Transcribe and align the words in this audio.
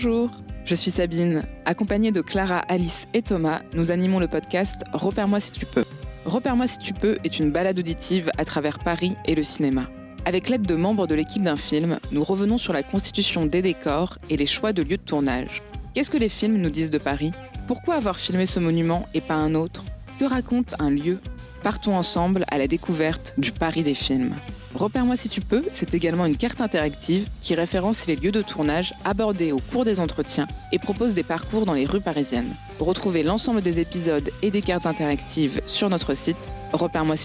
Bonjour, 0.00 0.30
je 0.64 0.76
suis 0.76 0.92
Sabine. 0.92 1.42
Accompagnée 1.64 2.12
de 2.12 2.20
Clara, 2.20 2.58
Alice 2.68 3.08
et 3.14 3.22
Thomas, 3.22 3.62
nous 3.74 3.90
animons 3.90 4.20
le 4.20 4.28
podcast 4.28 4.84
Repère-moi 4.92 5.40
si 5.40 5.50
tu 5.50 5.66
peux. 5.66 5.84
Repère-moi 6.24 6.68
si 6.68 6.78
tu 6.78 6.92
peux 6.94 7.18
est 7.24 7.40
une 7.40 7.50
balade 7.50 7.80
auditive 7.80 8.30
à 8.38 8.44
travers 8.44 8.78
Paris 8.78 9.16
et 9.24 9.34
le 9.34 9.42
cinéma. 9.42 9.90
Avec 10.24 10.48
l'aide 10.48 10.68
de 10.68 10.76
membres 10.76 11.08
de 11.08 11.16
l'équipe 11.16 11.42
d'un 11.42 11.56
film, 11.56 11.98
nous 12.12 12.22
revenons 12.22 12.58
sur 12.58 12.72
la 12.72 12.84
constitution 12.84 13.44
des 13.44 13.60
décors 13.60 14.18
et 14.30 14.36
les 14.36 14.46
choix 14.46 14.72
de 14.72 14.82
lieux 14.82 14.98
de 14.98 15.02
tournage. 15.02 15.62
Qu'est-ce 15.94 16.12
que 16.12 16.16
les 16.16 16.28
films 16.28 16.58
nous 16.58 16.70
disent 16.70 16.90
de 16.90 16.98
Paris? 16.98 17.32
Pourquoi 17.66 17.96
avoir 17.96 18.18
filmé 18.18 18.46
ce 18.46 18.60
monument 18.60 19.08
et 19.14 19.20
pas 19.20 19.34
un 19.34 19.56
autre? 19.56 19.82
Que 20.20 20.26
raconte 20.26 20.76
un 20.78 20.90
lieu? 20.90 21.18
Partons 21.64 21.96
ensemble 21.96 22.44
à 22.52 22.58
la 22.58 22.68
découverte 22.68 23.34
du 23.36 23.50
Paris 23.50 23.82
des 23.82 23.94
films. 23.94 24.36
Repère-moi 24.78 25.16
si 25.16 25.28
tu 25.28 25.40
peux, 25.40 25.64
c'est 25.74 25.92
également 25.94 26.24
une 26.24 26.36
carte 26.36 26.60
interactive 26.60 27.28
qui 27.42 27.56
référence 27.56 28.06
les 28.06 28.14
lieux 28.14 28.30
de 28.30 28.42
tournage 28.42 28.94
abordés 29.04 29.50
au 29.50 29.58
cours 29.58 29.84
des 29.84 29.98
entretiens 29.98 30.46
et 30.70 30.78
propose 30.78 31.14
des 31.14 31.24
parcours 31.24 31.66
dans 31.66 31.72
les 31.72 31.84
rues 31.84 32.00
parisiennes. 32.00 32.54
Retrouvez 32.78 33.24
l'ensemble 33.24 33.60
des 33.60 33.80
épisodes 33.80 34.30
et 34.40 34.52
des 34.52 34.62
cartes 34.62 34.86
interactives 34.86 35.60
sur 35.66 35.90
notre 35.90 36.14
site 36.14 36.36
repère-moi 36.72 37.16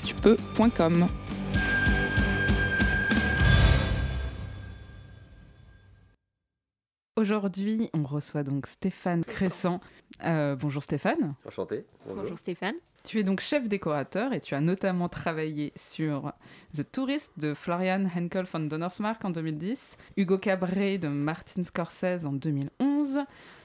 Aujourd'hui, 7.23 7.89
on 7.93 8.03
reçoit 8.03 8.43
donc 8.43 8.67
Stéphane 8.67 9.23
Crescent. 9.23 9.79
Euh, 10.25 10.57
bonjour 10.57 10.83
Stéphane. 10.83 11.35
Enchanté. 11.47 11.85
Bonjour. 12.05 12.37
Stéphane. 12.37 12.75
Tu 13.05 13.17
es 13.17 13.23
donc 13.23 13.39
chef 13.39 13.69
décorateur 13.69 14.33
et 14.33 14.41
tu 14.41 14.55
as 14.55 14.59
notamment 14.59 15.07
travaillé 15.07 15.71
sur 15.77 16.33
The 16.75 16.83
Tourist 16.91 17.31
de 17.37 17.53
Florian 17.53 18.09
Henkel 18.13 18.43
von 18.43 18.59
Donnersmarck 18.59 19.23
en 19.23 19.29
2010, 19.29 19.95
Hugo 20.17 20.37
Cabret 20.37 20.97
de 20.97 21.07
Martin 21.07 21.63
Scorsese 21.63 22.25
en 22.25 22.33
2011, 22.33 23.19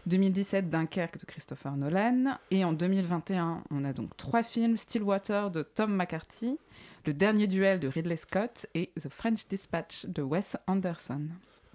2017 0.07 0.71
Dunkerque 0.71 1.19
de 1.19 1.25
Christopher 1.25 1.73
Nolan 1.73 2.39
et 2.53 2.65
en 2.65 2.73
2021 2.73 3.65
on 3.73 3.85
a 3.85 3.93
donc 3.93 4.17
trois 4.17 4.45
films 4.45 4.77
Stillwater 4.77 5.51
de 5.51 5.65
Tom 5.65 5.97
McCarthy, 5.97 6.61
Le 7.07 7.13
Dernier 7.13 7.49
Duel 7.49 7.81
de 7.81 7.89
Ridley 7.89 8.15
Scott 8.15 8.67
et 8.77 8.93
The 8.95 9.09
French 9.09 9.49
Dispatch 9.49 10.07
de 10.07 10.23
Wes 10.23 10.57
Anderson. 10.69 11.27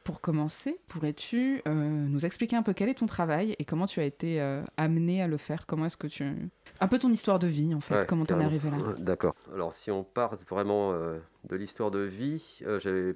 Pour 0.04 0.20
commencer, 0.20 0.78
pourrais-tu 0.90 1.62
euh, 1.66 1.74
nous 1.74 2.26
expliquer 2.26 2.58
un 2.58 2.62
peu 2.64 2.74
quel 2.74 2.90
est 2.90 2.96
ton 2.96 3.06
travail 3.06 3.56
et 3.58 3.64
comment 3.64 3.86
tu 3.86 4.02
as 4.02 4.04
été 4.04 4.42
euh, 4.42 4.62
amené 4.76 5.22
à 5.22 5.28
le 5.28 5.38
faire? 5.38 5.66
Comment 5.66 5.86
est-ce 5.86 5.96
que 5.96 6.08
tu... 6.08 6.26
Un 6.82 6.88
peu 6.90 7.00
ton 7.00 7.10
histoire 7.10 7.40
de 7.40 7.48
vie, 7.48 7.74
en 7.74 7.80
fait, 7.80 7.96
Ouais, 7.96 8.06
comment 8.06 8.26
t'en 8.26 8.40
es 8.42 8.44
arrivé 8.44 8.70
là? 8.70 8.78
D'accord. 9.00 9.34
Alors, 9.54 9.74
si 9.74 9.92
on 9.92 10.04
part 10.04 10.36
vraiment 10.50 10.92
euh, 10.92 11.20
de 11.50 11.56
l'histoire 11.56 11.90
de 11.90 12.00
vie, 12.00 12.60
j'avais- 12.80 13.16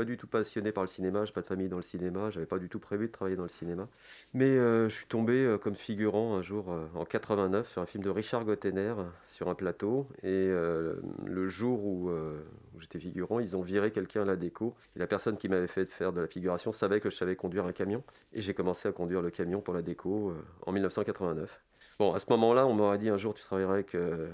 pas 0.00 0.06
du 0.06 0.16
tout 0.16 0.26
passionné 0.26 0.72
par 0.72 0.82
le 0.82 0.88
cinéma, 0.88 1.26
j'ai 1.26 1.32
pas 1.34 1.42
de 1.42 1.46
famille 1.46 1.68
dans 1.68 1.76
le 1.76 1.82
cinéma, 1.82 2.30
j'avais 2.30 2.46
pas 2.46 2.58
du 2.58 2.70
tout 2.70 2.78
prévu 2.78 3.08
de 3.08 3.12
travailler 3.12 3.36
dans 3.36 3.42
le 3.42 3.50
cinéma. 3.50 3.86
Mais 4.32 4.46
euh, 4.46 4.88
je 4.88 4.94
suis 4.94 5.04
tombé 5.04 5.34
euh, 5.34 5.58
comme 5.58 5.74
figurant 5.74 6.36
un 6.36 6.40
jour 6.40 6.72
euh, 6.72 6.86
en 6.94 7.04
89 7.04 7.70
sur 7.70 7.82
un 7.82 7.84
film 7.84 8.02
de 8.02 8.08
Richard 8.08 8.46
Gottener 8.46 8.94
sur 9.26 9.48
un 9.48 9.54
plateau. 9.54 10.08
Et 10.22 10.48
le 10.48 11.48
jour 11.50 11.84
où, 11.84 12.10
où 12.10 12.80
j'étais 12.80 12.98
figurant, 12.98 13.40
ils 13.40 13.56
ont 13.56 13.60
viré 13.60 13.90
quelqu'un 13.90 14.22
à 14.22 14.24
la 14.24 14.36
déco. 14.36 14.74
Et 14.96 14.98
la 14.98 15.06
personne 15.06 15.36
qui 15.36 15.50
m'avait 15.50 15.66
fait 15.66 15.84
faire 15.84 16.14
de 16.14 16.22
la 16.22 16.26
figuration 16.26 16.72
savait 16.72 17.00
que 17.00 17.10
je 17.10 17.16
savais 17.16 17.36
conduire 17.36 17.66
un 17.66 17.72
camion. 17.72 18.02
Et 18.32 18.40
j'ai 18.40 18.54
commencé 18.54 18.88
à 18.88 18.92
conduire 18.92 19.20
le 19.20 19.30
camion 19.30 19.60
pour 19.60 19.74
la 19.74 19.82
déco 19.82 20.32
en 20.62 20.72
1989. 20.72 21.60
Bon, 22.00 22.14
à 22.14 22.18
ce 22.18 22.24
moment-là, 22.30 22.66
on 22.66 22.72
m'aurait 22.72 22.96
dit 22.96 23.10
un 23.10 23.18
jour 23.18 23.34
tu 23.34 23.42
travailleras 23.42 23.74
avec, 23.74 23.94
euh, 23.94 24.30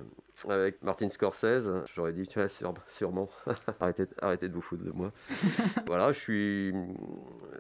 avec 0.48 0.80
Martin 0.84 1.08
Scorsese. 1.08 1.68
J'aurais 1.92 2.12
dit, 2.12 2.28
tu 2.28 2.38
vois, 2.38 2.46
sûre- 2.48 2.72
sûrement. 2.86 3.28
arrêtez, 3.80 4.04
arrêtez 4.22 4.48
de 4.48 4.54
vous 4.54 4.60
foutre 4.60 4.84
de 4.84 4.92
moi. 4.92 5.10
voilà, 5.88 6.12
je 6.12 6.20
suis. 6.20 6.72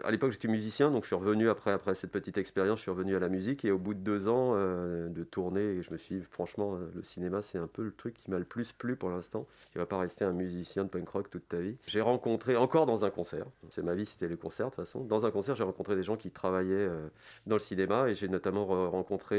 À 0.04 0.12
l'époque, 0.12 0.30
j'étais 0.30 0.46
musicien, 0.46 0.92
donc 0.92 1.02
je 1.02 1.08
suis 1.08 1.16
revenu 1.16 1.48
après, 1.50 1.72
après 1.72 1.96
cette 1.96 2.12
petite 2.12 2.38
expérience, 2.38 2.78
je 2.78 2.82
suis 2.82 2.90
revenu 2.92 3.16
à 3.16 3.18
la 3.18 3.28
musique. 3.28 3.64
Et 3.64 3.72
au 3.72 3.78
bout 3.78 3.94
de 3.94 3.98
deux 3.98 4.28
ans 4.28 4.52
euh, 4.54 5.08
de 5.08 5.24
tournée, 5.24 5.82
je 5.82 5.90
me 5.92 5.98
suis 5.98 6.18
dit, 6.20 6.22
franchement, 6.30 6.76
euh, 6.76 6.88
le 6.94 7.02
cinéma, 7.02 7.42
c'est 7.42 7.58
un 7.58 7.66
peu 7.66 7.82
le 7.82 7.90
truc 7.92 8.14
qui 8.14 8.30
m'a 8.30 8.38
le 8.38 8.44
plus 8.44 8.70
plu 8.70 8.94
pour 8.94 9.10
l'instant. 9.10 9.44
Tu 9.72 9.78
vas 9.78 9.86
pas 9.86 9.98
rester 9.98 10.24
un 10.24 10.32
musicien 10.32 10.84
de 10.84 10.88
punk 10.88 11.08
rock 11.08 11.30
toute 11.30 11.48
ta 11.48 11.56
vie. 11.58 11.78
J'ai 11.88 12.00
rencontré, 12.00 12.54
encore 12.54 12.86
dans 12.86 13.04
un 13.04 13.10
concert, 13.10 13.46
c'est 13.70 13.82
ma 13.82 13.96
vie, 13.96 14.06
c'était 14.06 14.28
les 14.28 14.36
concerts 14.36 14.66
de 14.66 14.70
toute 14.76 14.84
façon. 14.84 15.00
Dans 15.00 15.26
un 15.26 15.32
concert, 15.32 15.56
j'ai 15.56 15.64
rencontré 15.64 15.96
des 15.96 16.04
gens 16.04 16.16
qui 16.16 16.30
travaillaient 16.30 16.74
euh, 16.74 17.08
dans 17.48 17.56
le 17.56 17.60
cinéma 17.60 18.08
et 18.08 18.14
j'ai 18.14 18.28
notamment 18.28 18.66
re- 18.66 18.86
rencontré 18.88 19.36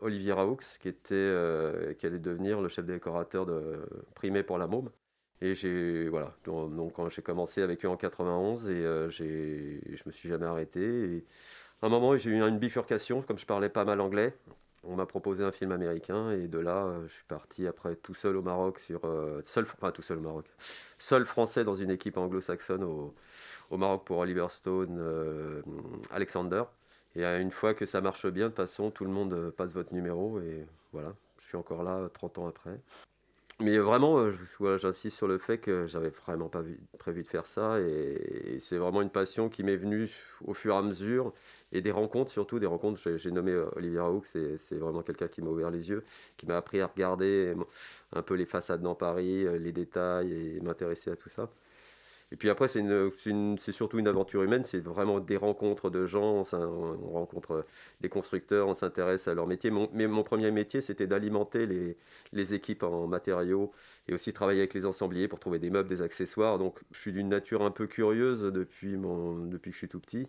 Olivier 0.00 0.32
Raoux 0.32 0.58
qui 0.80 0.88
était 0.88 1.14
euh, 1.14 1.94
qui 1.94 2.06
allait 2.06 2.18
devenir 2.18 2.60
le 2.60 2.68
chef 2.68 2.84
décorateur 2.84 3.46
de 3.46 3.80
Primé 4.14 4.42
pour 4.42 4.58
la 4.58 4.66
Môme. 4.66 4.90
Et 5.42 5.54
j'ai 5.54 6.08
voilà. 6.08 6.34
Donc, 6.44 6.94
j'ai 7.10 7.22
commencé 7.22 7.62
avec 7.62 7.84
eux 7.84 7.88
en 7.88 7.96
91 7.96 8.68
et 8.68 8.72
euh, 8.72 9.10
j'ai 9.10 9.80
je 9.92 10.02
me 10.06 10.12
suis 10.12 10.28
jamais 10.28 10.46
arrêté. 10.46 11.24
À 11.82 11.86
un 11.86 11.88
moment 11.90 12.16
j'ai 12.16 12.30
eu 12.30 12.40
une 12.42 12.58
bifurcation 12.58 13.22
comme 13.22 13.38
je 13.38 13.46
parlais 13.46 13.68
pas 13.68 13.84
mal 13.84 14.00
anglais. 14.00 14.34
On 14.84 14.96
m'a 14.96 15.06
proposé 15.06 15.44
un 15.44 15.52
film 15.52 15.72
américain 15.72 16.30
et 16.30 16.48
de 16.48 16.58
là 16.58 16.86
euh, 16.86 17.08
je 17.08 17.12
suis 17.12 17.24
parti 17.24 17.66
après 17.66 17.96
tout 17.96 18.14
seul 18.14 18.36
au 18.36 18.42
Maroc 18.42 18.78
sur 18.80 19.04
euh, 19.04 19.42
seul 19.44 19.66
enfin 19.74 19.90
tout 19.92 20.02
seul 20.02 20.18
au 20.18 20.22
Maroc. 20.22 20.46
Seul 20.98 21.26
français 21.26 21.64
dans 21.64 21.76
une 21.76 21.90
équipe 21.90 22.16
anglo-saxonne 22.16 22.84
au, 22.84 23.14
au 23.70 23.76
Maroc 23.76 24.04
pour 24.06 24.18
Oliver 24.18 24.46
Stone 24.50 25.62
Alexander 26.10 26.64
et 27.16 27.24
euh, 27.24 27.40
une 27.40 27.50
fois 27.50 27.74
que 27.74 27.86
ça 27.86 28.00
marche 28.00 28.26
bien, 28.26 28.44
de 28.44 28.48
toute 28.50 28.56
façon, 28.56 28.90
tout 28.90 29.04
le 29.04 29.10
monde 29.10 29.32
euh, 29.32 29.50
passe 29.50 29.72
votre 29.72 29.92
numéro 29.94 30.38
et 30.40 30.66
voilà, 30.92 31.14
je 31.40 31.46
suis 31.46 31.56
encore 31.56 31.82
là 31.82 31.96
euh, 31.96 32.08
30 32.08 32.38
ans 32.38 32.46
après. 32.46 32.78
Mais 33.60 33.76
euh, 33.78 33.82
vraiment, 33.82 34.18
euh, 34.18 34.78
j'insiste 34.78 35.16
sur 35.16 35.26
le 35.28 35.38
fait 35.38 35.58
que 35.58 35.86
j'avais 35.86 36.10
vraiment 36.10 36.48
pas 36.50 36.60
vu- 36.62 36.80
prévu 36.98 37.22
de 37.22 37.28
faire 37.28 37.46
ça 37.46 37.80
et, 37.80 38.58
c'est 38.60 38.76
vraiment 38.78 39.02
une 39.02 39.10
passion 39.10 39.48
qui 39.48 39.62
m'est 39.64 39.76
venue 39.76 40.10
au 40.44 40.54
fur 40.54 40.74
et 40.74 40.78
à 40.78 40.82
mesure 40.82 41.32
et 41.72 41.80
des 41.80 41.90
rencontres 41.92 42.30
surtout, 42.30 42.58
des 42.58 42.66
rencontres. 42.66 43.00
J'ai 43.16 43.30
nommé 43.30 43.52
euh, 43.52 43.66
Olivier 43.76 44.00
Raoux, 44.00 44.22
c'est 44.24 44.76
vraiment 44.76 45.02
quelqu'un 45.02 45.28
qui 45.28 45.40
m'a 45.42 45.50
ouvert 45.50 45.70
les 45.70 45.88
yeux, 45.88 46.04
qui 46.36 46.46
m'a 46.46 46.56
appris 46.58 46.80
à 46.80 46.86
regarder 46.86 47.54
euh, 47.56 47.64
un 48.12 48.22
peu 48.22 48.34
les 48.34 48.46
façades 48.46 48.82
dans 48.82 48.94
Paris, 48.94 49.46
euh, 49.46 49.58
les 49.58 49.72
détails 49.72 50.32
et 50.32 50.60
m'intéresser 50.60 51.10
à 51.10 51.16
tout 51.16 51.30
ça. 51.30 51.50
Et 52.32 52.36
puis 52.36 52.50
après, 52.50 52.66
c'est 52.68 53.72
surtout 53.72 53.98
une 53.98 54.08
aventure 54.08 54.42
humaine, 54.42 54.64
c'est 54.64 54.80
vraiment 54.80 55.20
des 55.20 55.36
rencontres 55.36 55.90
de 55.90 56.06
gens, 56.06 56.44
on, 56.52 56.56
on 56.56 57.12
rencontre 57.12 57.66
des 58.00 58.08
constructeurs, 58.08 58.66
on 58.68 58.74
s'intéresse 58.74 59.28
à 59.28 59.34
leur 59.34 59.46
métier. 59.46 59.70
Mon, 59.70 59.88
mais 59.92 60.08
mon 60.08 60.24
premier 60.24 60.50
métier, 60.50 60.80
c'était 60.80 61.06
d'alimenter 61.06 61.66
les, 61.66 61.96
les 62.32 62.54
équipes 62.54 62.82
en 62.82 63.06
matériaux 63.06 63.72
et 64.08 64.14
aussi 64.14 64.32
travailler 64.32 64.60
avec 64.60 64.74
les 64.74 64.86
ensembliers 64.86 65.28
pour 65.28 65.38
trouver 65.38 65.60
des 65.60 65.70
meubles, 65.70 65.88
des 65.88 66.02
accessoires. 66.02 66.58
Donc 66.58 66.80
je 66.90 66.98
suis 67.00 67.12
d'une 67.12 67.28
nature 67.28 67.62
un 67.62 67.70
peu 67.70 67.86
curieuse 67.86 68.42
depuis, 68.42 68.96
mon, 68.96 69.46
depuis 69.46 69.70
que 69.70 69.74
je 69.74 69.78
suis 69.78 69.88
tout 69.88 70.00
petit. 70.00 70.26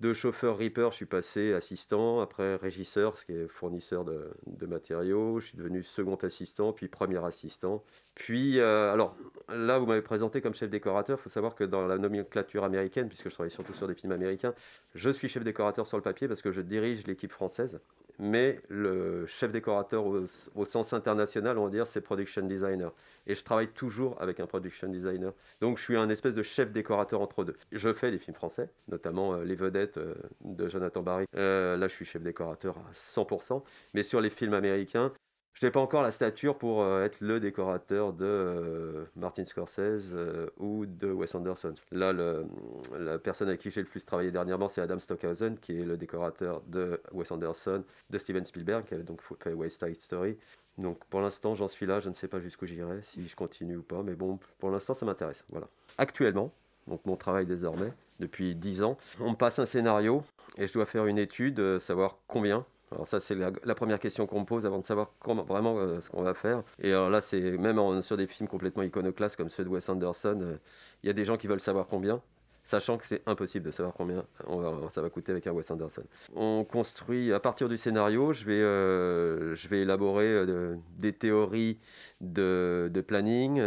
De 0.00 0.14
chauffeur 0.14 0.56
Reaper, 0.56 0.92
je 0.92 0.96
suis 0.96 1.06
passé 1.06 1.52
assistant, 1.52 2.20
après 2.20 2.56
régisseur, 2.56 3.18
ce 3.18 3.26
qui 3.26 3.32
est 3.32 3.48
fournisseur 3.48 4.06
de, 4.06 4.66
matériaux. 4.66 5.40
Je 5.40 5.48
suis 5.48 5.58
devenu 5.58 5.82
second 5.82 6.14
assistant, 6.16 6.72
puis 6.72 6.88
premier 6.88 7.22
assistant. 7.22 7.84
Puis, 8.14 8.60
euh, 8.60 8.90
alors 8.90 9.14
là, 9.50 9.78
vous 9.78 9.84
m'avez 9.84 10.00
présenté 10.00 10.40
comme 10.40 10.54
chef 10.54 10.70
décorateur. 10.70 11.18
Il 11.18 11.22
faut 11.22 11.28
savoir 11.28 11.54
que 11.54 11.64
dans 11.64 11.86
la 11.86 11.98
nomenclature 11.98 12.64
américaine, 12.64 13.08
puisque 13.08 13.28
je 13.28 13.34
travaille 13.34 13.50
surtout 13.50 13.74
sur 13.74 13.88
des 13.88 13.94
films 13.94 14.12
américains, 14.12 14.54
je 14.94 15.10
suis 15.10 15.28
chef 15.28 15.44
décorateur 15.44 15.86
sur 15.86 15.98
le 15.98 16.02
papier 16.02 16.28
parce 16.28 16.40
que 16.40 16.50
je 16.50 16.62
dirige 16.62 17.06
l'équipe 17.06 17.32
française. 17.32 17.78
Mais 18.18 18.60
le 18.68 19.26
chef 19.26 19.52
décorateur 19.52 20.04
au, 20.06 20.64
sens 20.64 20.92
international, 20.92 21.58
on 21.58 21.64
va 21.64 21.70
dire, 21.70 21.86
c'est 21.86 22.00
production 22.00 22.42
designer. 22.42 22.92
Et 23.26 23.34
je 23.34 23.44
travaille 23.44 23.68
toujours 23.68 24.20
avec 24.20 24.40
un 24.40 24.46
production 24.46 24.88
designer. 24.88 25.32
Donc 25.60 25.78
je 25.78 25.82
suis 25.84 25.96
un 25.96 26.08
espèce 26.08 26.34
de 26.34 26.42
chef 26.42 26.72
décorateur 26.72 27.20
entre 27.20 27.44
deux. 27.44 27.56
Je 27.72 27.92
fais 27.92 28.10
des 28.10 28.18
films 28.18 28.34
français, 28.36 28.70
notamment 28.88 29.34
euh, 29.34 29.44
Les 29.44 29.54
Vedettes 29.54 29.98
euh, 29.98 30.14
de 30.44 30.68
Jonathan 30.68 31.02
Barry. 31.02 31.26
Euh, 31.36 31.76
là, 31.76 31.88
je 31.88 31.94
suis 31.94 32.04
chef 32.04 32.22
décorateur 32.22 32.76
à 32.78 32.92
100%. 32.92 33.62
Mais 33.94 34.02
sur 34.02 34.20
les 34.20 34.30
films 34.30 34.54
américains, 34.54 35.12
je 35.54 35.66
n'ai 35.66 35.70
pas 35.70 35.80
encore 35.80 36.02
la 36.02 36.10
stature 36.10 36.56
pour 36.56 36.82
euh, 36.82 37.04
être 37.04 37.20
le 37.20 37.40
décorateur 37.40 38.12
de 38.12 38.24
euh, 38.24 39.04
Martin 39.16 39.44
Scorsese 39.44 40.10
euh, 40.12 40.48
ou 40.58 40.86
de 40.86 41.10
Wes 41.10 41.34
Anderson. 41.34 41.74
Là, 41.90 42.12
la 42.12 43.18
personne 43.18 43.48
avec 43.48 43.60
qui 43.60 43.70
j'ai 43.70 43.82
le 43.82 43.86
plus 43.86 44.04
travaillé 44.04 44.30
dernièrement, 44.30 44.68
c'est 44.68 44.80
Adam 44.80 44.98
Stockhausen, 44.98 45.58
qui 45.58 45.78
est 45.78 45.84
le 45.84 45.96
décorateur 45.96 46.62
de 46.68 47.00
Wes 47.12 47.30
Anderson, 47.30 47.84
de 48.08 48.18
Steven 48.18 48.44
Spielberg, 48.44 48.84
qui 48.84 48.94
a 48.94 48.98
donc 48.98 49.20
fait 49.22 49.52
West 49.52 49.84
Side 49.84 50.00
Story. 50.00 50.38
Donc 50.78 51.04
pour 51.06 51.20
l'instant, 51.20 51.54
j'en 51.54 51.68
suis 51.68 51.84
là, 51.84 52.00
je 52.00 52.08
ne 52.08 52.14
sais 52.14 52.28
pas 52.28 52.40
jusqu'où 52.40 52.66
j'irai, 52.66 53.02
si 53.02 53.26
je 53.26 53.36
continue 53.36 53.76
ou 53.76 53.82
pas, 53.82 54.02
mais 54.02 54.14
bon, 54.14 54.38
pour 54.58 54.70
l'instant, 54.70 54.94
ça 54.94 55.04
m'intéresse. 55.04 55.44
Voilà. 55.50 55.68
Actuellement, 55.98 56.52
donc 56.86 57.04
mon 57.04 57.16
travail 57.16 57.44
désormais, 57.44 57.92
depuis 58.18 58.54
10 58.54 58.82
ans, 58.82 58.96
on 59.20 59.32
me 59.32 59.36
passe 59.36 59.58
un 59.58 59.66
scénario 59.66 60.22
et 60.56 60.66
je 60.66 60.72
dois 60.72 60.86
faire 60.86 61.06
une 61.06 61.18
étude, 61.18 61.78
savoir 61.80 62.16
combien. 62.28 62.64
Alors 62.92 63.06
ça, 63.06 63.20
c'est 63.20 63.36
la, 63.36 63.74
première 63.74 64.00
question 64.00 64.26
qu'on 64.26 64.40
me 64.40 64.44
pose 64.44 64.66
avant 64.66 64.80
de 64.80 64.84
savoir 64.84 65.12
vraiment 65.46 65.78
euh, 65.78 66.00
ce 66.00 66.10
qu'on 66.10 66.22
va 66.22 66.34
faire. 66.34 66.62
Et 66.82 66.90
alors 66.92 67.08
là, 67.08 67.20
c'est 67.20 67.40
même 67.40 68.02
sur 68.02 68.16
des 68.16 68.26
films 68.26 68.48
complètement 68.48 68.82
iconoclastes 68.82 69.36
comme 69.36 69.48
ceux 69.48 69.64
de 69.64 69.68
Wes 69.68 69.88
Anderson, 69.88 70.38
euh, 70.42 70.56
il 71.02 71.06
y 71.06 71.10
a 71.10 71.12
des 71.12 71.24
gens 71.24 71.36
qui 71.36 71.46
veulent 71.46 71.60
savoir 71.60 71.86
combien. 71.86 72.20
sachant 72.62 72.98
que 72.98 73.06
c'est 73.06 73.22
impossible 73.26 73.64
de 73.66 73.70
savoir 73.70 73.94
combien 73.94 74.24
on 74.46 74.58
va- 74.58 74.90
ça 74.90 75.00
va 75.02 75.08
coûter 75.08 75.32
avec 75.32 75.46
un 75.46 75.52
Wes 75.52 75.68
Anderson. 75.70 76.04
On 76.36 76.62
construit, 76.64 77.32
à 77.32 77.40
partir 77.40 77.68
du 77.68 77.78
scénario, 77.78 78.32
je 78.32 78.44
vais, 78.44 78.60
euh, 78.60 79.54
je 79.56 79.66
vais 79.68 79.80
élaborer 79.80 80.46
de- 80.46 80.76
des 80.98 81.12
théories 81.12 81.78
de, 82.20 82.90
de 82.92 83.00
planning. 83.00 83.60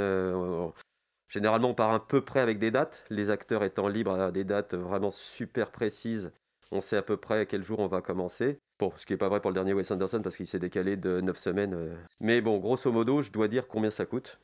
Généralement, 1.28 1.70
on 1.70 1.74
part 1.74 1.92
à 1.92 2.08
peu 2.08 2.22
près 2.22 2.40
avec 2.40 2.60
des 2.60 2.70
dates, 2.70 3.04
les 3.10 3.30
acteurs 3.32 3.64
étant 3.64 3.88
libres 3.88 4.12
à 4.14 4.32
des 4.32 4.44
dates 4.44 4.76
vraiment 4.76 5.12
super 5.12 5.72
précises 5.72 6.32
On 6.72 6.80
sait 6.80 6.98
à 6.98 7.02
peu 7.02 7.18
près 7.18 7.40
à 7.40 7.46
quel 7.46 7.64
jour 7.64 7.80
on 7.80 7.88
va 7.88 8.02
commencer. 8.02 8.60
Ce 8.98 9.06
qui 9.06 9.14
n'est 9.14 9.18
pas 9.18 9.30
vrai 9.30 9.40
pour 9.40 9.50
le 9.52 9.56
dernier 9.56 9.74
Wes 9.74 9.90
Anderson 9.92 10.22
parce 10.22 10.36
qu'il 10.36 10.48
s'est 10.48 10.60
décalé 10.60 10.98
de 10.98 11.22
9 11.22 11.38
semaines. 11.38 11.74
euh. 11.74 11.96
Mais 12.20 12.42
bon, 12.42 12.58
grosso 12.58 12.92
modo, 12.92 13.22
je 13.22 13.32
dois 13.32 13.48
dire 13.48 13.68
combien 13.68 13.92
ça 13.92 14.06
coûte, 14.06 14.40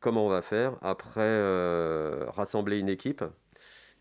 comment 0.00 0.26
on 0.26 0.28
va 0.28 0.42
faire. 0.42 0.74
Après, 0.82 1.20
euh, 1.20 2.26
rassembler 2.28 2.78
une 2.78 2.88
équipe 2.88 3.24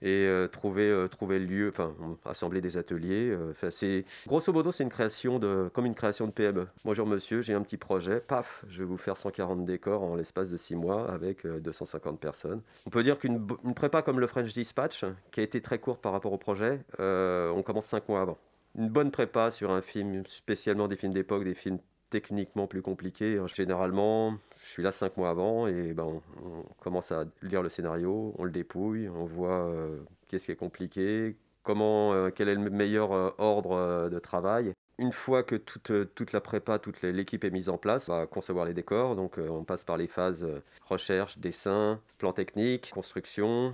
et 0.03 0.25
euh, 0.25 0.47
trouver, 0.47 0.89
le 0.89 1.45
lieu, 1.45 1.69
enfin, 1.69 1.93
assembler 2.25 2.59
des 2.59 2.75
ateliers. 2.75 3.37
c'est, 3.69 4.03
grosso 4.25 4.51
modo, 4.51 4.71
c'est 4.71 4.83
une 4.83 4.89
création 4.89 5.37
de, 5.37 5.69
comme 5.73 5.85
une 5.85 5.93
création 5.93 6.25
de 6.25 6.31
PME. 6.31 6.67
Bonjour 6.85 7.05
monsieur, 7.05 7.43
j'ai 7.43 7.53
un 7.53 7.61
petit 7.61 7.77
projet, 7.77 8.19
paf, 8.19 8.65
je 8.67 8.79
vais 8.79 8.85
vous 8.85 8.97
faire 8.97 9.15
140 9.17 9.63
décors 9.63 10.01
en 10.01 10.15
l'espace 10.15 10.49
de 10.49 10.57
6 10.57 10.75
mois 10.75 11.11
avec 11.11 11.45
euh, 11.45 11.59
250 11.59 12.19
personnes. 12.19 12.61
On 12.87 12.89
peut 12.89 13.03
dire 13.03 13.19
qu'une 13.19 13.45
prépa 13.75 14.01
comme 14.01 14.19
le 14.19 14.25
French 14.25 14.53
Dispatch, 14.53 15.05
qui 15.31 15.39
a 15.39 15.43
été 15.43 15.61
très 15.61 15.77
courte 15.77 16.01
par 16.01 16.13
rapport 16.13 16.33
au 16.33 16.39
projet, 16.39 16.79
on 16.97 17.61
commence 17.63 17.85
5 17.85 18.09
mois 18.09 18.21
avant. 18.21 18.39
Une 18.77 18.89
bonne 18.89 19.11
prépa 19.11 19.51
sur 19.51 19.71
un 19.71 19.81
film, 19.81 20.23
spécialement 20.27 20.87
des 20.87 20.95
films 20.95 21.13
d'époque, 21.13 21.43
des 21.43 21.55
films 21.55 21.79
techniquement 22.09 22.67
plus 22.67 22.81
compliqués. 22.81 23.37
hein, 23.37 23.47
Généralement, 23.47 24.37
je 24.63 24.69
suis 24.69 24.83
là 24.83 24.91
cinq 24.91 25.17
mois 25.17 25.29
avant 25.29 25.67
et 25.67 25.93
ben, 25.93 26.21
on, 26.43 26.63
commence 26.81 27.11
à 27.11 27.25
lire 27.41 27.63
le 27.63 27.69
scénario, 27.69 28.33
on 28.37 28.43
le 28.43 28.51
dépouille, 28.51 29.09
on 29.09 29.25
voit 29.25 29.65
euh, 29.67 29.99
qu'est-ce 30.27 30.45
qui 30.45 30.51
est 30.51 30.55
compliqué, 30.55 31.35
comment, 31.63 32.13
euh, 32.13 32.29
quel 32.33 32.47
est 32.49 32.55
le 32.55 32.69
meilleur 32.69 33.11
euh, 33.11 33.29
ordre 33.37 33.73
euh, 33.73 34.09
de 34.09 34.19
travail. 34.19 34.73
Une 34.97 35.11
fois 35.11 35.43
que 35.43 35.55
toute, 35.55 35.91
euh, 35.91 36.05
toute 36.15 36.31
la 36.31 36.41
prépa, 36.41 36.79
toute 36.79 37.01
l'équipe 37.01 37.43
est 37.43 37.49
mise 37.49 37.69
en 37.69 37.77
place, 37.77 38.07
on 38.07 38.13
va 38.13 38.25
concevoir 38.27 38.65
les 38.65 38.73
décors. 38.73 39.15
Donc 39.15 39.37
euh, 39.37 39.49
on 39.49 39.63
passe 39.63 39.83
par 39.83 39.97
les 39.97 40.07
phases 40.07 40.43
euh, 40.43 40.61
recherche, 40.85 41.37
dessin, 41.39 41.99
plan 42.19 42.33
technique, 42.33 42.91
construction. 42.93 43.73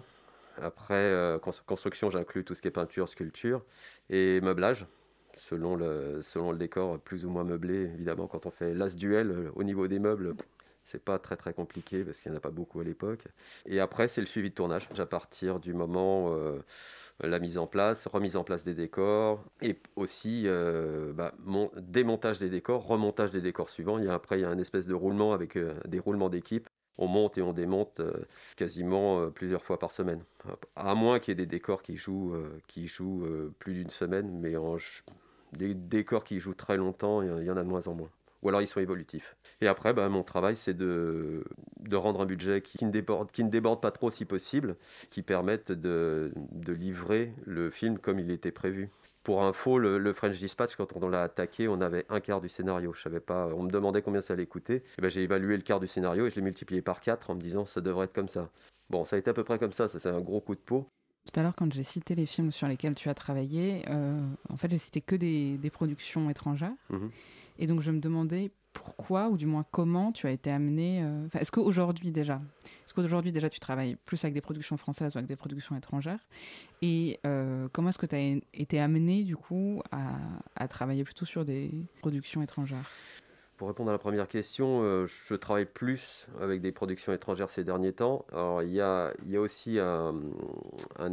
Après, 0.61 0.95
euh, 0.95 1.38
cons- 1.38 1.51
construction, 1.67 2.09
j'inclus 2.09 2.44
tout 2.44 2.55
ce 2.55 2.61
qui 2.61 2.67
est 2.67 2.71
peinture, 2.71 3.09
sculpture 3.09 3.61
et 4.09 4.42
meublage 4.42 4.86
selon 5.36 5.75
le, 5.75 6.21
selon 6.21 6.51
le 6.51 6.57
décor 6.57 7.00
plus 7.00 7.25
ou 7.25 7.30
moins 7.30 7.44
meublé. 7.44 7.83
Évidemment, 7.94 8.27
quand 8.27 8.45
on 8.45 8.51
fait 8.51 8.74
l'as 8.74 8.95
duel 8.95 9.31
euh, 9.31 9.51
au 9.56 9.63
niveau 9.63 9.88
des 9.88 10.00
meubles, 10.00 10.36
c'est 10.83 11.04
pas 11.04 11.19
très 11.19 11.36
très 11.38 11.54
compliqué 11.54 12.04
parce 12.04 12.19
qu'il 12.19 12.31
n'y 12.31 12.36
en 12.36 12.39
a 12.39 12.42
pas 12.42 12.50
beaucoup 12.51 12.80
à 12.80 12.83
l'époque. 12.83 13.25
Et 13.65 13.80
après, 13.80 14.07
c'est 14.07 14.21
le 14.21 14.27
suivi 14.27 14.50
de 14.50 14.56
tournage 14.56 14.88
à 14.98 15.06
partir 15.06 15.59
du 15.59 15.74
moment 15.74 16.33
euh, 16.33 16.59
la 17.21 17.39
mise 17.39 17.57
en 17.57 17.68
place, 17.68 18.07
remise 18.07 18.36
en 18.36 18.44
place 18.44 18.63
des 18.63 18.74
décors 18.74 19.44
et 19.62 19.80
aussi 19.95 20.44
euh, 20.45 21.13
bah, 21.13 21.33
mon- 21.39 21.71
démontage 21.77 22.39
des 22.39 22.50
décors, 22.50 22.86
remontage 22.88 23.31
des 23.31 23.42
décors 23.42 23.69
suivants. 23.69 23.98
Il 24.00 24.06
y 24.06 24.07
a, 24.07 24.13
après, 24.13 24.39
il 24.39 24.42
y 24.44 24.45
a 24.45 24.50
un 24.50 24.59
espèce 24.59 24.88
de 24.88 24.94
roulement 24.94 25.33
avec 25.33 25.57
des 25.88 26.00
roulements 26.00 26.30
d'équipe. 26.30 26.68
On 26.97 27.07
monte 27.07 27.38
et 27.38 27.41
on 27.41 27.53
démonte 27.53 27.99
euh, 27.99 28.11
quasiment 28.55 29.19
euh, 29.19 29.29
plusieurs 29.29 29.63
fois 29.63 29.77
par 29.79 29.91
semaine. 29.91 30.23
À 30.75 30.95
moins 30.95 31.19
qu'il 31.19 31.31
y 31.31 31.33
ait 31.33 31.45
des 31.45 31.45
décors 31.45 31.83
qui 31.83 31.95
jouent, 31.95 32.33
euh, 32.33 32.59
qui 32.67 32.88
jouent 32.88 33.27
plus 33.59 33.73
d'une 33.73 33.89
semaine, 33.89 34.29
mais 34.39 34.53
des 35.53 35.73
décors 35.73 36.23
qui 36.23 36.39
jouent 36.39 36.53
très 36.53 36.77
longtemps, 36.77 37.21
il 37.21 37.44
y 37.44 37.51
en 37.51 37.57
a 37.57 37.63
de 37.63 37.69
moins 37.69 37.88
en 37.88 37.94
moins. 37.94 38.09
Ou 38.44 38.49
alors 38.49 38.61
ils 38.61 38.67
sont 38.67 38.79
évolutifs. 38.79 39.35
Et 39.61 39.67
après, 39.67 39.94
bah, 39.94 40.07
mon 40.09 40.23
travail, 40.23 40.55
c'est 40.55 40.75
de, 40.75 41.44
de 41.79 41.95
rendre 41.95 42.21
un 42.21 42.25
budget 42.25 42.61
qui, 42.61 42.77
qui 42.77 42.85
ne 42.85 42.91
déborde, 42.91 43.31
qui 43.31 43.44
ne 43.44 43.49
déborde 43.49 43.81
pas 43.81 43.91
trop 43.91 44.11
si 44.11 44.25
possible, 44.25 44.75
qui 45.09 45.23
permette 45.23 45.71
de, 45.71 46.31
de 46.51 46.73
livrer 46.73 47.33
le 47.45 47.71
film 47.71 47.97
comme 47.97 48.19
il 48.19 48.29
était 48.29 48.51
prévu. 48.51 48.89
Pour 49.27 49.44
info, 49.44 49.77
le, 49.77 49.97
le 49.97 50.13
French 50.13 50.38
Dispatch, 50.38 50.77
quand 50.77 50.95
on 50.95 51.09
l'a 51.09 51.24
attaqué, 51.24 51.68
on 51.68 51.81
avait 51.81 52.06
un 52.07 52.21
quart 52.21 52.39
du 52.39 52.47
scénario. 52.47 52.94
Je 52.94 53.01
savais 53.01 53.19
pas, 53.19 53.47
on 53.47 53.63
me 53.63 53.69
demandait 53.69 54.01
combien 54.01 54.21
ça 54.21 54.31
allait 54.31 54.45
coûter. 54.45 54.75
Et 54.97 55.01
ben, 55.01 55.12
j'ai 55.12 55.24
évalué 55.24 55.57
le 55.57 55.63
quart 55.63 55.81
du 55.81 55.88
scénario 55.88 56.25
et 56.25 56.29
je 56.29 56.35
l'ai 56.38 56.41
multiplié 56.41 56.81
par 56.81 57.01
4 57.01 57.29
en 57.29 57.35
me 57.35 57.41
disant 57.41 57.65
ça 57.65 57.81
devrait 57.81 58.06
être 58.06 58.13
comme 58.13 58.29
ça. 58.29 58.50
Bon, 58.89 59.03
ça 59.03 59.18
a 59.18 59.19
été 59.19 59.29
à 59.29 59.33
peu 59.33 59.44
près 59.44 59.59
comme 59.59 59.74
ça, 59.74 59.89
ça 59.89 60.00
c'est 60.00 60.07
un 60.07 60.21
gros 60.21 60.39
coup 60.39 60.56
de 60.56 60.62
peau. 60.62 60.88
Tout 61.25 61.38
à 61.38 61.44
l'heure, 61.44 61.56
quand 61.57 61.74
j'ai 61.74 61.83
cité 61.83 62.15
les 62.15 62.25
films 62.25 62.53
sur 62.53 62.69
lesquels 62.69 62.95
tu 62.95 63.09
as 63.09 63.13
travaillé, 63.13 63.83
euh, 63.89 64.18
en 64.47 64.56
fait, 64.56 64.71
j'ai 64.71 64.77
cité 64.77 65.01
que 65.01 65.18
des, 65.18 65.57
des 65.57 65.69
productions 65.69 66.30
étrangères. 66.30 66.71
Mhm. 66.89 67.12
Et 67.59 67.68
donc, 67.68 67.81
je 67.81 67.91
me 67.91 68.00
demandais 68.00 68.51
pourquoi, 68.77 69.29
ou 69.29 69.38
du 69.38 69.47
moins 69.47 69.65
comment, 69.71 70.12
tu 70.12 70.27
as 70.27 70.31
été 70.31 70.51
amené. 70.51 71.01
euh, 71.01 71.27
est-ce 71.33 71.51
qu'aujourd'hui 71.51 72.12
déjà, 72.12 72.39
est-ce 72.85 72.94
qu'aujourd'hui 72.94 73.31
déjà 73.31 73.50
tu 73.50 73.59
travailles 73.59 73.97
plus 74.06 74.24
avec 74.24 74.35
des 74.35 74.41
productions 74.41 74.77
françaises 74.77 75.15
ou 75.15 75.18
avec 75.18 75.27
des 75.27 75.35
productions 75.35 75.75
étrangères 75.75 76.19
Et 76.83 77.19
euh, 77.25 77.68
comment 77.74 77.89
est-ce 77.89 77.97
que 77.97 78.06
tu 78.06 78.15
as 78.15 78.39
été 78.53 78.79
amené 78.79 79.24
du 79.24 79.35
coup 79.35 79.81
à 79.91 80.68
travailler 80.68 81.03
plutôt 81.03 81.25
sur 81.25 81.44
des 81.44 81.71
productions 82.01 82.44
étrangères? 82.44 82.91
Pour 83.57 83.69
répondre 83.69 83.89
à 83.89 83.94
la 83.94 83.98
première 83.98 84.27
question, 84.27 84.83
euh, 84.83 85.07
je 85.07 85.33
travaille 85.33 85.65
plus 85.65 86.27
avec 86.39 86.62
des 86.62 86.71
productions 86.71 87.12
étrangères 87.12 87.50
ces 87.50 87.63
derniers 87.63 87.92
temps. 87.92 88.24
Alors, 88.31 88.62
il 88.62 88.71
y 88.71 88.81
a, 88.81 89.13
y 89.25 89.36
a 89.36 89.42
aussi 89.42 89.80
un, 89.80 90.13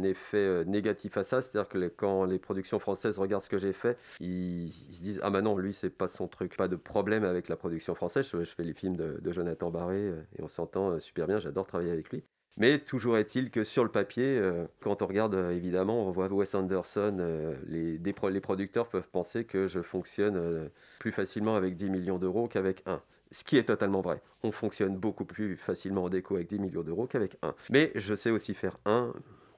effet 0.03 0.37
euh, 0.37 0.63
négatif 0.63 1.17
à 1.17 1.23
ça, 1.23 1.41
c'est-à-dire 1.41 1.67
que 1.67 1.87
quand 1.87 2.23
les 2.25 2.37
productions 2.37 2.77
françaises 2.77 3.17
regardent 3.17 3.41
ce 3.41 3.49
que 3.49 3.57
j'ai 3.57 3.73
fait, 3.73 3.97
ils, 4.19 4.71
se 4.71 5.01
disent 5.01 5.19
Ah, 5.23 5.31
bah 5.31 5.41
non, 5.41 5.57
lui, 5.57 5.73
c'est 5.73 5.89
pas 5.89 6.07
son 6.07 6.27
truc. 6.27 6.55
Pas 6.55 6.67
de 6.67 6.75
problème 6.75 7.23
avec 7.23 7.49
la 7.49 7.55
production 7.55 7.95
française. 7.95 8.29
Je, 8.31 8.43
fais 8.43 8.63
les 8.63 8.73
films 8.73 8.95
de, 8.95 9.17
de 9.19 9.31
Jonathan 9.31 9.71
Barré 9.71 9.97
euh, 9.97 10.21
et 10.37 10.43
on 10.43 10.47
s'entend 10.47 10.99
super 10.99 11.25
bien, 11.25 11.39
j'adore 11.39 11.65
travailler 11.65 11.91
avec 11.91 12.11
lui. 12.11 12.23
Mais 12.57 12.79
toujours 12.79 13.17
est-il 13.17 13.51
que 13.51 13.63
sur 13.65 13.83
le 13.83 13.89
papier, 13.91 14.37
euh, 14.39 14.65
quand 14.79 15.01
on 15.01 15.07
regarde 15.07 15.35
euh, 15.35 15.51
évidemment, 15.51 16.07
on 16.07 16.11
voit 16.11 16.31
Wes 16.31 16.55
Anderson, 16.55 17.17
euh, 17.19 17.53
les, 17.67 17.97
des 17.97 18.13
pro- 18.13 18.29
les 18.29 18.39
producteurs 18.39 18.87
peuvent 18.87 19.09
penser 19.11 19.43
que 19.43 19.67
je 19.67 19.81
fonctionne 19.81 20.69
plus 20.99 21.11
facilement 21.11 21.55
avec 21.55 21.75
10 21.75 21.89
millions 21.89 22.17
d'euros 22.17 22.47
qu'avec 22.47 22.81
un. 22.85 23.01
Ce 23.31 23.43
qui 23.43 23.57
est 23.57 23.63
totalement 23.63 23.99
vrai. 24.01 24.21
On 24.43 24.51
fonctionne 24.51 24.95
beaucoup 24.95 25.25
plus 25.25 25.57
facilement 25.57 26.05
en 26.05 26.09
déco 26.09 26.35
avec 26.35 26.47
10 26.47 26.59
millions 26.59 26.83
d'euros 26.83 27.07
qu'avec 27.07 27.37
un. 27.41 27.53
Mais 27.71 27.91
je 27.95 28.15
sais 28.15 28.29
aussi 28.29 28.53
faire 28.53 28.77
un. 28.85 29.11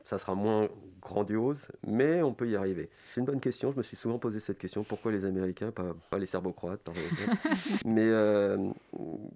Ça 0.06 0.18
sera 0.18 0.34
moins 0.36 0.70
grandiose, 1.02 1.68
mais 1.86 2.22
on 2.24 2.34
peut 2.34 2.48
y 2.48 2.56
arriver. 2.56 2.90
C'est 3.14 3.20
une 3.20 3.26
bonne 3.26 3.42
question. 3.42 3.74
Je 3.74 3.78
me 3.78 3.84
suis 3.84 3.98
souvent 3.98 4.18
posé 4.18 4.40
cette 4.40 4.58
question. 4.58 4.86
Pourquoi 4.86 5.12
les 5.12 5.26
Américains, 5.26 5.70
pas, 5.72 5.94
pas 6.10 6.18
les 6.18 6.26
Serbo-Croates, 6.26 6.80
par 6.82 6.96
exemple? 6.96 7.38
Mais 7.86 8.08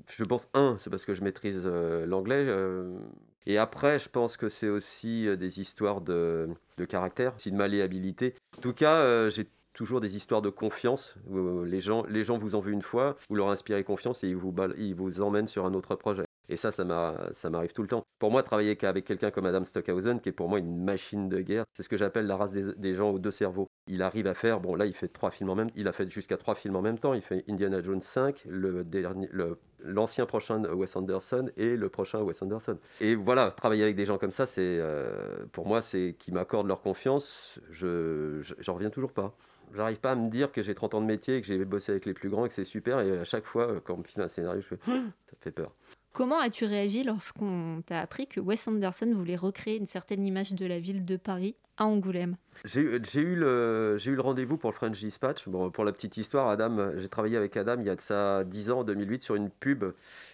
je 0.09 0.23
pense, 0.23 0.47
un, 0.53 0.77
c'est 0.79 0.89
parce 0.89 1.03
que 1.05 1.13
je 1.13 1.21
maîtrise 1.23 1.67
l'anglais. 1.67 2.47
Euh, 3.47 3.51
et 3.51 3.57
après, 3.57 3.99
je 3.99 4.09
pense 4.09 4.37
que 4.37 4.49
c'est 4.49 4.69
aussi 4.69 5.27
euh, 5.27 5.35
des 5.35 5.59
histoires 5.59 6.01
de, 6.01 6.49
caractère, 6.89 7.35
aussi 7.35 7.51
de 7.51 7.57
malléabilité. 7.57 8.35
En 8.57 8.61
tout 8.61 8.73
cas, 8.73 8.95
euh, 8.97 9.29
j'ai 9.29 9.47
toujours 9.73 10.01
des 10.01 10.15
histoires 10.15 10.41
de 10.41 10.49
confiance. 10.49 11.15
où 11.29 11.63
les, 11.63 11.79
gens, 11.79 12.03
les 12.09 12.23
gens 12.23 12.37
vous 12.37 12.55
ont 12.55 12.59
vu 12.59 12.73
une 12.73 12.81
fois, 12.81 13.17
vous 13.29 13.35
leur 13.35 13.49
inspirez 13.49 13.83
confiance 13.83 14.23
et 14.23 14.29
ils 14.29 14.35
vous, 14.35 15.21
emmènent 15.21 15.47
sur 15.47 15.65
un 15.65 15.73
autre 15.73 15.95
projet. 15.95 16.25
Et 16.49 16.57
ça, 16.57 16.71
ça 16.71 16.83
m'a- 16.83 17.29
ça 17.31 17.49
m'arrive 17.49 17.71
tout 17.71 17.81
le 17.81 17.87
temps. 17.87 18.03
Pour 18.19 18.31
moi, 18.31 18.43
travailler 18.43 18.77
avec 18.83 19.05
quelqu'un 19.05 19.31
comme 19.31 19.45
Adam 19.45 19.63
Stockhausen, 19.63 20.19
qui 20.19 20.29
est 20.29 20.33
pour 20.33 20.49
moi 20.49 20.59
une 20.59 20.83
machine 20.83 21.29
de 21.29 21.39
guerre, 21.39 21.63
c'est 21.75 21.83
ce 21.83 21.89
que 21.89 21.97
j'appelle 21.97 22.27
la 22.27 22.35
race 22.35 22.51
des 22.51 22.95
gens 22.95 23.11
aux 23.11 23.19
deux 23.19 23.31
cerveaux. 23.31 23.69
Il 23.87 24.01
arrive 24.03 24.27
à 24.27 24.33
faire, 24.35 24.59
bon 24.59 24.75
là, 24.75 24.85
il 24.85 24.93
fait 24.93 25.07
trois 25.07 25.31
films 25.31 25.49
en 25.49 25.55
même 25.55 25.69
il 25.75 25.87
a 25.87 25.91
fait 25.91 26.09
jusqu'à 26.09 26.37
trois 26.37 26.55
films 26.55 26.75
en 26.75 26.81
même 26.81 26.99
temps. 26.99 27.13
Il 27.13 27.21
fait 27.21 27.43
Indiana 27.49 27.81
Jones 27.81 27.99
5, 28.01 28.43
le 28.47 28.83
dernier, 28.83 29.27
le- 29.31 29.57
l'ancien 29.83 30.25
prochain 30.27 30.61
Wes 30.63 30.95
Anderson 30.95 31.49
et 31.57 31.75
le 31.75 31.89
prochain 31.89 32.21
Wes 32.21 32.39
Anderson. 32.41 32.77
Et 33.01 33.15
voilà, 33.15 33.49
travailler 33.51 33.83
avec 33.83 33.95
des 33.95 34.05
gens 34.05 34.17
comme 34.19 34.31
ça, 34.31 34.45
c'est 34.45 34.61
euh, 34.79 35.45
pour 35.51 35.65
moi, 35.67 35.81
c'est 35.81 36.15
qui 36.19 36.31
m'accordent 36.31 36.67
leur 36.67 36.81
confiance. 36.81 37.59
Je, 37.71 38.39
je- 38.43 38.53
j'en 38.59 38.75
reviens 38.75 38.91
toujours 38.91 39.11
pas. 39.13 39.35
J'arrive 39.73 39.99
pas 39.99 40.11
à 40.11 40.15
me 40.15 40.29
dire 40.29 40.51
que 40.51 40.61
j'ai 40.61 40.75
30 40.75 40.93
ans 40.93 41.01
de 41.01 41.05
métier, 41.07 41.41
que 41.41 41.47
j'ai 41.47 41.63
bossé 41.65 41.91
avec 41.93 42.05
les 42.05 42.13
plus 42.13 42.29
grands 42.29 42.47
que 42.47 42.53
c'est 42.53 42.65
super. 42.65 42.99
Et 42.99 43.17
à 43.17 43.23
chaque 43.23 43.45
fois, 43.45 43.79
quand 43.83 43.95
on 43.95 43.97
me 43.97 44.03
file 44.03 44.21
un 44.21 44.27
scénario, 44.27 44.61
je 44.61 44.67
fais 44.67 44.77
ça 44.85 45.35
fait 45.39 45.51
peur. 45.51 45.71
Comment 46.13 46.39
as-tu 46.39 46.65
réagi 46.65 47.03
lorsqu'on 47.03 47.81
t'a 47.87 47.99
appris 48.01 48.27
que 48.27 48.41
Wes 48.41 48.67
Anderson 48.67 49.11
voulait 49.15 49.37
recréer 49.37 49.77
une 49.77 49.87
certaine 49.87 50.27
image 50.27 50.51
de 50.53 50.65
la 50.65 50.79
ville 50.79 51.05
de 51.05 51.15
Paris? 51.15 51.55
À 51.81 51.85
Angoulême 51.85 52.37
J'ai 52.63 52.81
eu- 52.81 53.35
le, 53.35 53.95
j'ai 53.97 54.11
eu 54.11 54.15
le 54.15 54.21
rendez-vous 54.21 54.55
pour 54.57 54.69
le 54.69 54.75
French 54.75 54.99
Dispatch. 54.99 55.47
Bon, 55.49 55.71
pour 55.71 55.83
la 55.83 55.91
petite 55.91 56.15
histoire, 56.17 56.47
Adam, 56.49 56.91
j'ai 56.97 57.09
travaillé 57.09 57.35
avec 57.37 57.57
Adam 57.57 57.77
il 57.79 57.87
y 57.87 57.89
a 57.89 57.95
de 57.95 58.01
ça 58.01 58.43
10 58.43 58.69
ans, 58.69 58.79
en 58.79 58.83
2008, 58.83 59.23
sur 59.23 59.33
une 59.35 59.49
pub, 59.49 59.83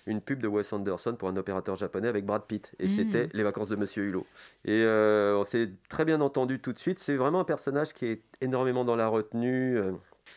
une 0.08 0.20
pub 0.20 0.42
de 0.42 0.48
Wes 0.50 0.72
Anderson 0.74 1.16
pour 1.16 1.30
un 1.30 1.38
opérateur 1.38 1.77
japonais 1.77 2.10
avec 2.10 2.25
Brad 2.25 2.44
Pitt. 2.46 2.74
Et 2.80 2.88
Mm. 2.88 2.89
c'était 2.89 3.30
Les 3.34 3.44
vacances 3.44 3.70
de 3.70 3.77
Monsieur 3.77 4.04
Hulot. 4.04 4.25
Et 4.66 4.84
euh, 4.84 5.38
on 5.38 5.46
s'est 5.46 5.72
très 5.88 6.04
bien 6.04 6.20
entendu 6.20 6.60
tout 6.60 6.74
de 6.74 6.80
suite. 6.80 7.00
C'est 7.00 7.16
vraiment 7.16 7.39
un 7.39 7.46
personnage 7.46 7.94
qui 7.94 8.06
est 8.08 8.22
énormément 8.42 8.84
dans 8.84 8.96
la 8.98 9.08
retenue. 9.08 9.77
euh, 9.77 9.94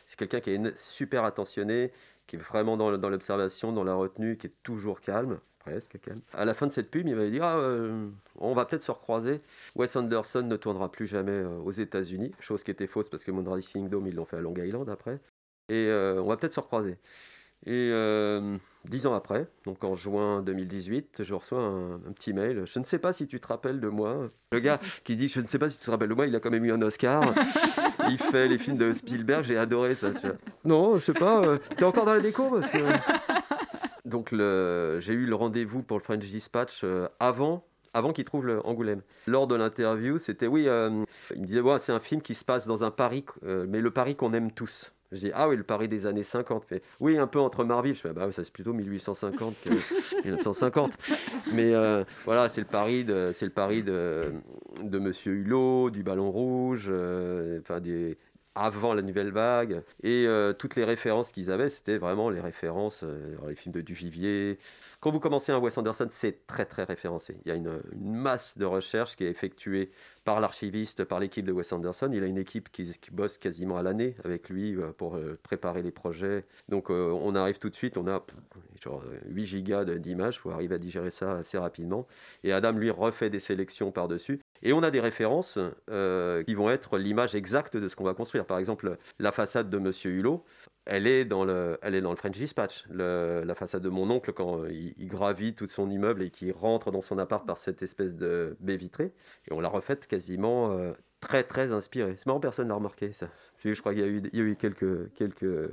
C'est 0.06 0.16
quelqu'un 0.18 0.40
qui 0.40 0.50
est 0.52 0.76
super 0.78 1.24
attentionné, 1.24 1.90
qui 2.28 2.36
est 2.36 2.38
vraiment 2.38 2.76
dans 2.76 2.90
l'observation, 3.10 3.72
dans 3.72 3.82
la 3.84 3.94
retenue, 3.94 4.36
qui 4.36 4.46
est 4.46 4.54
toujours 4.62 5.00
calme. 5.00 5.40
Presque 5.60 6.00
calme. 6.00 6.20
À 6.32 6.44
la 6.44 6.54
fin 6.54 6.66
de 6.66 6.72
cette 6.72 6.90
pub, 6.90 7.06
il 7.06 7.14
m'avait 7.14 7.30
dit 7.30 7.38
Ah, 7.40 7.56
euh, 7.58 8.08
on 8.38 8.54
va 8.54 8.64
peut-être 8.64 8.82
se 8.82 8.90
recroiser. 8.90 9.40
Wes 9.76 9.94
Anderson 9.94 10.42
ne 10.42 10.56
tournera 10.56 10.90
plus 10.90 11.06
jamais 11.06 11.32
euh, 11.32 11.58
aux 11.64 11.70
États-Unis, 11.72 12.32
chose 12.40 12.62
qui 12.64 12.70
était 12.70 12.86
fausse 12.86 13.08
parce 13.10 13.24
que 13.24 13.30
Moonrise 13.30 13.68
Kingdom, 13.68 14.04
ils 14.06 14.14
l'ont 14.14 14.24
fait 14.24 14.38
à 14.38 14.40
Long 14.40 14.54
Island 14.56 14.88
après. 14.88 15.20
Et 15.68 15.86
euh, 15.88 16.20
on 16.22 16.26
va 16.28 16.36
peut-être 16.36 16.54
se 16.54 16.60
recroiser. 16.60 16.96
Et 17.66 17.90
euh, 17.92 18.56
dix 18.86 19.06
ans 19.06 19.12
après, 19.14 19.46
donc 19.66 19.84
en 19.84 19.94
juin 19.94 20.40
2018, 20.40 21.22
je 21.24 21.34
reçois 21.34 21.60
un, 21.60 21.96
un 21.96 22.12
petit 22.14 22.32
mail. 22.32 22.62
Je 22.64 22.78
ne 22.78 22.84
sais 22.86 22.98
pas 22.98 23.12
si 23.12 23.26
tu 23.26 23.38
te 23.38 23.46
rappelles 23.46 23.80
de 23.80 23.88
moi. 23.88 24.28
Le 24.52 24.60
gars 24.60 24.80
qui 25.04 25.14
dit 25.14 25.28
Je 25.28 25.40
ne 25.42 25.46
sais 25.46 25.58
pas 25.58 25.68
si 25.68 25.78
tu 25.78 25.84
te 25.84 25.90
rappelles 25.90 26.08
de 26.08 26.14
moi, 26.14 26.26
il 26.26 26.34
a 26.34 26.40
quand 26.40 26.50
même 26.50 26.64
eu 26.64 26.72
un 26.72 26.80
Oscar. 26.80 27.22
il 28.08 28.16
fait 28.16 28.48
les 28.48 28.56
films 28.56 28.78
de 28.78 28.94
Spielberg, 28.94 29.44
j'ai 29.44 29.58
adoré 29.58 29.94
ça. 29.94 30.10
tu 30.10 30.26
vois. 30.26 30.36
Non, 30.64 30.94
je 30.96 31.00
sais 31.04 31.12
pas. 31.12 31.42
euh, 31.44 31.58
T'es 31.76 31.84
encore 31.84 32.06
dans 32.06 32.14
la 32.14 32.20
déco 32.20 32.48
parce 32.48 32.70
que. 32.70 32.78
Donc 34.10 34.30
j'ai 34.32 35.12
eu 35.14 35.24
le 35.24 35.34
rendez-vous 35.34 35.82
pour 35.82 35.96
le 35.96 36.02
French 36.02 36.24
Dispatch 36.24 36.80
euh, 36.82 37.08
avant, 37.20 37.64
avant 37.94 38.12
qu'il 38.12 38.24
trouve 38.24 38.44
le 38.44 38.64
Angoulême. 38.66 39.02
Lors 39.26 39.46
de 39.46 39.54
l'interview, 39.54 40.18
c'était 40.18 40.48
oui, 40.48 40.66
euh, 40.66 41.04
il 41.34 41.42
me 41.42 41.46
disait 41.46 41.60
ouais, 41.60 41.78
c'est 41.80 41.92
un 41.92 42.00
film 42.00 42.20
qui 42.20 42.34
se 42.34 42.44
passe 42.44 42.66
dans 42.66 42.82
un 42.82 42.90
Paris, 42.90 43.24
euh, 43.44 43.66
mais 43.68 43.80
le 43.80 43.90
Paris 43.90 44.16
qu'on 44.16 44.34
aime 44.34 44.50
tous. 44.50 44.92
Je 45.12 45.18
dis, 45.18 45.30
ah 45.34 45.48
oui, 45.48 45.56
le 45.56 45.64
Paris 45.64 45.88
des 45.88 46.06
années 46.06 46.22
50. 46.22 46.64
Fait, 46.64 46.82
oui, 47.00 47.18
un 47.18 47.26
peu 47.26 47.40
entre 47.40 47.64
Marville. 47.64 47.96
Je 47.96 48.00
fais, 48.00 48.12
bah 48.12 48.30
ça 48.30 48.44
c'est 48.44 48.52
plutôt 48.52 48.72
1850 48.72 49.56
que 49.64 49.70
1950. 50.24 50.92
Mais 51.52 51.74
euh, 51.74 52.04
voilà, 52.24 52.48
c'est 52.48 52.60
le 52.60 52.66
Paris 52.66 53.04
de, 53.04 53.30
c'est 53.32 53.44
le 53.44 53.50
Paris 53.50 53.82
de, 53.82 54.32
de 54.80 54.98
Monsieur 55.00 55.32
Hulot, 55.32 55.90
du 55.90 56.04
Ballon 56.04 56.30
Rouge, 56.30 56.92
enfin 57.60 57.80
des, 57.80 58.18
avant 58.54 58.94
la 58.94 59.02
nouvelle 59.02 59.32
vague. 59.32 59.82
Et 60.02 60.26
toutes 60.58 60.76
les 60.76 60.84
références 60.84 61.32
qu'ils 61.32 61.50
avaient, 61.50 61.70
c'était 61.70 61.98
vraiment 61.98 62.30
les 62.30 62.40
références, 62.40 63.04
les 63.46 63.54
films 63.54 63.74
de 63.74 63.80
Duvivier, 63.80 64.58
quand 65.00 65.10
vous 65.10 65.20
commencez 65.20 65.50
un 65.50 65.58
Wes 65.58 65.76
Anderson, 65.78 66.08
c'est 66.10 66.46
très 66.46 66.66
très 66.66 66.84
référencé. 66.84 67.38
Il 67.46 67.48
y 67.48 67.52
a 67.52 67.54
une, 67.54 67.80
masse 67.98 68.58
de 68.58 68.66
recherche 68.66 69.16
qui 69.16 69.24
est 69.24 69.30
effectuée 69.30 69.90
par 70.24 70.40
l'archiviste, 70.40 71.04
par 71.04 71.20
l'équipe 71.20 71.46
de 71.46 71.52
Wes 71.52 71.72
Anderson. 71.72 72.10
Il 72.12 72.22
a 72.22 72.26
une 72.26 72.36
équipe 72.36 72.70
qui, 72.70 72.92
bosse 73.10 73.38
quasiment 73.38 73.78
à 73.78 73.82
l'année 73.82 74.14
avec 74.24 74.50
lui 74.50 74.76
euh, 74.76 74.92
pour 74.92 75.16
euh, 75.16 75.38
préparer 75.42 75.82
les 75.82 75.90
projets. 75.90 76.44
Donc 76.68 76.90
euh, 76.90 77.10
on 77.10 77.34
arrive 77.34 77.58
tout 77.58 77.70
de 77.70 77.74
suite, 77.74 77.96
on 77.96 78.06
a 78.08 78.24
genre 78.78 79.02
8 79.26 79.44
gigas 79.46 79.84
d'images, 79.86 80.36
il 80.36 80.40
faut 80.40 80.50
arriver 80.50 80.74
à 80.74 80.78
digérer 80.78 81.10
ça 81.10 81.38
assez 81.38 81.56
rapidement. 81.56 82.06
Et 82.44 82.52
Adam 82.52 82.72
lui 82.72 82.90
refait 82.90 83.30
des 83.30 83.40
sélections 83.40 83.92
par-dessus. 83.92 84.40
Et 84.62 84.72
on 84.72 84.82
a 84.82 84.90
des 84.90 85.00
références 85.00 85.58
qui 85.88 86.54
vont 86.54 86.70
être 86.70 86.98
l'image 86.98 87.34
exacte 87.34 87.76
de 87.76 87.88
ce 87.88 87.96
qu'on 87.96 88.04
va 88.04 88.14
construire. 88.14 88.44
Par 88.44 88.58
exemple, 88.58 88.98
la 89.18 89.32
façade 89.32 89.70
de 89.70 89.78
Monsieur 89.78 90.10
Hulot 90.10 90.44
elle 90.86 91.06
est 91.06 91.24
dans 91.24 91.44
le, 91.44 91.78
elle 91.82 91.94
est 91.94 92.00
dans 92.00 92.10
le 92.10 92.16
French 92.16 92.36
Dispatch, 92.36 92.84
la 92.90 93.54
façade 93.54 93.82
de 93.82 93.88
mon 93.88 94.10
oncle 94.10 94.32
quand 94.32 94.64
il, 94.66 95.06
gravit 95.06 95.54
tout 95.54 95.68
son 95.68 95.90
immeuble 95.90 96.22
et 96.22 96.30
qu'il 96.30 96.52
rentre 96.52 96.90
dans 96.90 97.00
son 97.00 97.18
appart 97.18 97.46
par 97.46 97.58
cette 97.58 97.82
espèce 97.82 98.14
de 98.14 98.56
baie 98.60 98.76
vitrée. 98.76 99.12
Et 99.48 99.52
on 99.52 99.60
l'a 99.60 99.68
refaite 99.68 100.06
quasiment 100.06 100.72
euh, 100.72 100.92
très 101.20 101.44
très 101.44 101.72
inspirée. 101.72 102.16
C'est 102.18 102.26
marrant, 102.26 102.40
personne 102.40 102.68
n'a 102.68 102.74
remarqué 102.74 103.12
ça. 103.12 103.28
Je 103.64 103.78
crois 103.78 103.92
qu'il 103.92 104.02
y 104.02 104.04
a 104.04 104.08
eu, 104.08 104.22
y 104.32 104.40
a 104.40 104.42
eu 104.42 104.56
quelques, 104.56 105.12
quelques 105.14 105.70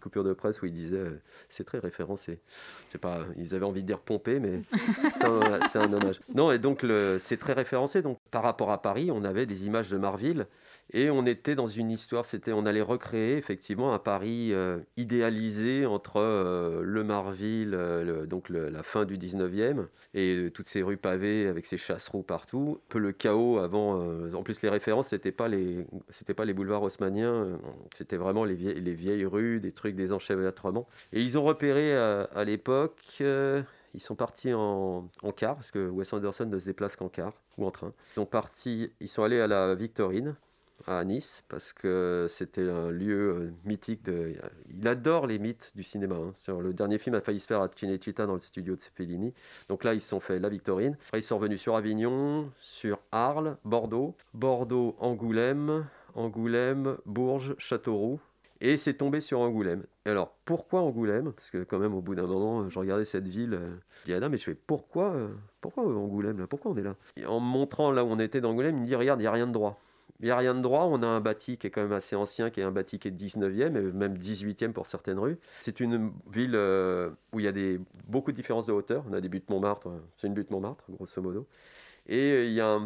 coupures 0.00 0.24
de 0.24 0.32
presse 0.32 0.62
où 0.62 0.66
il 0.66 0.72
disait 0.72 0.96
euh, 0.96 1.20
c'est 1.48 1.64
très 1.64 1.78
référencé. 1.78 2.40
Je 2.92 2.98
pas, 2.98 3.24
ils 3.36 3.54
avaient 3.54 3.64
envie 3.64 3.82
de 3.82 3.86
dire 3.86 4.00
pompé, 4.00 4.38
mais 4.40 4.62
c'est 5.68 5.78
un, 5.78 5.92
hommage. 5.92 6.20
Non, 6.34 6.50
et 6.52 6.58
donc 6.58 6.84
c'est 7.18 7.36
très 7.38 7.52
référencé. 7.52 8.02
Donc 8.02 8.18
par 8.30 8.42
rapport 8.42 8.70
à 8.70 8.82
Paris, 8.82 9.10
on 9.10 9.24
avait 9.24 9.46
des 9.46 9.66
images 9.66 9.90
de 9.90 9.98
Marville 9.98 10.46
et 10.92 11.10
on 11.10 11.26
était 11.26 11.56
dans 11.56 11.66
une 11.66 11.90
histoire, 11.90 12.24
c'était, 12.24 12.52
on 12.52 12.64
allait 12.64 12.80
recréer 12.80 13.36
effectivement 13.36 13.92
un 13.92 13.98
Paris 13.98 14.52
euh, 14.52 14.78
idéalisé 14.96 15.84
entre 15.84 16.20
euh, 16.20 16.80
le 16.82 17.02
Marville, 17.02 17.74
euh, 17.74 18.24
donc 18.26 18.48
la 18.48 18.82
fin 18.84 19.04
du 19.04 19.18
19e, 19.18 19.86
et 20.14 20.48
toutes 20.54 20.68
ces 20.68 20.82
rues 20.82 20.96
pavées 20.96 21.48
avec 21.48 21.66
ces 21.66 21.76
chassereaux 21.76 22.22
partout. 22.22 22.78
Un 22.78 22.88
peu 22.88 22.98
le 23.00 23.10
chaos 23.10 23.58
avant. 23.58 24.00
en 24.32 24.42
plus, 24.42 24.62
les 24.62 24.68
références, 24.68 25.08
c'était 25.08 25.32
pas 25.32 25.48
pas 26.36 26.44
les 26.44 26.54
boulevards 26.54 26.82
haussmanniens, 26.82 27.58
c'était 27.94 28.16
vraiment 28.16 28.44
les 28.44 28.54
vieilles, 28.54 28.80
les 28.80 28.94
vieilles 28.94 29.26
rues, 29.26 29.60
des 29.60 29.72
trucs, 29.72 29.96
des 29.96 30.12
enchevêtrements. 30.12 30.86
Et 31.12 31.20
ils 31.20 31.36
ont 31.36 31.42
repéré 31.42 31.96
à, 31.96 32.44
l'époque. 32.44 33.02
ils 33.20 34.00
sont 34.00 34.14
partis 34.14 34.54
en, 34.54 35.10
en, 35.22 35.32
car, 35.32 35.56
parce 35.56 35.70
que 35.70 35.88
Wes 35.88 36.12
Anderson 36.12 36.46
ne 36.46 36.58
se 36.58 36.66
déplace 36.66 36.94
qu'en 36.94 37.08
car 37.08 37.32
ou 37.58 37.66
en 37.66 37.70
train. 37.70 37.92
Ils 38.12 38.14
sont 38.14 38.26
partis, 38.26 38.92
ils 39.00 39.08
sont 39.08 39.22
allés 39.22 39.40
à 39.40 39.46
la 39.46 39.74
Victorine, 39.74 40.36
à 40.86 41.04
Nice 41.04 41.42
parce 41.48 41.72
que 41.72 42.26
c'était 42.28 42.68
un 42.68 42.90
lieu 42.90 43.30
euh, 43.30 43.50
mythique. 43.64 44.04
De... 44.04 44.34
Il 44.70 44.86
adore 44.86 45.26
les 45.26 45.38
mythes 45.38 45.72
du 45.74 45.82
cinéma. 45.82 46.16
Hein. 46.16 46.34
Sur 46.38 46.60
le 46.60 46.72
dernier 46.72 46.98
film 46.98 47.14
a 47.14 47.20
failli 47.20 47.40
se 47.40 47.46
faire 47.46 47.60
à 47.60 47.68
Cinecittà 47.74 48.26
dans 48.26 48.34
le 48.34 48.40
studio 48.40 48.76
de 48.76 48.82
Fellini. 48.94 49.32
Donc 49.68 49.84
là, 49.84 49.94
ils 49.94 50.00
se 50.00 50.08
sont 50.08 50.20
fait 50.20 50.38
La 50.38 50.48
Victorine. 50.48 50.96
Après, 51.06 51.20
ils 51.20 51.22
sont 51.22 51.38
revenus 51.38 51.60
sur 51.60 51.76
Avignon, 51.76 52.50
sur 52.58 52.98
Arles, 53.12 53.56
Bordeaux, 53.64 54.14
Bordeaux, 54.34 54.96
Angoulême, 55.00 55.86
Angoulême, 56.14 56.96
Bourges, 57.06 57.54
Châteauroux. 57.58 58.20
Et 58.62 58.78
c'est 58.78 58.94
tombé 58.94 59.20
sur 59.20 59.40
Angoulême. 59.40 59.84
Et 60.06 60.10
alors, 60.10 60.34
pourquoi 60.46 60.80
Angoulême? 60.80 61.32
Parce 61.32 61.50
que 61.50 61.62
quand 61.64 61.78
même, 61.78 61.94
au 61.94 62.00
bout 62.00 62.14
d'un 62.14 62.26
moment, 62.26 62.70
je 62.70 62.78
regardais 62.78 63.04
cette 63.04 63.28
ville. 63.28 63.52
Euh, 63.52 63.76
je 64.06 64.12
dis, 64.12 64.14
ah 64.14 64.28
mais 64.30 64.38
je 64.38 64.44
fais, 64.44 64.54
pourquoi, 64.54 65.12
euh, 65.12 65.28
pourquoi 65.60 65.84
Angoulême 65.84 66.38
là? 66.38 66.46
Pourquoi 66.46 66.70
on 66.70 66.76
est 66.76 66.82
là? 66.82 66.96
En 67.26 67.38
montrant 67.38 67.90
là 67.90 68.02
où 68.02 68.08
on 68.08 68.18
était 68.18 68.40
d'Angoulême, 68.40 68.76
il 68.76 68.82
me 68.82 68.86
dit, 68.86 68.94
regarde, 68.94 69.20
il 69.20 69.24
n'y 69.24 69.28
a 69.28 69.32
rien 69.32 69.46
de 69.46 69.52
droit. 69.52 69.78
Il 70.20 70.26
n'y 70.26 70.30
a 70.30 70.36
rien 70.36 70.54
de 70.54 70.60
droit. 70.60 70.84
On 70.84 71.02
a 71.02 71.06
un 71.06 71.20
bâti 71.20 71.58
qui 71.58 71.66
est 71.66 71.70
quand 71.70 71.82
même 71.82 71.92
assez 71.92 72.16
ancien, 72.16 72.50
qui 72.50 72.60
est 72.60 72.64
un 72.64 72.70
bâti 72.70 72.98
qui 72.98 73.08
est 73.08 73.10
19e, 73.10 73.76
et 73.76 73.92
même 73.92 74.16
18e 74.16 74.72
pour 74.72 74.86
certaines 74.86 75.18
rues. 75.18 75.38
C'est 75.60 75.80
une 75.80 76.12
ville 76.30 76.54
euh, 76.54 77.10
où 77.32 77.40
il 77.40 77.44
y 77.44 77.48
a 77.48 77.52
des, 77.52 77.80
beaucoup 78.08 78.32
de 78.32 78.36
différences 78.36 78.66
de 78.66 78.72
hauteur. 78.72 79.04
On 79.10 79.12
a 79.12 79.20
des 79.20 79.28
buttes 79.28 79.50
Montmartre, 79.50 79.88
c'est 80.16 80.26
une 80.26 80.34
butte 80.34 80.50
Montmartre, 80.50 80.84
grosso 80.90 81.20
modo. 81.20 81.46
Et 82.08 82.32
euh, 82.32 82.44
il 82.46 82.52
y 82.52 82.60
a 82.60 82.78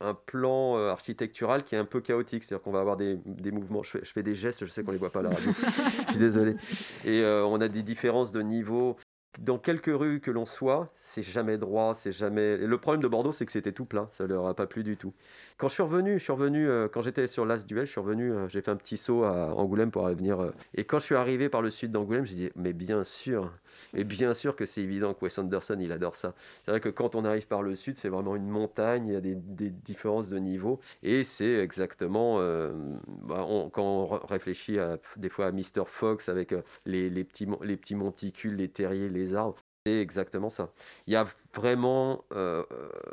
un, 0.00 0.14
plan 0.26 0.76
euh, 0.76 0.90
architectural 0.90 1.64
qui 1.64 1.74
est 1.74 1.78
un 1.78 1.86
peu 1.86 2.00
chaotique. 2.00 2.44
C'est-à-dire 2.44 2.62
qu'on 2.62 2.72
va 2.72 2.80
avoir 2.80 2.96
des, 2.96 3.18
mouvements. 3.50 3.82
Je 3.82 3.98
fais, 4.04 4.22
des 4.22 4.34
gestes, 4.34 4.66
je 4.66 4.70
sais 4.70 4.82
qu'on 4.82 4.90
ne 4.90 4.96
les 4.96 4.98
voit 4.98 5.12
pas 5.12 5.22
là. 5.22 5.30
je 5.38 6.10
suis 6.10 6.18
désolé. 6.18 6.56
Et 7.04 7.24
on 7.24 7.60
a 7.60 7.68
des 7.68 7.82
différences 7.82 8.32
de 8.32 8.42
niveau 8.42 8.96
dans 9.38 9.58
quelques 9.58 9.92
rues 9.92 10.20
que 10.20 10.30
l'on 10.30 10.46
soit, 10.46 10.92
c'est 10.96 11.22
jamais 11.22 11.58
droit, 11.58 11.94
c'est 11.94 12.12
jamais. 12.12 12.56
le 12.56 12.78
problème 12.78 13.02
de 13.02 13.08
Bordeaux, 13.08 13.32
c'est 13.32 13.46
que 13.46 13.52
c'était 13.52 13.72
tout 13.72 13.84
plat, 13.84 14.08
ça 14.12 14.26
leur 14.26 14.46
a 14.46 14.54
pas 14.54 14.66
plu 14.66 14.82
du 14.82 14.96
tout. 14.96 15.12
Quand 15.58 15.68
je 15.68 15.74
suis 15.74 15.82
revenu, 15.82 16.18
je 16.18 16.24
suis 16.24 16.32
revenu 16.32 16.68
euh, 16.68 16.88
quand 16.88 17.02
j'étais 17.02 17.28
sur 17.28 17.44
l'As 17.44 17.64
Duel, 17.66 17.86
je 17.86 17.90
suis 17.90 18.00
revenu, 18.00 18.32
euh, 18.32 18.48
j'ai 18.48 18.62
fait 18.62 18.70
un 18.70 18.76
petit 18.76 18.96
saut 18.96 19.24
à 19.24 19.54
Angoulême 19.54 19.90
pour 19.90 20.06
venir. 20.08 20.40
Euh, 20.40 20.50
et 20.74 20.84
quand 20.84 20.98
je 20.98 21.04
suis 21.04 21.14
arrivé 21.14 21.48
par 21.48 21.62
le 21.62 21.70
sud 21.70 21.92
d'Angoulême, 21.92 22.26
j'ai 22.26 22.34
dit 22.34 22.50
mais 22.56 22.72
bien 22.72 23.04
sûr, 23.04 23.50
et 23.94 24.04
bien 24.04 24.34
sûr 24.34 24.56
que 24.56 24.66
c'est 24.66 24.80
évident 24.80 25.14
que 25.14 25.24
Wes 25.24 25.38
Anderson, 25.38 25.76
il 25.80 25.92
adore 25.92 26.16
ça. 26.16 26.34
C'est 26.64 26.70
vrai 26.70 26.80
que 26.80 26.88
quand 26.88 27.14
on 27.14 27.24
arrive 27.24 27.46
par 27.46 27.62
le 27.62 27.76
sud, 27.76 27.98
c'est 27.98 28.08
vraiment 28.08 28.36
une 28.36 28.48
montagne, 28.48 29.06
il 29.08 29.12
y 29.12 29.16
a 29.16 29.20
des, 29.20 29.36
différences 29.70 30.28
de 30.28 30.38
niveau. 30.38 30.80
Et 31.02 31.24
c'est 31.24 31.54
exactement, 31.54 32.36
euh, 32.38 32.72
bah, 33.06 33.46
quand 33.72 33.82
on 33.82 34.06
réfléchit 34.26 34.78
à, 34.78 34.98
des 35.16 35.28
fois 35.28 35.46
à 35.46 35.52
Mr. 35.52 35.84
Fox 35.86 36.28
avec 36.28 36.52
euh, 36.52 36.62
les, 36.84 37.10
petits, 37.24 37.46
les 37.62 37.76
petits 37.76 37.94
monticules, 37.94 38.56
les 38.56 38.68
terriers, 38.68 39.08
les 39.08 39.25
arbres, 39.34 39.56
c'est 39.84 40.00
exactement 40.00 40.50
ça. 40.50 40.72
Il 41.06 41.12
y 41.12 41.16
a 41.16 41.26
vraiment. 41.54 42.24
Euh, 42.32 42.64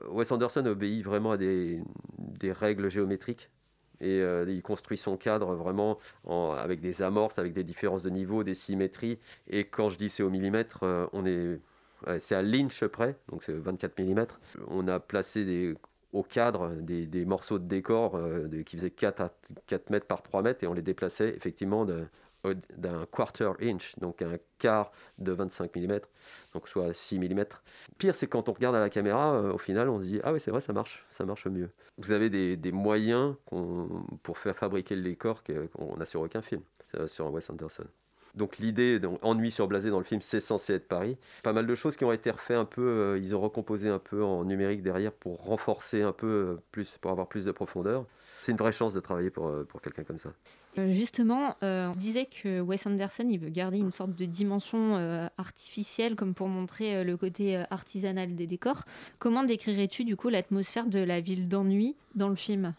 Wes 0.09 0.31
Anderson 0.31 0.65
obéit 0.65 1.03
vraiment 1.03 1.31
à 1.31 1.37
des 1.37 1.81
règles 2.51 2.89
géométriques 2.89 3.49
et 4.03 4.21
euh, 4.21 4.45
il 4.47 4.61
construit 4.61 4.97
son 4.97 5.17
cadre 5.17 5.55
vraiment 5.55 5.97
avec 6.27 6.81
des 6.81 7.01
amorces, 7.01 7.39
avec 7.39 7.53
des 7.53 7.63
différences 7.63 8.03
de 8.03 8.09
niveau, 8.09 8.43
des 8.43 8.53
symétries. 8.53 9.17
Et 9.47 9.65
quand 9.65 9.89
je 9.89 9.97
dis 9.97 10.09
c'est 10.09 10.23
au 10.23 10.29
millimètre, 10.29 10.83
euh, 10.83 11.07
on 11.13 11.25
est, 11.25 11.59
c'est 12.19 12.35
à 12.35 12.41
l'inch 12.41 12.83
près, 12.85 13.15
donc 13.29 13.43
c'est 13.43 13.53
24 13.53 13.99
mm. 13.99 14.25
On 14.67 14.87
a 14.87 14.99
placé 14.99 15.75
au 16.11 16.21
cadre 16.21 16.69
des, 16.75 17.25
morceaux 17.25 17.59
de 17.59 17.67
décor 17.67 18.15
euh, 18.15 18.47
qui 18.65 18.77
faisaient 18.77 18.91
4, 18.91 19.21
à, 19.21 19.31
4 19.67 19.89
mètres 19.89 20.05
par 20.05 20.21
3 20.21 20.43
mètres 20.43 20.63
et 20.63 20.67
on 20.67 20.73
les 20.73 20.81
déplaçait 20.81 21.29
effectivement 21.29 21.87
d'un 22.75 23.05
quarter 23.05 23.51
inch, 23.61 23.93
donc 23.99 24.21
un 24.21 24.37
quart 24.59 24.91
de 25.17 25.31
25 25.31 25.75
mm 25.75 25.99
donc 26.53 26.67
soit 26.67 26.93
6 26.93 27.19
mm. 27.19 27.45
Pire, 27.97 28.15
c'est 28.15 28.27
quand 28.27 28.49
on 28.49 28.53
regarde 28.53 28.75
à 28.75 28.79
la 28.79 28.89
caméra, 28.89 29.33
euh, 29.33 29.53
au 29.53 29.57
final, 29.57 29.89
on 29.89 29.99
se 29.99 30.05
dit 30.05 30.19
Ah 30.23 30.33
oui, 30.33 30.39
c'est 30.39 30.51
vrai, 30.51 30.61
ça 30.61 30.73
marche, 30.73 31.05
ça 31.11 31.25
marche 31.25 31.47
mieux. 31.47 31.69
Vous 31.97 32.11
avez 32.11 32.29
des, 32.29 32.71
moyens 32.71 33.35
pour 34.23 34.37
faire 34.37 34.55
fabriquer 34.55 34.95
le 34.95 35.03
décor 35.03 35.43
qu'on 35.43 35.97
n'a 35.97 36.05
sur 36.05 36.21
aucun 36.21 36.41
film, 36.41 36.61
sur 37.07 37.27
un 37.27 37.29
Wes 37.29 37.49
Anderson. 37.49 37.85
Donc 38.35 38.57
l'idée, 38.57 38.99
Ennui 39.21 39.51
sur 39.51 39.67
Blasé 39.67 39.91
dans 39.91 39.99
le 39.99 40.03
film, 40.03 40.21
c'est 40.21 40.39
censé 40.39 40.73
être 40.73 40.87
Paris. 40.87 41.17
Pas 41.43 41.53
mal 41.53 41.67
de 41.67 41.75
choses 41.75 41.95
qui 41.95 42.03
ont 42.03 42.11
été 42.11 42.31
refaites 42.31 42.57
un 42.57 42.65
peu, 42.65 42.81
euh, 42.81 43.19
ils 43.19 43.35
ont 43.35 43.39
recomposé 43.39 43.89
un 43.89 43.99
peu 43.99 44.23
en 44.23 44.43
numérique 44.43 44.81
derrière 44.81 45.11
pour 45.11 45.43
renforcer 45.43 46.01
un 46.01 46.13
peu 46.13 46.27
euh, 46.27 46.61
plus, 46.71 46.97
pour 46.97 47.11
avoir 47.11 47.27
plus 47.27 47.45
de 47.45 47.51
profondeur. 47.51 48.05
C'est 48.43 48.51
une 48.51 48.57
vraie 48.57 48.73
chance 48.73 48.93
de 48.93 48.99
travailler 48.99 49.29
pour, 49.29 49.49
pour 49.69 49.81
quelqu'un 49.81 50.03
comme 50.03 50.17
ça. 50.17 50.29
Euh, 50.77 50.91
justement, 50.91 51.55
euh, 51.63 51.91
on 51.95 51.97
disait 51.97 52.25
que 52.25 52.59
Wes 52.59 52.85
Anderson, 52.85 53.25
il 53.29 53.39
veut 53.39 53.49
garder 53.49 53.77
une 53.77 53.91
sorte 53.91 54.15
de 54.15 54.25
dimension 54.25 54.97
euh, 54.97 55.27
artificielle, 55.37 56.17
comme 56.17 56.33
pour 56.33 56.49
montrer 56.49 57.05
le 57.05 57.15
côté 57.15 57.63
artisanal 57.69 58.35
des 58.35 58.47
décors. 58.47 58.83
Comment 59.17 59.43
décrirais-tu 59.43 60.03
du 60.03 60.17
coup 60.17 60.27
l'atmosphère 60.27 60.87
de 60.87 60.99
la 60.99 61.21
ville 61.21 61.47
d'ennui 61.47 61.95
dans 62.15 62.27
le 62.27 62.35
film? 62.35 62.73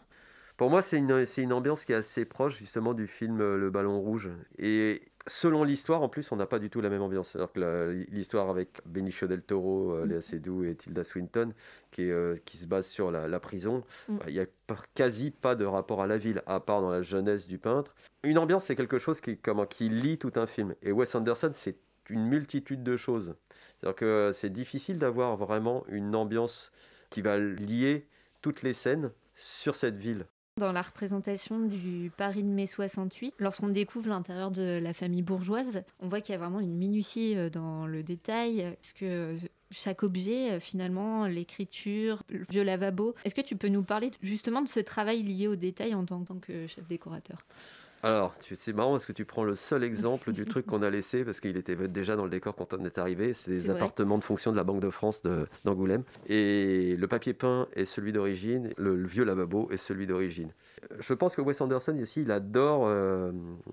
Pour 0.57 0.69
moi, 0.69 0.81
c'est 0.81 0.97
une, 0.97 1.25
une 1.37 1.53
ambiance 1.53 1.83
qui 1.83 1.91
est 1.91 1.95
assez 1.95 2.23
proche 2.23 2.57
justement 2.57 2.93
du 2.93 3.07
film 3.07 3.39
Le 3.39 3.69
Ballon 3.69 3.99
Rouge. 3.99 4.29
Et 4.57 5.01
selon 5.27 5.63
l'histoire, 5.63 6.01
en 6.01 6.09
plus, 6.09 6.31
on 6.31 6.35
n'a 6.35 6.45
pas 6.45 6.59
du 6.59 6.69
tout 6.69 6.81
la 6.81 6.89
même 6.89 7.01
ambiance. 7.01 7.35
Alors 7.35 7.51
que 7.51 8.05
l'histoire 8.09 8.49
avec 8.49 8.81
Benicio 8.85 9.27
del 9.27 9.41
Toro, 9.41 9.91
euh, 9.91 10.05
Léa 10.05 10.21
Seydoux 10.21 10.63
et 10.63 10.75
Tilda 10.75 11.03
Swinton, 11.03 11.53
qui, 11.91 12.09
euh, 12.09 12.37
qui 12.45 12.57
se 12.57 12.67
base 12.67 12.87
sur 12.87 13.11
la, 13.11 13.39
prison, 13.39 13.83
mm. 14.07 14.17
bah, 14.17 14.25
il 14.27 14.33
n'y 14.33 14.39
a 14.39 14.45
quasi 14.93 15.31
pas 15.31 15.55
de 15.55 15.65
rapport 15.65 16.01
à 16.01 16.07
la 16.07 16.17
ville, 16.17 16.43
à 16.45 16.59
part 16.59 16.81
dans 16.81 16.89
la 16.89 17.01
jeunesse 17.01 17.47
du 17.47 17.57
peintre. 17.57 17.95
Une 18.23 18.37
ambiance, 18.37 18.65
c'est 18.65 18.75
quelque 18.75 18.99
chose 18.99 19.21
qui, 19.21 19.37
comment, 19.37 19.65
qui 19.65 19.89
lie 19.89 20.17
tout 20.17 20.33
un 20.35 20.47
film. 20.47 20.75
Et 20.81 20.91
Wes 20.91 21.13
Anderson, 21.15 21.51
c'est 21.53 21.77
une 22.09 22.27
multitude 22.27 22.83
de 22.83 22.97
choses. 22.97 23.35
C'est-à-dire 23.79 23.95
que 23.95 24.31
c'est 24.33 24.51
difficile 24.51 24.99
d'avoir 24.99 25.37
vraiment 25.37 25.83
une 25.89 26.15
ambiance 26.15 26.71
qui 27.09 27.21
va 27.21 27.37
lier 27.37 28.07
toutes 28.41 28.61
les 28.61 28.73
scènes 28.73 29.11
sur 29.35 29.75
cette 29.75 29.97
ville. 29.97 30.25
Dans 30.57 30.71
la 30.71 30.83
représentation 30.83 31.59
du 31.59 32.13
Paris 32.15 32.41
de 32.41 32.47
mai 32.47 32.65
68, 32.65 33.35
lorsqu'on 33.39 33.67
découvre 33.67 34.07
l'intérieur 34.07 34.51
de 34.51 34.79
la 34.81 34.93
famille 34.93 35.21
bourgeoise, 35.21 35.83
on 35.99 36.07
voit 36.07 36.21
qu'il 36.21 36.31
y 36.31 36.35
a 36.37 36.37
vraiment 36.37 36.61
une 36.61 36.77
minutie 36.77 37.35
euh, 37.35 37.49
dans 37.49 37.85
le 37.85 38.03
détail, 38.03 38.73
parce 38.79 38.93
que 38.93 39.35
chaque 39.69 40.01
objet, 40.03 40.51
euh, 40.51 40.61
finalement, 40.61 41.27
l'écriture, 41.27 42.23
le 42.29 42.45
vieux 42.49 42.63
lavabo. 42.63 43.15
Est-ce 43.25 43.35
que 43.35 43.41
tu 43.41 43.57
peux 43.57 43.67
nous 43.67 43.83
parler 43.83 44.11
justement 44.21 44.61
de 44.61 44.69
ce 44.69 44.79
travail 44.79 45.23
lié 45.23 45.49
au 45.49 45.57
détail 45.57 45.93
en 45.93 46.05
tant, 46.05 46.23
que 46.23 46.67
chef 46.67 46.87
décorateur? 46.87 47.45
Alors, 48.05 48.35
c'est 48.59 48.71
marrant 48.71 48.91
parce 48.91 49.07
que 49.07 49.13
tu 49.13 49.25
prends 49.25 49.43
le 49.43 49.55
seul 49.55 49.83
exemple 49.83 50.31
du 50.31 50.45
truc 50.45 50.67
qu'on 50.67 50.83
a 50.83 50.91
laissé 50.91 51.25
parce 51.25 51.39
qu'il 51.39 51.57
était 51.57 51.75
déjà 51.87 52.15
dans 52.15 52.25
le 52.25 52.29
décor 52.29 52.55
quand 52.55 52.71
on 52.75 52.85
est 52.85 52.99
arrivé. 52.99 53.33
C'est 53.33 53.49
les 53.49 53.71
appartements 53.71 54.19
de 54.19 54.23
fonction 54.23 54.51
de 54.51 54.57
la 54.57 54.63
Banque 54.63 54.79
de 54.79 54.91
France 54.91 55.23
d'Angoulême. 55.63 56.03
Et 56.27 56.95
le 56.99 57.07
papier 57.07 57.33
peint 57.33 57.67
est 57.73 57.85
celui 57.85 58.11
d'origine, 58.11 58.69
le, 58.77 59.03
vieux 59.03 59.23
lavabo 59.23 59.69
est 59.71 59.77
celui 59.77 60.05
d'origine. 60.05 60.51
Je 60.99 61.15
pense 61.15 61.35
que 61.35 61.41
Wes 61.41 61.59
Anderson 61.59 61.97
ici, 61.97 62.21
il 62.21 62.29
adore, 62.29 62.83
euh, 62.85 63.31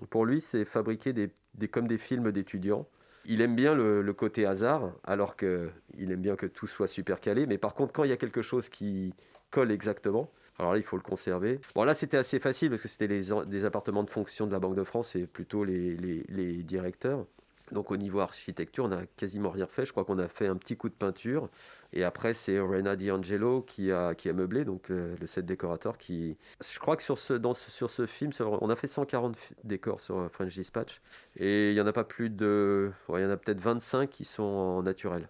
pour 0.09 0.25
lui, 0.25 0.41
c'est 0.41 0.65
fabriquer 0.65 1.13
des, 1.13 1.29
comme 1.67 1.87
des 1.87 1.99
films 1.99 2.31
d'étudiants. 2.31 2.87
Il 3.25 3.39
aime 3.39 3.55
bien 3.55 3.75
le, 3.75 4.13
côté 4.13 4.47
hasard, 4.47 4.93
alors 5.03 5.37
qu'il 5.37 5.69
aime 5.95 6.21
bien 6.21 6.35
que 6.35 6.47
tout 6.47 6.65
soit 6.65 6.87
super 6.87 7.19
calé. 7.19 7.45
Mais 7.45 7.59
par 7.59 7.75
contre, 7.75 7.93
quand 7.93 8.03
il 8.03 8.09
y 8.09 8.13
a 8.13 8.17
quelque 8.17 8.41
chose 8.41 8.67
qui 8.67 9.13
colle 9.51 9.69
exactement, 9.69 10.31
alors 10.59 10.73
là, 10.73 10.77
il 10.77 10.83
faut 10.83 10.97
le 10.97 11.03
conserver. 11.03 11.59
Bon, 11.75 11.83
là, 11.83 11.93
c'était 11.93 12.17
assez 12.17 12.39
facile 12.39 12.69
parce 12.69 12.81
que 12.81 12.87
c'était 12.87 13.07
des 13.07 13.65
appartements 13.65 14.03
de 14.03 14.09
fonction 14.09 14.45
de 14.45 14.51
la 14.51 14.59
Banque 14.59 14.75
de 14.75 14.83
France 14.83 15.15
et 15.15 15.25
plutôt 15.25 15.63
les, 15.63 15.95
les, 15.95 16.63
directeurs. 16.63 17.25
Donc 17.71 17.91
au 17.91 17.97
niveau 17.97 18.19
architecture, 18.19 18.85
on 18.85 18.89
n'a 18.89 19.05
quasiment 19.17 19.49
rien 19.49 19.65
fait. 19.65 19.85
Je 19.85 19.91
crois 19.91 20.05
qu'on 20.05 20.19
a 20.19 20.27
fait 20.27 20.45
un 20.45 20.57
petit 20.57 20.77
coup 20.77 20.89
de 20.89 20.93
peinture. 20.93 21.49
Et 21.91 22.03
après, 22.03 22.33
c'est 22.33 22.59
Rena 22.59 22.95
D'Angelo 22.95 23.61
qui 23.61 23.91
a, 23.91 24.13
qui 24.13 24.29
a 24.29 24.33
meublé, 24.33 24.63
donc 24.63 24.89
le, 24.89 25.15
set 25.25 25.45
décorateur. 25.45 25.97
Qui... 25.97 26.37
Je 26.61 26.79
crois 26.79 26.97
que 26.97 27.03
sur 27.03 27.17
ce, 27.17 27.33
dans, 27.33 27.53
sur 27.55 27.89
ce 27.89 28.05
film, 28.05 28.31
on 28.39 28.69
a 28.69 28.75
fait 28.75 28.87
140 28.87 29.35
décors 29.63 30.01
sur 30.01 30.29
French 30.31 30.53
Dispatch. 30.53 31.01
Et 31.37 31.69
il 31.71 31.73
n'y 31.73 31.81
en 31.81 31.87
a 31.87 31.93
pas 31.93 32.03
plus 32.03 32.29
de. 32.29 32.91
il 33.09 33.21
y 33.21 33.25
en 33.25 33.29
a 33.29 33.37
peut-être 33.37 33.61
25 33.61 34.09
qui 34.09 34.25
sont 34.25 34.43
en 34.43 34.83
naturel 34.83 35.29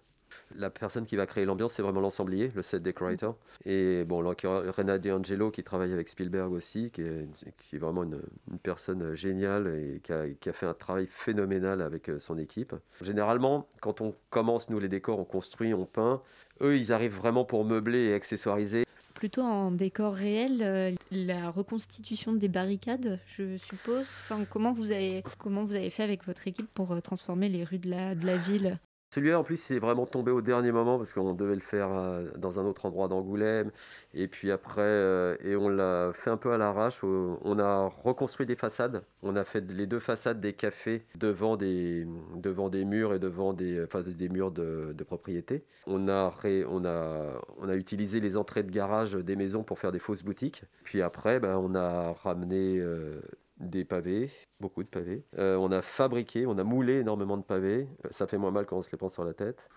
la 0.56 0.70
personne 0.70 1.06
qui 1.06 1.16
va 1.16 1.26
créer 1.26 1.44
l'ambiance, 1.44 1.74
c'est 1.74 1.82
vraiment 1.82 2.00
l'ensemblier, 2.00 2.50
le 2.54 2.62
set 2.62 2.82
decorator. 2.82 3.36
Et 3.64 4.04
bon, 4.04 4.18
Rena 4.18 4.98
D'Angelo 4.98 5.50
qui 5.50 5.62
travaille 5.62 5.92
avec 5.92 6.08
Spielberg 6.08 6.52
aussi, 6.52 6.90
qui 6.90 7.02
est, 7.02 7.78
vraiment 7.78 8.04
une, 8.04 8.20
personne 8.62 9.14
géniale 9.14 9.66
et 9.66 10.00
qui 10.00 10.12
a, 10.48 10.52
fait 10.52 10.66
un 10.66 10.74
travail 10.74 11.06
phénoménal 11.10 11.82
avec 11.82 12.08
euh, 12.08 12.18
son 12.18 12.38
équipe. 12.38 12.74
Généralement, 13.02 13.68
quand 13.80 14.00
on 14.00 14.14
commence, 14.30 14.70
nous, 14.70 14.78
les 14.78 14.88
décors, 14.88 15.18
on 15.18 15.24
construit, 15.24 15.74
on 15.74 15.86
peint. 15.86 16.22
Eux, 16.60 16.78
ils 16.78 16.92
arrivent 16.92 17.16
vraiment 17.16 17.44
pour 17.44 17.64
meubler 17.64 18.06
et 18.06 18.14
accessoiriser 18.14 18.84
plutôt 19.14 19.42
en 19.42 19.70
décor 19.70 20.12
réel, 20.12 20.60
euh, 20.60 20.92
la 21.10 21.50
reconstitution 21.50 22.34
des 22.34 22.48
barricades, 22.48 23.18
je 23.26 23.56
suppose. 23.56 24.06
Enfin, 24.24 24.44
comment 24.50 24.72
vous 24.72 24.90
avez 24.90 25.22
comment 25.38 25.64
vous 25.64 25.74
avez 25.74 25.88
fait 25.88 26.02
avec 26.02 26.24
votre 26.26 26.46
équipe 26.46 26.68
pour 26.74 26.92
euh, 26.92 27.00
transformer 27.00 27.48
les 27.48 27.64
rues 27.64 27.78
de 27.78 27.88
la 27.88 28.36
ville? 28.36 28.78
Celui-là, 29.14 29.38
en 29.38 29.44
plus, 29.44 29.58
c'est 29.58 29.78
vraiment 29.78 30.06
tombé 30.06 30.32
au 30.32 30.40
dernier 30.40 30.72
moment 30.72 30.98
parce 30.98 31.12
qu'on 31.12 31.34
devait 31.34 31.54
le 31.54 31.60
faire 31.60 31.88
euh, 31.92 32.30
dans 32.36 32.58
un 32.58 32.64
autre 32.64 32.84
endroit 32.84 33.06
d'Angoulême. 33.06 33.70
Et 34.12 34.26
puis 34.26 34.50
après, 34.50 34.82
euh, 34.82 35.36
et 35.44 35.54
on 35.54 35.68
l'a 35.68 36.10
fait 36.12 36.30
un 36.30 36.36
peu 36.36 36.52
à 36.52 36.58
l'arrache. 36.58 37.04
On 37.04 37.58
a 37.60 37.86
reconstruit 38.02 38.44
des 38.44 38.56
façades. 38.56 39.04
On 39.22 39.36
a 39.36 39.44
fait 39.44 39.70
les 39.70 39.86
deux 39.86 40.00
façades 40.00 40.40
des 40.40 40.52
cafés 40.52 41.06
devant 41.14 41.56
des, 41.56 42.08
devant 42.34 42.68
des 42.68 42.84
murs 42.84 43.14
et 43.14 43.20
devant 43.20 43.52
des, 43.52 43.86
des 44.04 44.28
murs 44.28 44.50
de, 44.50 44.94
propriété. 45.06 45.64
On 45.86 46.08
a, 46.08 46.34
on, 46.68 46.84
a, 46.84 47.40
on 47.58 47.68
a 47.68 47.74
utilisé 47.76 48.18
les 48.18 48.36
entrées 48.36 48.64
de 48.64 48.72
garage 48.72 49.12
des 49.12 49.36
maisons 49.36 49.62
pour 49.62 49.78
faire 49.78 49.92
des 49.92 50.00
fausses 50.00 50.24
boutiques. 50.24 50.64
Puis 50.82 51.02
après, 51.02 51.38
ben, 51.38 51.56
on 51.56 51.76
a 51.76 52.14
ramené 52.14 52.78
euh, 52.80 53.20
des 53.58 53.84
pavés, 53.84 54.30
beaucoup 54.60 54.82
de 54.82 54.88
pavés. 54.88 55.24
Euh, 55.38 55.56
on 55.56 55.70
a 55.70 55.82
fabriqué, 55.82 56.46
on 56.46 56.58
a 56.58 56.64
moulé 56.64 57.00
énormément 57.00 57.36
de 57.36 57.42
pavés. 57.42 57.88
Ça 58.10 58.26
fait 58.26 58.38
moins 58.38 58.50
mal 58.50 58.66
quand 58.66 58.78
on 58.78 58.82
se 58.82 58.90
les 58.90 58.98
prend 58.98 59.08
sur 59.08 59.24
la 59.24 59.34
tête. 59.34 59.68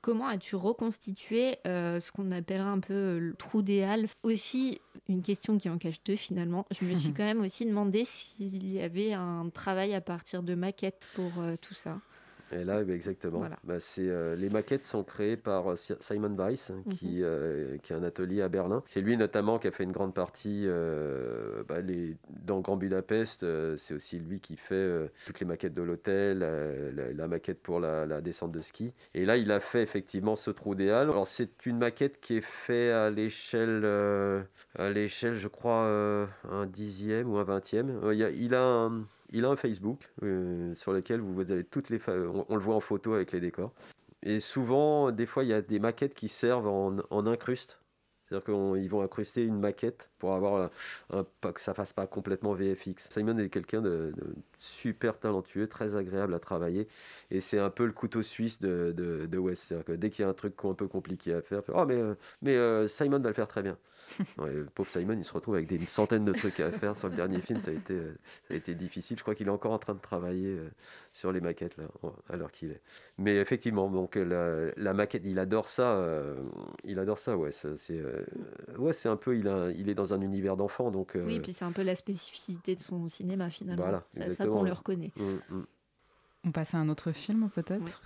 Comment 0.00 0.28
as-tu 0.28 0.56
reconstitué 0.56 1.58
euh, 1.66 1.98
ce 2.00 2.12
qu'on 2.12 2.30
appellerait 2.30 2.68
un 2.68 2.80
peu 2.80 2.94
euh, 2.94 3.18
le 3.18 3.34
trou 3.34 3.62
des 3.62 3.82
halles? 3.82 4.06
Aussi, 4.22 4.80
une 5.08 5.22
question 5.22 5.58
qui 5.58 5.68
en 5.68 5.78
cache 5.78 6.02
deux 6.04 6.16
finalement. 6.16 6.66
Je 6.78 6.84
me 6.84 6.94
suis 6.94 7.12
quand 7.16 7.24
même 7.24 7.40
aussi 7.40 7.66
demandé 7.66 8.04
s'il 8.04 8.72
y 8.72 8.80
avait 8.80 9.12
un 9.12 9.48
travail 9.50 9.94
à 9.94 10.00
partir 10.00 10.42
de 10.42 10.54
maquettes 10.54 11.04
pour 11.14 11.32
tout 11.60 11.74
ça. 11.74 11.98
Et 12.52 12.64
là, 12.64 12.82
exactement. 12.82 13.42
Bah, 13.64 13.80
c'est, 13.80 14.08
euh, 14.08 14.36
les 14.36 14.48
maquettes 14.48 14.84
sont 14.84 15.02
créées 15.02 15.36
par 15.36 15.72
euh, 15.72 15.76
Simon 16.00 16.34
Weiss, 16.36 16.70
hein, 16.70 16.82
qui, 16.90 17.16
mhm. 17.18 17.22
euh, 17.24 17.78
qui 17.78 17.92
a 17.92 17.96
un 17.96 18.04
atelier 18.04 18.42
à 18.42 18.48
Berlin. 18.48 18.82
C'est 18.86 19.00
lui 19.00 19.16
notamment 19.16 19.58
qui 19.58 19.66
a 19.66 19.72
fait 19.72 19.84
une 19.84 19.92
grande 19.92 20.14
partie 20.14 20.66
bah, 21.68 21.80
les, 21.80 22.16
dans 22.44 22.60
Grand 22.60 22.76
Budapest. 22.76 23.44
c'est 23.76 23.94
aussi 23.94 24.18
lui 24.18 24.40
qui 24.40 24.56
fait 24.56 25.10
toutes 25.26 25.40
les 25.40 25.46
maquettes 25.46 25.74
de 25.74 25.82
l'hôtel, 25.82 26.38
la, 26.38 27.28
maquette 27.28 27.60
pour 27.62 27.80
la, 27.80 28.20
descente 28.20 28.52
de 28.52 28.60
ski. 28.60 28.92
Et 29.14 29.24
là, 29.24 29.36
il 29.36 29.50
a 29.50 29.60
fait 29.60 29.82
effectivement 29.82 30.36
ce 30.36 30.50
trou 30.50 30.74
des 30.74 30.90
Halles. 30.90 31.10
Alors, 31.10 31.26
c'est 31.26 31.66
une 31.66 31.78
maquette 31.78 32.20
qui 32.20 32.36
est 32.36 32.44
faite 32.44 32.92
à 32.92 33.10
l'échelle, 33.10 33.84
à 34.78 34.90
l'échelle, 34.90 35.34
je 35.34 35.48
crois, 35.48 36.28
un 36.50 36.66
dixième 36.66 37.30
ou 37.30 37.38
un 37.38 37.44
vingtième. 37.44 38.00
il, 38.12 38.22
a, 38.22 38.30
il 38.30 38.54
a 38.54 38.62
un 38.62 39.06
il 39.36 39.44
a 39.44 39.50
un 39.50 39.56
Facebook 39.56 40.10
euh, 40.22 40.74
sur 40.74 40.92
lequel 40.92 41.20
vous 41.20 41.40
avez 41.40 41.64
toutes 41.64 41.90
les. 41.90 42.00
On, 42.08 42.54
le 42.54 42.60
voit 42.60 42.74
en 42.74 42.80
photo 42.80 43.14
avec 43.14 43.32
les 43.32 43.40
décors. 43.40 43.72
Et 44.22 44.40
souvent, 44.40 45.12
des 45.12 45.26
fois, 45.26 45.44
il 45.44 45.50
y 45.50 45.52
a 45.52 45.62
des 45.62 45.78
maquettes 45.78 46.14
qui 46.14 46.28
servent 46.28 46.66
en, 46.66 46.96
en 47.10 47.26
incruste. 47.26 47.78
C'est-à-dire 48.26 48.44
qu'ils 48.44 48.90
vont 48.90 49.02
incruster 49.02 49.44
une 49.44 49.60
maquette 49.60 50.10
pour 50.18 50.34
avoir 50.34 50.70
un, 51.10 51.24
que 51.52 51.60
ça 51.60 51.74
fasse 51.74 51.92
pas 51.92 52.08
complètement 52.08 52.54
VFX. 52.54 53.08
Simon 53.08 53.38
est 53.38 53.50
quelqu'un 53.50 53.80
de, 53.80 54.12
super 54.58 55.20
talentueux, 55.20 55.68
très 55.68 55.94
agréable 55.94 56.34
à 56.34 56.40
travailler. 56.40 56.88
Et 57.30 57.40
c'est 57.40 57.60
un 57.60 57.70
peu 57.70 57.86
le 57.86 57.92
couteau 57.92 58.24
suisse 58.24 58.58
de, 58.58 58.92
de, 58.96 59.38
West. 59.38 59.66
C'est-à-dire 59.68 59.84
que 59.84 59.92
dès 59.92 60.10
qu'il 60.10 60.24
y 60.24 60.26
a 60.26 60.28
un 60.28 60.34
truc 60.34 60.54
un 60.64 60.74
peu 60.74 60.88
compliqué 60.88 61.34
à 61.34 61.42
faire, 61.42 61.62
oh, 61.72 61.84
mais, 61.86 61.94
euh, 61.94 62.14
mais 62.42 62.56
euh, 62.56 62.88
Simon 62.88 63.20
va 63.20 63.28
le 63.28 63.34
faire 63.34 63.46
très 63.46 63.62
bien. 63.62 63.78
le 64.38 64.66
pauvre 64.66 64.88
Simon, 64.88 65.14
il 65.18 65.24
se 65.24 65.32
retrouve 65.32 65.54
avec 65.54 65.68
des 65.68 65.78
centaines 65.86 66.24
de 66.24 66.32
trucs 66.32 66.60
à 66.60 66.70
faire 66.70 66.96
sur 66.96 67.08
le 67.08 67.16
dernier 67.16 67.40
film. 67.40 67.60
Ça 67.60 67.70
a 67.70 67.74
été, 67.74 67.94
euh, 67.94 68.14
ça 68.48 68.54
a 68.54 68.56
été 68.56 68.74
difficile. 68.74 69.16
Je 69.16 69.22
crois 69.22 69.34
qu'il 69.34 69.46
est 69.46 69.50
encore 69.50 69.72
en 69.72 69.78
train 69.78 69.94
de 69.94 70.00
travailler 70.00 70.56
euh, 70.56 70.70
sur 71.12 71.32
les 71.32 71.40
maquettes 71.40 71.76
là, 71.76 71.84
à 72.28 72.36
l'heure 72.36 72.52
qu'il 72.52 72.70
est. 72.70 72.80
Mais 73.18 73.36
effectivement, 73.36 73.90
donc 73.90 74.16
la, 74.16 74.72
la, 74.76 74.94
maquette, 74.94 75.22
il 75.24 75.38
adore 75.38 75.68
ça. 75.68 75.96
Euh, 75.96 76.36
il 76.84 76.98
adore 76.98 77.18
ça, 77.18 77.36
ouais. 77.36 77.50
C'est, 77.52 78.02
ouais, 78.78 78.92
c'est 78.92 79.08
un 79.08 79.16
peu, 79.16 79.36
il, 79.36 79.48
a, 79.48 79.70
il 79.70 79.88
est 79.88 79.94
dans 79.94 80.12
un 80.12 80.20
univers 80.20 80.56
d'enfant, 80.56 80.90
donc. 80.90 81.12
oui, 81.14 81.40
puis 81.40 81.52
c'est 81.52 81.64
un 81.64 81.72
peu 81.72 81.82
la 81.82 81.96
spécificité 81.96 82.76
de 82.76 82.80
son 82.80 83.08
cinéma 83.08 83.50
finalement. 83.50 83.82
Voilà, 83.82 84.04
c'est 84.12 84.30
ça 84.30 84.46
qu'on 84.46 84.62
le 84.62 84.72
reconnaît. 84.72 85.12
Mmh, 85.16 85.54
mmh. 85.54 85.62
On 86.44 86.52
passe 86.52 86.74
à 86.74 86.78
un 86.78 86.88
autre 86.88 87.12
film 87.12 87.50
peut-être? 87.50 88.00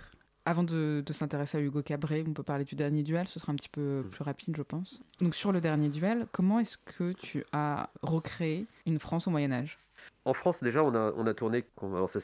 Avant 0.45 0.63
de, 0.63 1.03
s'intéresser 1.11 1.57
à 1.57 1.61
Hugo 1.61 1.83
Cabret, 1.83 2.23
on 2.27 2.33
peut 2.33 2.43
parler 2.43 2.63
du 2.63 2.75
dernier 2.75 3.03
duel, 3.03 3.27
ce 3.27 3.39
sera 3.39 3.51
un 3.51 3.55
petit 3.55 3.69
peu 3.69 4.01
mm. 4.01 4.09
plus 4.09 4.23
rapide, 4.23 4.55
je 4.57 4.63
pense. 4.63 5.01
Donc 5.19 5.35
sur 5.35 5.51
le 5.51 5.61
dernier 5.61 5.89
duel, 5.89 6.25
comment 6.31 6.59
est-ce 6.59 6.77
que 6.77 7.13
tu 7.13 7.45
as 7.51 7.89
recréé 8.01 8.65
une 8.85 8.99
France 8.99 9.27
au 9.27 9.31
Moyen 9.31 9.51
Âge? 9.51 9.77
En 10.23 10.33
France, 10.35 10.61
déjà, 10.61 10.83
on 10.83 10.93
a, 10.93 11.11
on 11.17 11.25
a 11.25 11.33
tourné. 11.33 11.65
Alors, 11.81 12.09
ça 12.09 12.19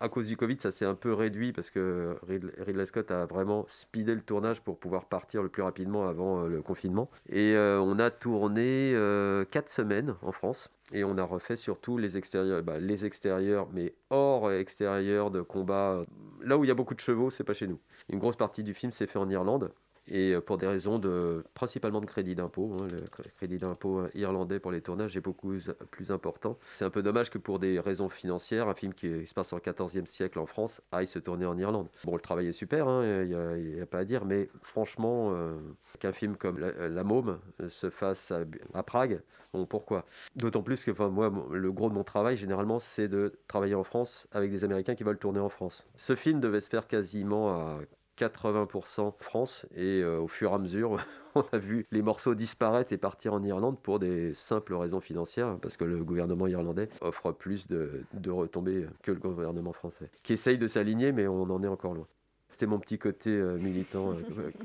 à 0.00 0.08
cause 0.08 0.26
du 0.26 0.36
Covid, 0.36 0.56
ça 0.58 0.72
s'est 0.72 0.84
un 0.84 0.96
peu 0.96 1.12
réduit 1.12 1.52
parce 1.52 1.70
que 1.70 2.16
Ridley 2.26 2.86
Scott 2.86 3.12
a 3.12 3.26
vraiment 3.26 3.64
speedé 3.68 4.14
le 4.14 4.22
tournage 4.22 4.60
pour 4.60 4.78
pouvoir 4.78 5.04
partir 5.04 5.42
le 5.42 5.48
plus 5.48 5.62
rapidement 5.62 6.08
avant 6.08 6.42
euh, 6.42 6.48
le 6.48 6.62
confinement. 6.62 7.08
Et 7.28 7.54
euh, 7.54 7.80
on 7.80 8.00
a 8.00 8.10
tourné 8.10 8.92
euh, 8.94 9.44
quatre 9.44 9.70
semaines 9.70 10.16
en 10.22 10.32
France. 10.32 10.68
Et 10.90 11.04
on 11.04 11.16
a 11.18 11.22
refait 11.22 11.56
surtout 11.56 11.96
les 11.96 12.16
extérieurs, 12.16 12.62
bah, 12.62 12.78
les 12.78 13.04
extérieurs, 13.04 13.68
mais 13.72 13.94
hors 14.10 14.50
extérieur 14.50 15.30
de 15.30 15.42
combat. 15.42 16.02
Là 16.42 16.58
où 16.58 16.64
il 16.64 16.68
y 16.68 16.70
a 16.70 16.74
beaucoup 16.74 16.94
de 16.94 17.00
chevaux, 17.00 17.30
c'est 17.30 17.44
pas 17.44 17.54
chez 17.54 17.66
nous. 17.66 17.78
Une 18.08 18.18
grosse 18.18 18.36
partie 18.36 18.64
du 18.64 18.74
film 18.74 18.90
s'est 18.90 19.06
fait 19.06 19.18
en 19.18 19.28
Irlande 19.28 19.70
et 20.10 20.32
euh, 20.32 20.40
pour 20.40 20.58
des 20.58 20.66
raisons 20.66 20.98
de 20.98 21.44
principalement 21.54 22.00
de 22.00 22.06
crédit 22.06 22.34
d'impôt. 22.34 22.72
Hein, 22.78 22.86
le 22.92 23.30
crédit 23.36 23.58
d'impôt 23.58 24.00
euh, 24.00 24.10
irlandais 24.14 24.60
pour 24.60 24.72
les 24.72 24.80
tournages 24.80 25.16
est 25.16 25.20
beaucoup 25.20 25.54
plus 25.90 26.10
important. 26.10 26.58
C'est 26.74 26.84
un 26.84 26.90
peu 26.90 27.02
dommage 27.02 27.30
que 27.30 27.38
pour 27.38 27.58
des 27.58 27.80
raisons 27.80 28.08
financières, 28.08 28.68
un 28.68 28.74
film 28.74 28.94
qui 28.94 29.26
se 29.26 29.34
passe 29.34 29.52
au 29.52 29.58
XIVe 29.58 30.06
siècle 30.06 30.38
en 30.38 30.46
France 30.46 30.80
aille 30.92 31.06
se 31.06 31.18
tourner 31.18 31.46
en 31.46 31.58
Irlande. 31.58 31.88
Bon, 32.04 32.14
le 32.14 32.20
travail 32.20 32.48
est 32.48 32.52
super, 32.52 32.88
hein, 32.88 33.22
il 33.22 33.74
n'y 33.74 33.80
a, 33.80 33.86
pas 33.86 33.98
à 33.98 34.04
dire, 34.04 34.24
mais 34.24 34.48
franchement, 34.62 35.30
euh, 35.32 35.58
qu'un 36.00 36.12
film 36.12 36.36
comme 36.36 36.58
La, 36.58 37.04
Môme 37.04 37.38
se 37.68 37.90
fasse 37.90 38.32
à, 38.74 38.82
Prague, 38.82 39.20
pourquoi? 39.68 40.04
D'autant 40.36 40.62
plus 40.62 40.84
que 40.84 40.90
moi, 41.08 41.32
le 41.50 41.72
gros 41.72 41.88
de 41.88 41.94
mon 41.94 42.04
travail, 42.04 42.36
généralement, 42.36 42.78
c'est 42.78 43.08
de 43.08 43.38
travailler 43.48 43.74
en 43.74 43.84
France 43.84 44.26
avec 44.32 44.50
des 44.50 44.64
Américains 44.64 44.94
qui 44.94 45.04
veulent 45.04 45.18
tourner 45.18 45.40
en 45.40 45.48
France. 45.48 45.86
Ce 45.96 46.14
film 46.14 46.40
devait 46.40 46.60
se 46.60 46.68
faire 46.68 46.86
quasiment 46.86 47.50
à 47.50 47.78
80% 48.18 49.12
France 49.18 49.66
et 49.74 50.02
euh, 50.02 50.18
au 50.18 50.28
fur 50.28 50.50
et 50.50 50.54
à 50.54 50.58
mesure 50.58 50.98
on 51.34 51.44
a 51.52 51.58
vu 51.58 51.86
les 51.90 52.02
morceaux 52.02 52.34
disparaître 52.34 52.92
et 52.92 52.98
partir 52.98 53.32
en 53.32 53.42
Irlande 53.42 53.78
pour 53.80 53.98
des 53.98 54.34
simples 54.34 54.74
raisons 54.74 55.00
financières 55.00 55.56
parce 55.62 55.76
que 55.76 55.84
le 55.84 56.02
gouvernement 56.02 56.46
irlandais 56.46 56.88
offre 57.00 57.32
plus 57.32 57.68
de, 57.68 58.02
de 58.14 58.30
retombées 58.30 58.86
que 59.02 59.12
le 59.12 59.18
gouvernement 59.18 59.72
français 59.72 60.10
qui 60.22 60.32
essaye 60.32 60.58
de 60.58 60.66
s'aligner 60.66 61.12
mais 61.12 61.28
on 61.28 61.42
en 61.42 61.62
est 61.62 61.68
encore 61.68 61.94
loin. 61.94 62.06
C'était 62.50 62.66
mon 62.66 62.78
petit 62.78 62.98
côté 62.98 63.30
euh, 63.30 63.56
militant 63.58 64.14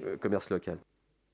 euh, 0.04 0.18
commerce 0.22 0.50
local. 0.50 0.78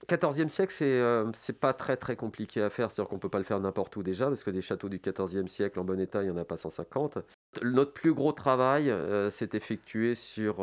14e 0.07 0.47
siècle, 0.47 0.73
c'est 0.73 1.03
c'est 1.35 1.59
pas 1.59 1.73
très 1.73 1.97
très 1.97 2.15
compliqué 2.15 2.61
à 2.61 2.69
faire. 2.69 2.89
C'est-à-dire 2.89 3.09
qu'on 3.09 3.19
peut 3.19 3.29
pas 3.29 3.37
le 3.37 3.43
faire 3.43 3.59
n'importe 3.59 3.95
où 3.97 4.01
déjà, 4.01 4.27
parce 4.27 4.43
que 4.43 4.49
des 4.49 4.61
châteaux 4.61 4.87
du 4.87 4.97
14e 4.97 5.47
siècle 5.47 5.77
en 5.77 5.83
bon 5.83 5.99
état, 5.99 6.23
il 6.23 6.25
n'y 6.25 6.31
en 6.31 6.37
a 6.37 6.45
pas 6.45 6.55
150. 6.55 7.19
Notre 7.63 7.93
plus 7.93 8.13
gros 8.13 8.31
travail 8.31 8.93
s'est 9.31 9.49
effectué 9.53 10.15
sur, 10.15 10.57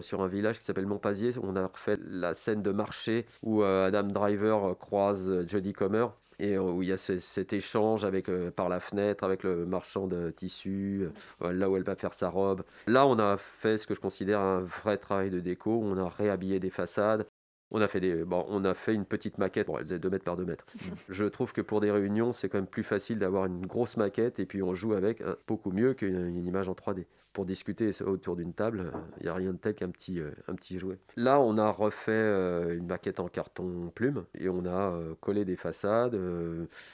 sur 0.00 0.22
un 0.22 0.28
village 0.28 0.58
qui 0.58 0.64
s'appelle 0.64 0.86
Montpazier. 0.86 1.32
On 1.42 1.56
a 1.56 1.66
refait 1.66 1.98
la 2.04 2.34
scène 2.34 2.62
de 2.62 2.72
marché 2.72 3.26
où 3.42 3.62
Adam 3.62 4.02
Driver 4.04 4.76
croise 4.78 5.46
Jodie 5.48 5.72
Comer 5.72 6.06
et 6.38 6.58
où 6.58 6.82
il 6.82 6.88
y 6.88 6.92
a 6.92 6.96
cet 6.96 7.52
échange 7.52 8.04
avec, 8.04 8.28
par 8.56 8.68
la 8.68 8.80
fenêtre 8.80 9.22
avec 9.22 9.44
le 9.44 9.64
marchand 9.66 10.08
de 10.08 10.30
tissus, 10.30 11.08
là 11.40 11.70
où 11.70 11.76
elle 11.76 11.84
va 11.84 11.94
faire 11.94 12.14
sa 12.14 12.28
robe. 12.28 12.64
Là, 12.88 13.06
on 13.06 13.18
a 13.20 13.36
fait 13.36 13.78
ce 13.78 13.86
que 13.86 13.94
je 13.94 14.00
considère 14.00 14.40
un 14.40 14.62
vrai 14.62 14.96
travail 14.96 15.30
de 15.30 15.38
déco. 15.38 15.80
On 15.80 15.96
a 15.96 16.08
réhabillé 16.08 16.58
des 16.58 16.70
façades, 16.70 17.28
on 17.72 17.80
a 17.80 17.88
fait 17.88 18.00
des, 18.00 18.24
bon, 18.24 18.44
on 18.48 18.64
a 18.64 18.74
fait 18.74 18.94
une 18.94 19.06
petite 19.06 19.38
maquette. 19.38 19.66
Bon, 19.66 19.78
elle 19.78 19.84
faisait 19.84 19.98
2 19.98 20.10
mètres 20.10 20.24
par 20.24 20.36
2 20.36 20.44
mètres. 20.44 20.66
Je 21.08 21.24
trouve 21.24 21.52
que 21.52 21.62
pour 21.62 21.80
des 21.80 21.90
réunions, 21.90 22.32
c'est 22.32 22.48
quand 22.48 22.58
même 22.58 22.66
plus 22.66 22.82
facile 22.82 23.18
d'avoir 23.18 23.46
une 23.46 23.66
grosse 23.66 23.96
maquette 23.96 24.38
et 24.38 24.46
puis 24.46 24.62
on 24.62 24.74
joue 24.74 24.92
avec 24.92 25.22
hein, 25.22 25.36
beaucoup 25.46 25.72
mieux 25.72 25.94
qu'une 25.94 26.46
image 26.46 26.68
en 26.68 26.74
3D. 26.74 27.06
Pour 27.32 27.46
discuter 27.46 27.92
autour 28.04 28.36
d'une 28.36 28.52
table, 28.52 28.92
il 29.18 29.22
n'y 29.22 29.28
a 29.30 29.34
rien 29.34 29.52
de 29.52 29.56
tel 29.56 29.74
qu'un 29.74 29.88
petit, 29.88 30.20
euh, 30.20 30.32
un 30.48 30.54
petit 30.54 30.78
jouet. 30.78 30.98
Là, 31.16 31.40
on 31.40 31.56
a 31.56 31.70
refait 31.70 32.12
euh, 32.12 32.76
une 32.76 32.86
maquette 32.86 33.20
en 33.20 33.28
carton 33.28 33.90
plume 33.94 34.24
et 34.38 34.50
on 34.50 34.66
a 34.66 34.92
euh, 34.92 35.14
collé 35.22 35.46
des 35.46 35.56
façades. 35.56 36.18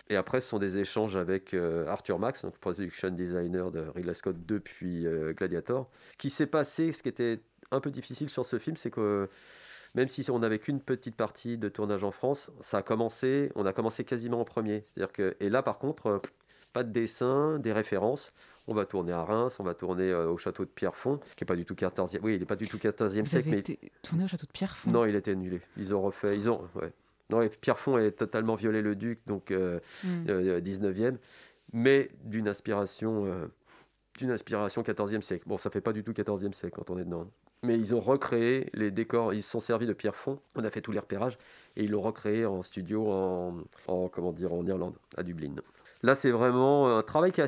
et 0.08 0.14
après, 0.14 0.40
ce 0.40 0.48
sont 0.48 0.60
des 0.60 0.78
échanges 0.78 1.16
avec 1.16 1.54
Arthur 1.88 2.20
Max, 2.20 2.42
donc 2.42 2.56
production 2.58 3.10
designer 3.10 3.72
de 3.72 3.80
Ridley 3.80 4.14
Scott 4.14 4.36
depuis 4.46 5.06
Gladiator. 5.36 5.90
Ce 6.10 6.16
qui 6.16 6.30
s'est 6.30 6.46
passé, 6.46 6.92
ce 6.92 7.02
qui 7.02 7.08
était 7.08 7.40
un 7.72 7.80
peu 7.80 7.90
difficile 7.90 8.30
sur 8.30 8.46
ce 8.46 8.60
film, 8.60 8.76
c'est 8.76 8.90
que 8.90 9.28
même 9.98 10.08
si 10.08 10.30
on 10.30 10.38
n'avait 10.38 10.60
qu'une 10.60 10.80
petite 10.80 11.16
partie 11.16 11.58
de 11.58 11.68
tournage 11.68 12.04
en 12.04 12.12
France, 12.12 12.50
ça 12.60 12.78
a 12.78 12.82
commencé, 12.82 13.50
on 13.56 13.66
a 13.66 13.72
commencé 13.72 14.04
quasiment 14.04 14.40
en 14.40 14.44
premier. 14.44 14.84
C'est-à-dire 14.86 15.12
que, 15.12 15.36
et 15.40 15.48
là 15.50 15.62
par 15.62 15.78
contre, 15.78 16.06
euh, 16.06 16.18
pas 16.72 16.84
de 16.84 16.92
dessin, 16.92 17.58
des 17.58 17.72
références. 17.72 18.32
On 18.68 18.74
va 18.74 18.84
tourner 18.84 19.12
à 19.12 19.24
Reims, 19.24 19.56
on 19.58 19.64
va 19.64 19.74
tourner 19.74 20.10
euh, 20.10 20.28
au 20.28 20.36
château 20.36 20.64
de 20.64 20.70
Pierrefonds, 20.70 21.18
qui 21.36 21.42
n'est 21.42 21.46
pas 21.46 21.56
du 21.56 21.64
tout 21.64 21.74
14e. 21.74 22.18
Oui, 22.22 22.34
il 22.34 22.40
n'est 22.40 22.46
pas 22.46 22.54
du 22.54 22.68
tout 22.68 22.76
14e 22.76 23.24
siècle. 23.24 23.48
mais... 23.48 23.62
tourné 24.02 24.24
au 24.24 24.28
château 24.28 24.46
de 24.46 24.52
Pierrefonds? 24.52 24.90
Non, 24.90 25.04
il 25.06 25.16
était 25.16 25.30
annulé. 25.30 25.62
Ils 25.76 25.94
ont 25.94 26.02
refait. 26.02 26.36
Ils 26.36 26.48
ont. 26.50 26.68
Ouais. 26.74 26.92
Non, 27.30 27.46
Pierrefonds 27.60 27.98
est 27.98 28.12
totalement 28.12 28.54
violé 28.54 28.82
le 28.82 28.94
duc, 28.94 29.20
donc 29.26 29.50
19e, 29.50 29.52
euh, 30.30 31.10
hmm. 31.10 31.18
mais 31.72 32.10
d'une 32.24 32.46
inspiration 32.46 33.50
d'une 34.16 34.30
inspiration 34.32 34.82
14e 34.82 35.22
siècle. 35.22 35.44
Bon, 35.46 35.58
ça 35.58 35.70
fait 35.70 35.80
pas 35.80 35.92
du 35.92 36.04
tout 36.04 36.12
14e 36.12 36.52
siècle 36.52 36.74
quand 36.76 36.90
on 36.90 36.98
est 36.98 37.04
dedans. 37.04 37.30
Mais 37.62 37.78
ils 37.78 37.94
ont 37.94 38.00
recréé 38.00 38.70
les 38.72 38.90
décors, 38.90 39.34
ils 39.34 39.42
se 39.42 39.50
sont 39.50 39.60
servis 39.60 39.86
de 39.86 39.92
Pierrefonds, 39.92 40.40
on 40.54 40.64
a 40.64 40.70
fait 40.70 40.80
tous 40.80 40.92
les 40.92 40.98
repérages, 41.00 41.38
et 41.76 41.84
ils 41.84 41.90
l'ont 41.90 42.02
recréé 42.02 42.46
en 42.46 42.62
studio 42.62 43.10
en, 43.10 44.08
comment 44.08 44.32
dire, 44.32 44.52
en 44.52 44.64
Irlande, 44.66 44.96
à 45.16 45.22
Dublin. 45.24 45.56
Là, 46.02 46.14
c'est 46.14 46.30
vraiment 46.30 46.96
un 46.96 47.02
travail 47.02 47.32
qui 47.32 47.40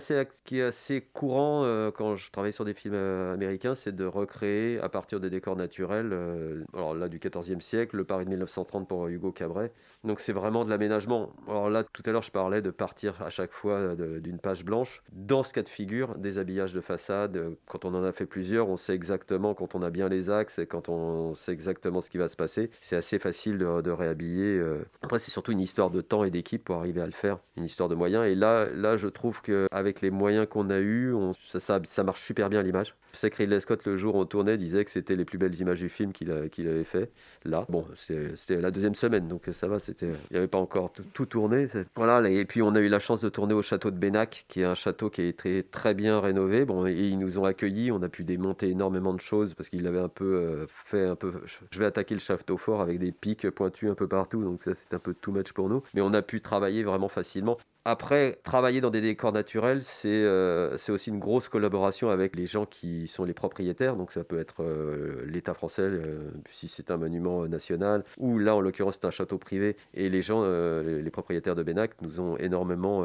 est 0.58 0.62
assez, 0.62 1.00
courant 1.12 1.62
euh, 1.64 1.92
quand 1.92 2.16
je 2.16 2.32
travaille 2.32 2.52
sur 2.52 2.64
des 2.64 2.74
films 2.74 2.94
euh, 2.96 3.32
américains, 3.32 3.76
c'est 3.76 3.94
de 3.94 4.04
recréer 4.04 4.80
à 4.80 4.88
partir 4.88 5.20
des 5.20 5.30
décors 5.30 5.54
naturels, 5.54 6.10
euh, 6.12 6.64
alors 6.74 6.94
là 6.94 7.08
du 7.08 7.20
14e 7.20 7.60
siècle, 7.60 7.96
le 7.96 8.04
Paris 8.04 8.24
de 8.24 8.30
1930 8.30 8.88
pour 8.88 9.06
Hugo 9.06 9.30
Cabret. 9.30 9.72
Donc 10.02 10.18
c'est 10.18 10.32
vraiment 10.32 10.64
de 10.64 10.70
l'aménagement. 10.70 11.32
Alors 11.46 11.70
là, 11.70 11.84
tout 11.84 12.02
à 12.06 12.10
l'heure, 12.10 12.24
je 12.24 12.32
parlais 12.32 12.60
de 12.60 12.70
partir 12.70 13.22
à 13.22 13.30
chaque 13.30 13.52
fois 13.52 13.94
d'une 13.94 14.38
page 14.38 14.64
blanche. 14.64 15.02
Dans 15.12 15.44
ce 15.44 15.52
cas 15.52 15.62
de 15.62 15.68
figure, 15.68 16.16
des 16.16 16.38
habillages 16.38 16.72
de 16.72 16.80
façade, 16.80 17.54
quand 17.66 17.84
on 17.84 17.94
en 17.94 18.02
a 18.02 18.10
fait 18.10 18.26
plusieurs, 18.26 18.68
on 18.68 18.76
sait 18.76 18.94
exactement, 18.94 19.54
quand 19.54 19.76
on 19.76 19.82
a 19.82 19.90
bien 19.90 20.08
les 20.08 20.28
axes 20.28 20.58
et 20.58 20.66
quand 20.66 20.88
on 20.88 21.36
sait 21.36 21.52
exactement 21.52 22.00
ce 22.00 22.10
qui 22.10 22.18
va 22.18 22.28
se 22.28 22.36
passer, 22.36 22.70
c'est 22.82 22.96
assez 22.96 23.20
facile 23.20 23.58
de, 23.58 23.80
de 23.80 23.90
réhabiller. 23.92 24.60
Après, 25.02 25.20
c'est 25.20 25.30
surtout 25.30 25.52
une 25.52 25.60
histoire 25.60 25.90
de 25.90 26.00
temps 26.00 26.24
et 26.24 26.30
d'équipe 26.30 26.64
pour 26.64 26.76
arriver 26.76 27.00
à 27.00 27.06
le 27.06 27.12
faire, 27.12 27.38
une 27.56 27.64
histoire 27.64 27.88
de 27.88 27.94
moyens. 27.94 28.26
Et 28.26 28.39
là, 28.40 28.66
là, 28.74 28.96
je 28.96 29.06
trouve 29.06 29.42
qu'avec 29.42 30.00
les 30.00 30.10
moyens 30.10 30.46
qu'on 30.48 30.70
a 30.70 30.80
eus, 30.80 31.14
ça, 31.58 31.80
ça, 31.84 32.02
marche 32.02 32.22
super 32.22 32.48
bien 32.48 32.62
l'image. 32.62 32.94
Je 33.12 33.18
sais 33.18 33.30
que 33.30 33.36
Ridley 33.36 33.60
Scott, 33.60 33.84
le 33.86 33.96
jour 33.96 34.14
où 34.14 34.18
on 34.20 34.24
tournait, 34.24 34.56
disait 34.56 34.84
que 34.84 34.90
c'était 34.90 35.16
les 35.16 35.24
plus 35.24 35.36
belles 35.36 35.58
images 35.60 35.80
du 35.80 35.88
film 35.88 36.12
qu'il 36.12 36.30
avait 36.30 36.84
fait. 36.84 37.10
Là, 37.44 37.66
bon, 37.68 37.84
c'était 37.96 38.60
la 38.60 38.70
deuxième 38.70 38.94
semaine, 38.94 39.28
donc 39.28 39.42
ça 39.52 39.66
va, 39.66 39.78
il 40.00 40.08
n'y 40.30 40.36
avait 40.36 40.48
pas 40.48 40.58
encore 40.58 40.92
tout, 41.12 41.26
tourné. 41.26 41.66
Voilà, 41.96 42.28
et 42.30 42.44
puis 42.44 42.62
on 42.62 42.74
a 42.74 42.80
eu 42.80 42.88
la 42.88 43.00
chance 43.00 43.20
de 43.20 43.28
tourner 43.28 43.54
au 43.54 43.62
château 43.62 43.90
de 43.90 43.96
Bénac, 43.96 44.46
qui 44.48 44.60
est 44.60 44.64
un 44.64 44.74
château 44.74 45.10
qui 45.10 45.22
est 45.22 45.36
très, 45.36 45.62
très 45.62 45.94
bien 45.94 46.20
rénové. 46.20 46.64
Bon, 46.64 46.86
et 46.86 46.92
ils 46.92 47.18
nous 47.18 47.38
ont 47.38 47.44
accueillis, 47.44 47.90
on 47.92 48.02
a 48.02 48.08
pu 48.08 48.24
démonter 48.24 48.70
énormément 48.70 49.12
de 49.12 49.20
choses 49.20 49.54
parce 49.54 49.68
qu'il 49.68 49.86
avait 49.86 49.98
un 49.98 50.08
peu 50.08 50.24
euh, 50.24 50.66
fait 50.86 51.04
un 51.04 51.16
peu. 51.16 51.32
Je 51.70 51.78
vais 51.78 51.86
attaquer 51.86 52.14
le 52.14 52.20
château 52.20 52.56
fort 52.56 52.80
avec 52.80 52.98
des 52.98 53.12
pics 53.12 53.50
pointus 53.50 53.90
un 53.90 53.94
peu 53.94 54.08
partout, 54.08 54.42
donc 54.42 54.62
ça 54.62 54.72
c'est 54.74 54.94
un 54.94 54.98
peu 54.98 55.14
too 55.14 55.32
much 55.32 55.52
pour 55.52 55.68
nous. 55.68 55.82
Mais 55.94 56.00
on 56.00 56.14
a 56.14 56.22
pu 56.22 56.40
travailler 56.40 56.84
vraiment 56.84 57.08
facilement. 57.08 57.58
Après, 57.84 58.29
travailler 58.42 58.80
dans 58.80 58.90
des 58.90 59.00
décors 59.00 59.32
naturels, 59.32 59.82
euh, 60.04 60.74
c'est 60.78 60.92
aussi 60.92 61.10
une 61.10 61.18
grosse 61.18 61.48
collaboration 61.48 62.10
avec 62.10 62.36
les 62.36 62.46
gens 62.46 62.66
qui 62.66 63.08
sont 63.08 63.24
les 63.24 63.34
propriétaires. 63.34 63.96
Donc 63.96 64.12
ça 64.12 64.24
peut 64.24 64.38
être 64.38 64.62
euh, 64.62 65.24
l'État 65.26 65.54
français, 65.54 65.82
euh, 65.82 66.30
si 66.50 66.68
c'est 66.68 66.90
un 66.90 66.96
monument 66.96 67.46
national, 67.46 68.04
ou 68.18 68.38
là 68.38 68.54
en 68.54 68.60
l'occurrence 68.60 68.98
c'est 69.00 69.06
un 69.06 69.10
château 69.10 69.38
privé. 69.38 69.76
Et 69.94 70.08
les 70.08 70.22
gens, 70.22 70.44
les 70.44 71.10
propriétaires 71.10 71.54
de 71.54 71.62
Bénac, 71.62 71.92
nous 72.02 72.20
ont 72.20 72.36
énormément, 72.36 73.04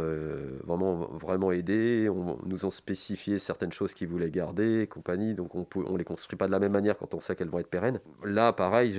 vraiment, 0.64 1.10
vraiment 1.20 1.52
aidés. 1.52 2.10
On, 2.10 2.38
nous 2.46 2.66
ont 2.66 2.72
spécifié 2.72 3.40
certaines 3.40 3.72
choses 3.72 3.94
qu'ils 3.94 4.08
voulaient 4.08 4.32
garder, 4.32 4.88
compagnie. 4.88 5.34
Donc 5.34 5.56
on 5.56 5.66
ne 5.92 5.98
les 5.98 6.04
construit 6.04 6.38
pas 6.38 6.48
de 6.48 6.52
la 6.52 6.60
même 6.60 6.72
manière 6.72 6.98
quand 6.98 7.14
on 7.14 7.20
sait 7.20 7.36
qu'elles 7.36 7.50
vont 7.50 7.60
être 7.60 7.70
pérennes. 7.70 8.00
Là, 8.24 8.54
pareil, 8.54 8.94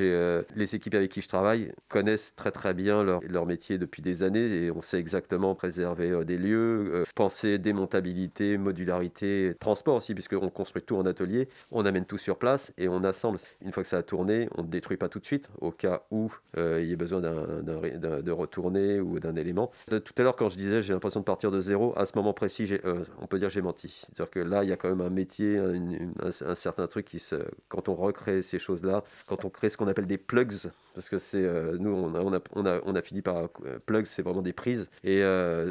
les 0.55 0.75
équipes 0.75 0.95
avec 0.95 1.11
qui 1.11 1.21
je 1.21 1.29
travaille 1.29 1.73
connaissent 1.89 2.33
très 2.37 2.51
très 2.51 2.75
bien 2.75 3.03
leur, 3.03 3.21
leur 3.23 3.47
métier 3.47 3.79
depuis 3.79 4.03
des 4.03 4.23
années 4.23 4.65
et 4.65 4.71
on 4.71 4.83
sait 4.83 4.99
exactement 4.99 5.55
réserver 5.55 6.15
euh, 6.16 6.24
des 6.24 6.37
lieux, 6.37 6.90
euh, 6.92 7.05
penser 7.14 7.59
démontabilité, 7.59 8.59
modularité, 8.59 9.55
transport 9.61 9.96
aussi, 9.96 10.14
puisqu'on 10.14 10.50
construit 10.50 10.83
tout 10.83 10.96
en 10.96 11.07
atelier, 11.07 11.48
on 11.70 11.85
amène 11.87 12.05
tout 12.05 12.18
sur 12.18 12.38
place 12.38 12.72
et 12.79 12.88
on 12.88 13.05
assemble. 13.05 13.38
Une 13.64 13.72
fois 13.72 13.83
que 13.83 13.88
ça 13.88 13.98
a 13.98 14.02
tourné, 14.02 14.48
on 14.57 14.62
ne 14.62 14.68
détruit 14.68 14.96
pas 14.96 15.09
tout 15.09 15.18
de 15.20 15.24
suite, 15.24 15.48
au 15.61 15.70
cas 15.70 16.02
où 16.11 16.33
euh, 16.57 16.81
il 16.83 16.88
y 16.88 16.92
ait 16.92 16.96
besoin 16.96 17.20
de 17.20 18.31
retourner 18.31 19.00
ou 19.00 19.20
d'un 19.20 19.37
élément. 19.37 19.70
Tout 19.88 20.14
à 20.18 20.22
l'heure, 20.22 20.37
quand 20.37 20.48
je 20.48 20.57
disais 20.57 20.83
j'ai 20.83 20.92
l'impression 20.92 21.20
de 21.20 21.24
partir 21.24 21.50
de 21.50 21.61
zéro, 21.61 21.96
à 21.96 22.07
ce 22.07 22.12
moment 22.16 22.33
précis, 22.33 22.79
on 23.20 23.26
peut 23.26 23.38
dire 23.38 23.50
j'ai 23.50 23.62
menti. 23.62 24.02
C'est-à-dire 24.07 24.31
que 24.31 24.40
là, 24.40 24.64
il 24.64 24.70
y 24.70 24.72
a 24.72 24.76
quand 24.76 24.88
même 24.88 25.00
un 25.00 25.11
métier, 25.11 25.59
un, 25.59 26.55
certain 26.55 26.87
truc 26.87 27.07
qui 27.07 27.18
se, 27.18 27.37
quand 27.68 27.88
on 27.88 27.94
recrée 27.94 28.42
ces 28.42 28.59
choses-là, 28.59 29.05
quand 29.26 29.44
on 29.44 29.50
crée 29.50 29.68
ce 29.68 29.76
qu'on 29.76 29.88
appelle 29.88 30.07
des 30.07 30.18
plugs, 30.18 30.52
parce 30.94 31.09
que 31.09 31.18
c'est 31.18 31.42
nous 31.79 31.90
on 31.90 32.14
a, 32.14 32.20
on 32.20 32.33
a, 32.35 32.40
on 32.55 32.66
a, 32.66 32.81
on 32.85 32.94
a 32.94 33.02
fini 33.02 33.22
par 33.22 33.48
plugs, 33.87 34.07
c'est 34.07 34.22
vraiment 34.22 34.42
des 34.42 34.52
prises 34.52 34.88
et 35.05 35.22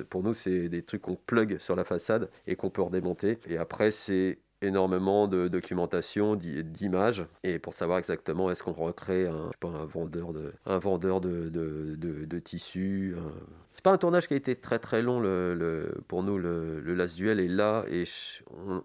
pour 0.10 0.24
nous, 0.24 0.35
c'est 0.36 0.70
des 0.70 0.84
trucs 0.84 1.02
qu'on 1.02 1.16
plug 1.16 1.58
sur 1.60 1.76
la 1.76 1.84
façade 1.84 2.30
et 2.48 2.56
qu'on 2.56 2.70
peut 2.70 2.82
redémonter. 2.82 3.40
Et 3.48 3.58
après, 3.58 3.92
c'est 3.92 4.40
énormément 4.62 5.28
de 5.28 5.48
documentation, 5.48 6.36
d'images, 6.36 7.26
et 7.44 7.60
pour 7.60 7.74
savoir 7.74 8.00
exactement 8.00 8.50
est-ce 8.52 8.64
qu'on 8.64 8.74
recrée 8.74 9.28
un, 9.28 9.86
vendeur 9.86 11.22
de, 11.22 11.50
de, 11.50 12.40
tissus. 12.40 13.16
Pas 13.86 13.92
un 13.92 14.00
tournage 14.00 14.28
qui 14.28 14.34
a 14.34 14.38
été 14.38 14.56
très 14.56 14.80
très 14.80 15.04
long 15.04 15.22
pour 16.08 16.24
nous, 16.24 16.40
le, 16.40 16.82
Last 16.96 17.16
Duel 17.18 17.40
est 17.40 17.48
là, 17.48 17.86
et 17.88 18.06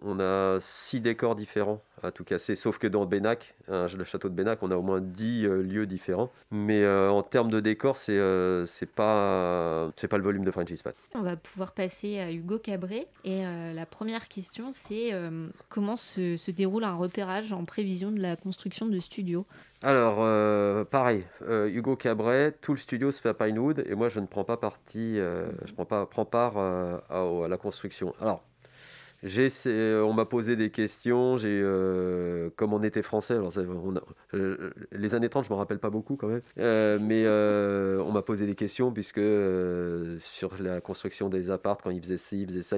on 0.03 0.21
a 0.21 0.59
six 0.61 1.01
décors 1.01 1.37
différents 1.37 1.81
à 2.03 2.11
tout 2.11 2.23
casser, 2.23 2.55
sauf 2.55 2.77
que 2.77 2.87
dans 2.87 3.07
Bénac, 3.07 3.55
le 3.69 4.05
château 4.05 4.29
de 4.29 4.35
Bénac, 4.35 4.63
on 4.63 4.71
a 4.71 4.77
au 4.77 4.83
moins 4.83 5.01
10 5.01 5.47
euh, 5.47 5.63
lieux 5.63 5.87
différents. 5.87 6.31
Mais 6.51 6.83
euh, 6.83 7.11
en 7.11 7.23
termes 7.23 7.51
de 7.51 7.61
décor, 7.61 7.97
c'est 7.97 8.17
euh, 8.19 8.67
pas, 8.95 9.91
pas 10.09 10.19
le 10.19 10.23
volume 10.23 10.45
de 10.45 10.51
French 10.51 10.69
Dispatch. 10.69 10.97
On 11.15 11.23
va 11.23 11.37
pouvoir 11.37 11.73
passer 11.73 12.19
à 12.19 12.31
Hugo 12.31 12.59
Cabret. 12.59 13.07
Et 13.25 13.43
la 13.43 13.87
première 13.87 14.29
question, 14.29 14.71
c'est 14.73 15.13
comment 15.71 15.97
se, 15.97 16.37
se, 16.37 16.51
déroule 16.51 16.85
un 16.85 16.95
repérage 16.95 17.53
en 17.53 17.65
prévision 17.65 18.11
de 18.11 18.21
la 18.21 18.37
construction 18.37 18.87
de 18.87 19.01
studios 19.01 19.47
alors, 19.83 20.87
pareil, 20.89 21.27
Hugo 21.49 21.97
Cabret, 21.97 22.53
tout 22.61 22.73
le 22.73 22.79
studio 22.79 23.13
se 23.13 23.21
fait 23.21 23.31
à 23.31 23.35
Pinewood 23.35 23.83
et 23.87 23.95
moi 23.95 24.09
je 24.09 24.21
ne 24.21 24.27
prends 24.27 24.45
pas 24.45 24.57
partie, 24.59 25.17
je 25.17 25.73
prends 25.75 25.87
pas 25.87 26.07
prends 26.07 26.27
part 26.27 26.59
à, 26.59 27.03
à, 27.09 27.49
la 27.49 27.57
construction. 27.57 28.15
Alors, 28.21 28.43
euh, 28.43 28.50
on 29.25 30.13
m'a 30.13 30.25
posé 30.25 30.57
des 30.57 30.71
questions, 30.71 31.39
j'ai, 31.39 31.61
euh, 31.63 32.51
comme 32.57 32.73
on 32.73 32.83
était 32.83 33.03
français, 33.03 33.35
alors 33.35 33.53
euh, 34.35 34.71
les 34.93 35.15
années 35.15 35.29
30, 35.29 35.45
je 35.45 35.51
ne 35.51 35.55
me 35.55 35.59
rappelle 35.59 35.79
pas 35.79 35.91
beaucoup 35.91 36.17
quand 36.17 36.29
même, 36.29 36.43
mais 37.03 37.27
on 37.29 38.13
m'a 38.13 38.23
posé 38.23 38.47
des 38.47 38.55
questions 38.55 38.93
puisque 38.93 39.21
sur 40.21 40.51
la 40.61 40.81
construction 40.81 41.29
des 41.29 41.51
appartes, 41.51 41.83
quand 41.83 41.91
il 41.91 42.03
faisait 42.03 42.17
ci, 42.17 42.43
il 42.43 42.49
faisait 42.49 42.63
ça, 42.63 42.77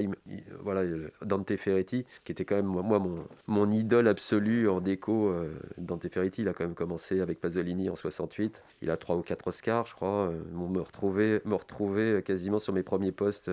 voilà, 0.61 0.83
Dante 1.25 1.57
Ferretti, 1.57 2.05
qui 2.25 2.33
était 2.33 2.45
quand 2.45 2.57
même 2.57 2.67
moi 2.67 2.99
mon, 2.99 3.25
mon 3.47 3.71
idole 3.71 4.09
absolue 4.09 4.69
en 4.69 4.81
déco, 4.81 5.33
Dante 5.79 6.09
Ferretti, 6.09 6.43
il 6.43 6.49
a 6.49 6.53
quand 6.53 6.65
même 6.65 6.75
commencé 6.75 7.21
avec 7.21 7.41
Pasolini 7.41 7.89
en 7.89 7.97
68, 7.97 8.63
il 8.83 8.91
a 8.91 8.97
trois 8.97 9.17
ou 9.17 9.23
quatre 9.23 9.49
Oscars, 9.49 9.87
je 9.87 9.95
crois, 9.95 10.33
me 10.53 10.81
retrouver, 10.81 11.41
me 11.45 11.55
retrouver 11.55 12.23
quasiment 12.25 12.59
sur 12.59 12.73
mes 12.73 12.83
premiers 12.83 13.13
postes, 13.13 13.51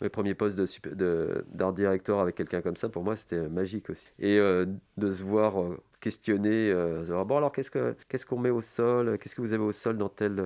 mes 0.00 0.08
premiers 0.08 0.34
postes 0.34 0.58
de, 0.86 1.44
d'art 1.52 1.72
directeur 1.72 2.20
avec 2.20 2.29
quelqu'un 2.32 2.62
comme 2.62 2.76
ça, 2.76 2.88
pour 2.88 3.02
moi, 3.02 3.16
c'était 3.16 3.48
magique 3.48 3.90
aussi. 3.90 4.08
Et 4.18 4.38
euh, 4.38 4.66
de 4.96 5.12
se 5.12 5.22
voir 5.22 5.60
euh, 5.60 5.78
questionner. 6.00 6.72
bon, 7.26 7.36
alors 7.36 7.52
qu'est-ce 7.52 7.70
qu'on 7.70 7.94
qu'est-ce 8.08 8.26
qu'on 8.26 8.38
met 8.38 8.50
au 8.50 8.62
sol? 8.62 9.18
Qu'est-ce 9.18 9.34
que 9.34 9.42
vous 9.42 9.52
avez 9.52 9.64
au 9.64 9.72
sol 9.72 9.98
dans 9.98 10.08
tel, 10.08 10.42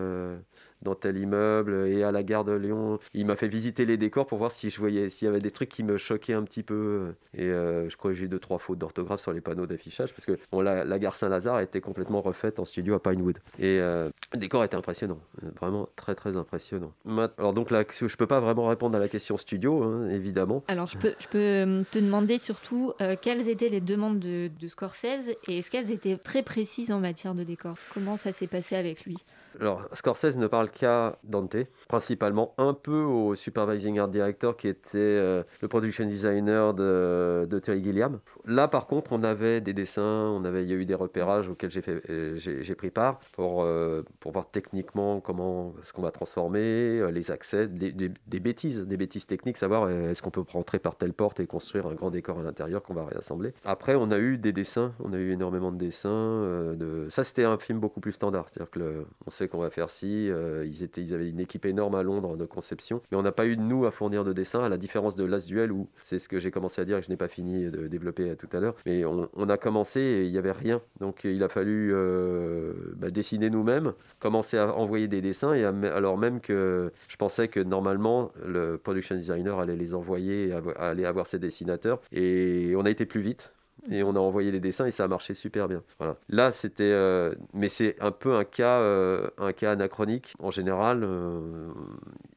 dans 0.85 0.95
tel 0.95 1.17
immeuble 1.17 1.89
et 1.89 2.03
à 2.05 2.13
la 2.13 2.23
gare 2.23 2.45
de 2.45 2.53
Lyon. 2.53 2.99
Il 3.15 3.27
m'a 3.27 3.37
fait 3.37 3.49
visiter 3.49 3.85
les 3.85 3.97
décors 3.97 4.27
pour 4.27 4.39
voir 4.39 4.53
si 4.53 4.71
je 4.71 4.79
voyais 4.79 5.11
s'il 5.11 5.27
y 5.27 5.29
avait 5.29 5.41
des 5.41 5.51
trucs 5.51 5.69
qui 5.69 5.83
me 5.83 5.99
choquaient 5.99 6.35
un 6.35 6.43
petit 6.43 6.63
peu. 6.63 7.15
Et 7.37 7.45
euh, 7.45 7.89
je 7.89 7.97
crois 7.97 8.13
que 8.13 8.17
j'ai 8.17 8.29
deux 8.29 8.39
trois 8.39 8.59
fautes 8.59 8.79
d'orthographe 8.79 9.21
sur 9.21 9.33
les 9.33 9.41
panneaux 9.41 9.67
d'affichage 9.67 10.13
parce 10.13 10.27
que 10.27 10.39
la, 10.53 10.99
gare 10.99 11.17
Saint-Lazare 11.17 11.61
était 11.61 11.81
complètement 11.81 12.21
refaite 12.21 12.59
en 12.59 12.65
studio 12.65 12.95
à 12.95 13.03
Pinewood. 13.03 13.39
Et 13.59 13.79
euh, 13.81 14.11
le 14.33 14.39
décor 14.39 14.63
était 14.65 14.77
impressionnant, 14.77 15.19
vraiment 15.61 15.89
très 15.97 16.15
très 16.15 16.37
impressionnant. 16.37 16.93
Alors 17.39 17.53
donc 17.53 17.71
là, 17.71 17.85
je 17.91 18.17
peux 18.17 18.27
pas 18.27 18.41
vraiment 18.41 18.67
répondre 18.67 18.97
à 18.97 19.01
la 19.01 19.09
question 19.09 19.37
studio, 19.37 19.83
hein, 19.83 20.09
évidemment. 20.11 20.63
Alors 20.69 20.87
je 20.87 20.99
peux, 20.99 21.15
je 21.19 21.29
peux 21.29 21.39
euh, 21.39 21.83
te 21.91 21.99
demander 21.99 22.39
surtout 22.39 22.93
quelles 23.23 23.49
étaient 23.49 23.69
les 23.69 23.81
demandes 23.81 24.19
de, 24.19 24.51
de 24.61 24.69
Scorsese 24.69 25.31
et 25.49 25.59
est-ce 25.59 25.71
qu'elles 25.71 25.91
étaient 25.91 26.17
très 26.17 26.43
précises 26.43 26.93
en 26.93 27.01
matière 27.01 27.35
de 27.35 27.45
décor? 27.45 27.77
Comment 27.93 28.17
ça 28.17 28.33
s'est 28.33 28.47
passé 28.47 28.77
avec 28.77 29.05
lui? 29.05 29.17
Alors, 29.61 29.89
Scorsese 29.93 30.37
ne 30.37 30.47
parle 30.47 30.71
qu'à 30.71 31.19
Dante, 31.23 31.57
principalement 31.89 32.55
un 32.59 32.75
peu 32.75 33.03
au 33.03 33.35
supervising 33.35 33.99
art 33.99 34.09
director 34.09 34.57
qui 34.57 34.69
était 34.69 34.99
euh, 34.99 35.43
le 35.63 35.69
production 35.69 36.05
designer 36.07 36.75
de, 36.75 37.61
Terry 37.63 37.83
Gilliam. 37.83 38.21
Là, 38.47 38.69
par 38.69 38.87
contre, 38.87 39.13
on 39.13 39.23
avait 39.23 39.61
des 39.61 39.73
dessins, 39.73 40.03
on 40.03 40.45
avait, 40.45 40.65
il 40.65 40.71
y 40.71 40.73
a 40.73 40.77
eu 40.77 40.85
des 40.85 40.95
repérages 40.95 41.49
auxquels 41.49 41.71
j'ai, 41.71 41.83
euh, 42.11 42.75
pris 42.77 42.91
part 42.91 43.21
pour, 43.33 43.63
euh, 43.63 44.03
pour 44.21 44.33
voir 44.33 44.51
techniquement 44.51 45.21
comment 45.21 45.75
ce 45.83 45.93
qu'on 45.93 46.03
va 46.03 46.11
transformer, 46.11 47.11
les 47.13 47.31
accès, 47.31 47.69
des, 47.69 48.41
bêtises, 48.41 48.81
des 48.81 48.97
bêtises 48.97 49.27
techniques, 49.27 49.57
savoir 49.57 49.89
est-ce 49.91 50.21
qu'on 50.21 50.31
peut 50.31 50.45
rentrer 50.53 50.79
par 50.79 50.97
telle 50.97 51.13
porte 51.13 51.41
et 51.41 51.47
construire 51.47 51.87
un 51.87 51.95
grand 51.95 52.11
décor 52.11 52.41
à 52.41 52.43
l'intérieur 52.43 52.83
qu'on 52.83 52.95
va 52.95 53.05
réassembler. 53.05 53.55
Après, 53.65 53.95
on 53.95 54.11
a 54.11 54.19
eu 54.19 54.37
des 54.37 54.53
dessins, 54.53 54.93
on 54.99 55.13
a 55.13 55.17
eu 55.17 55.33
énormément 55.33 55.71
de 55.71 55.79
dessins. 55.79 56.75
de... 56.75 57.07
Ça, 57.11 57.23
c'était 57.25 57.45
un 57.45 57.59
film 57.59 57.79
beaucoup 57.79 58.01
plus 58.01 58.13
standard, 58.13 58.49
c'est-à-dire 58.49 58.71
que 58.71 59.07
on 59.27 59.31
qu'on 59.49 59.59
va 59.59 59.71
faire 59.71 59.91
ci. 59.91 60.29
Euh, 60.31 60.67
ils, 60.67 61.15
avaient 61.15 61.29
une 61.29 61.41
équipe 61.41 61.67
énorme 61.67 61.95
à 61.95 62.03
Londres 62.03 62.37
de 62.37 62.45
conception, 62.45 63.03
mais 63.11 63.17
on 63.17 63.23
n'a 63.23 63.33
pas 63.33 63.47
eu 63.47 63.57
de 63.57 63.63
nous 63.63 63.87
à 63.87 63.91
fournir 63.91 64.25
de 64.25 64.33
dessin, 64.33 64.63
à 64.65 64.69
la 64.69 64.77
différence 64.77 65.17
de 65.17 65.25
Last 65.25 65.47
Duel 65.49 65.73
où 65.73 65.89
c'est 65.99 66.19
ce 66.19 66.29
que 66.29 66.39
j'ai 66.39 66.51
commencé 66.51 66.81
à 66.81 66.85
dire 66.85 66.99
et 66.99 67.03
je 67.03 67.11
n'ai 67.11 67.17
pas 67.17 67.29
fini 67.29 67.71
de 67.71 67.87
développer 67.89 68.37
tout 68.37 68.49
à 68.53 68.61
l'heure. 68.61 68.75
Mais 68.87 69.05
on, 69.05 69.49
a 69.49 69.57
commencé 69.57 70.01
et 70.01 70.25
il 70.25 70.33
n'y 70.33 70.39
avait 70.39 70.53
rien, 70.53 70.81
donc 71.01 71.25
il 71.25 71.43
a 71.43 71.49
fallu 71.49 71.93
euh, 71.93 72.73
bah, 72.97 73.11
dessiner 73.11 73.51
nous-mêmes, 73.51 73.93
commencer 74.21 74.57
à 74.57 74.75
envoyer 74.75 75.07
des 75.07 75.21
dessins 75.21 75.55
et 75.55 75.65
alors 75.65 76.17
même 76.17 76.41
que 76.41 76.93
je 77.09 77.17
pensais 77.17 77.49
que 77.49 77.61
normalement 77.61 78.33
le 78.45 78.79
production 78.79 79.15
designer 79.17 79.59
allait 79.59 79.77
les 79.77 79.95
envoyer, 79.95 80.53
allait 80.77 81.05
avoir 81.05 81.27
ses 81.27 81.39
dessinateurs 81.39 82.01
et 82.13 82.75
on 82.77 82.85
a 82.85 82.91
été 82.91 83.07
plus 83.07 83.21
vite 83.21 83.54
et 83.91 84.03
on 84.03 84.17
a 84.17 84.19
envoyé 84.19 84.51
les 84.51 84.61
dessins 84.61 84.87
et 84.87 84.91
ça 84.91 85.05
a 85.05 85.09
marché 85.09 85.35
super 85.35 85.69
bien. 85.69 85.83
Voilà. 85.99 86.17
Là, 86.29 86.53
c'était, 86.53 86.85
euh, 86.85 87.35
mais 87.53 87.69
c'est 87.69 87.97
un 88.01 88.11
peu 88.11 88.35
un 88.35 88.45
cas, 88.45 88.81
euh, 88.81 89.29
un 89.39 89.53
cas 89.53 89.73
anachronique. 89.73 90.35
En 90.39 90.51
général, 90.51 91.03
euh, 91.05 91.69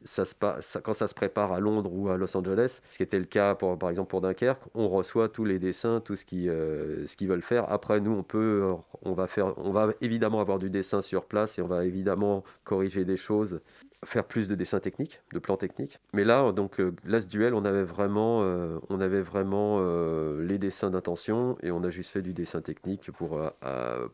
ça 0.03 0.25
se 0.25 0.35
passe, 0.35 0.77
quand 0.83 0.93
ça 0.93 1.07
se 1.07 1.13
prépare 1.13 1.51
à 1.51 1.59
Londres 1.59 1.91
ou 1.93 2.09
à 2.09 2.17
Los 2.17 2.35
Angeles, 2.35 2.81
ce 2.91 2.97
qui 2.97 3.03
était 3.03 3.19
le 3.19 3.25
cas 3.25 3.55
pour, 3.55 3.77
par 3.77 3.89
exemple 3.89 4.09
pour 4.09 4.21
Dunkerque, 4.21 4.61
on 4.73 4.89
reçoit 4.89 5.29
tous 5.29 5.45
les 5.45 5.59
dessins, 5.59 6.01
tout 6.01 6.15
ce 6.15 6.25
qu'ils 6.25 6.47
ce 6.47 7.15
qu'ils 7.15 7.27
veulent 7.27 7.41
faire. 7.41 7.71
Après, 7.71 7.99
nous, 7.99 8.11
on 8.11 8.23
peut, 8.23 8.67
on 9.03 9.13
va 9.13 9.27
faire, 9.27 9.57
on 9.57 9.71
va 9.71 9.93
évidemment 10.01 10.41
avoir 10.41 10.59
du 10.59 10.69
dessin 10.69 11.01
sur 11.01 11.25
place 11.25 11.59
et 11.59 11.61
on 11.61 11.67
va 11.67 11.85
évidemment 11.85 12.43
corriger 12.63 13.05
des 13.05 13.17
choses 13.17 13.61
faire 14.05 14.25
plus 14.25 14.47
de 14.47 14.55
dessins 14.55 14.79
techniques, 14.79 15.21
de 15.33 15.39
plans 15.39 15.57
techniques. 15.57 15.99
Mais 16.13 16.23
là, 16.23 16.51
donc, 16.51 16.79
euh, 16.79 16.93
là, 17.05 17.19
ce 17.19 17.25
duel, 17.25 17.53
on 17.53 17.65
avait 17.65 17.83
vraiment, 17.83 18.41
euh, 18.43 18.77
on 18.89 19.01
avait 19.01 19.21
vraiment 19.21 19.77
euh, 19.79 20.45
les 20.45 20.59
dessins 20.59 20.91
d'intention 20.91 21.57
et 21.63 21.71
on 21.71 21.83
a 21.83 21.89
juste 21.89 22.11
fait 22.11 22.21
du 22.21 22.33
dessin 22.33 22.61
technique 22.61 23.11
pour, 23.11 23.39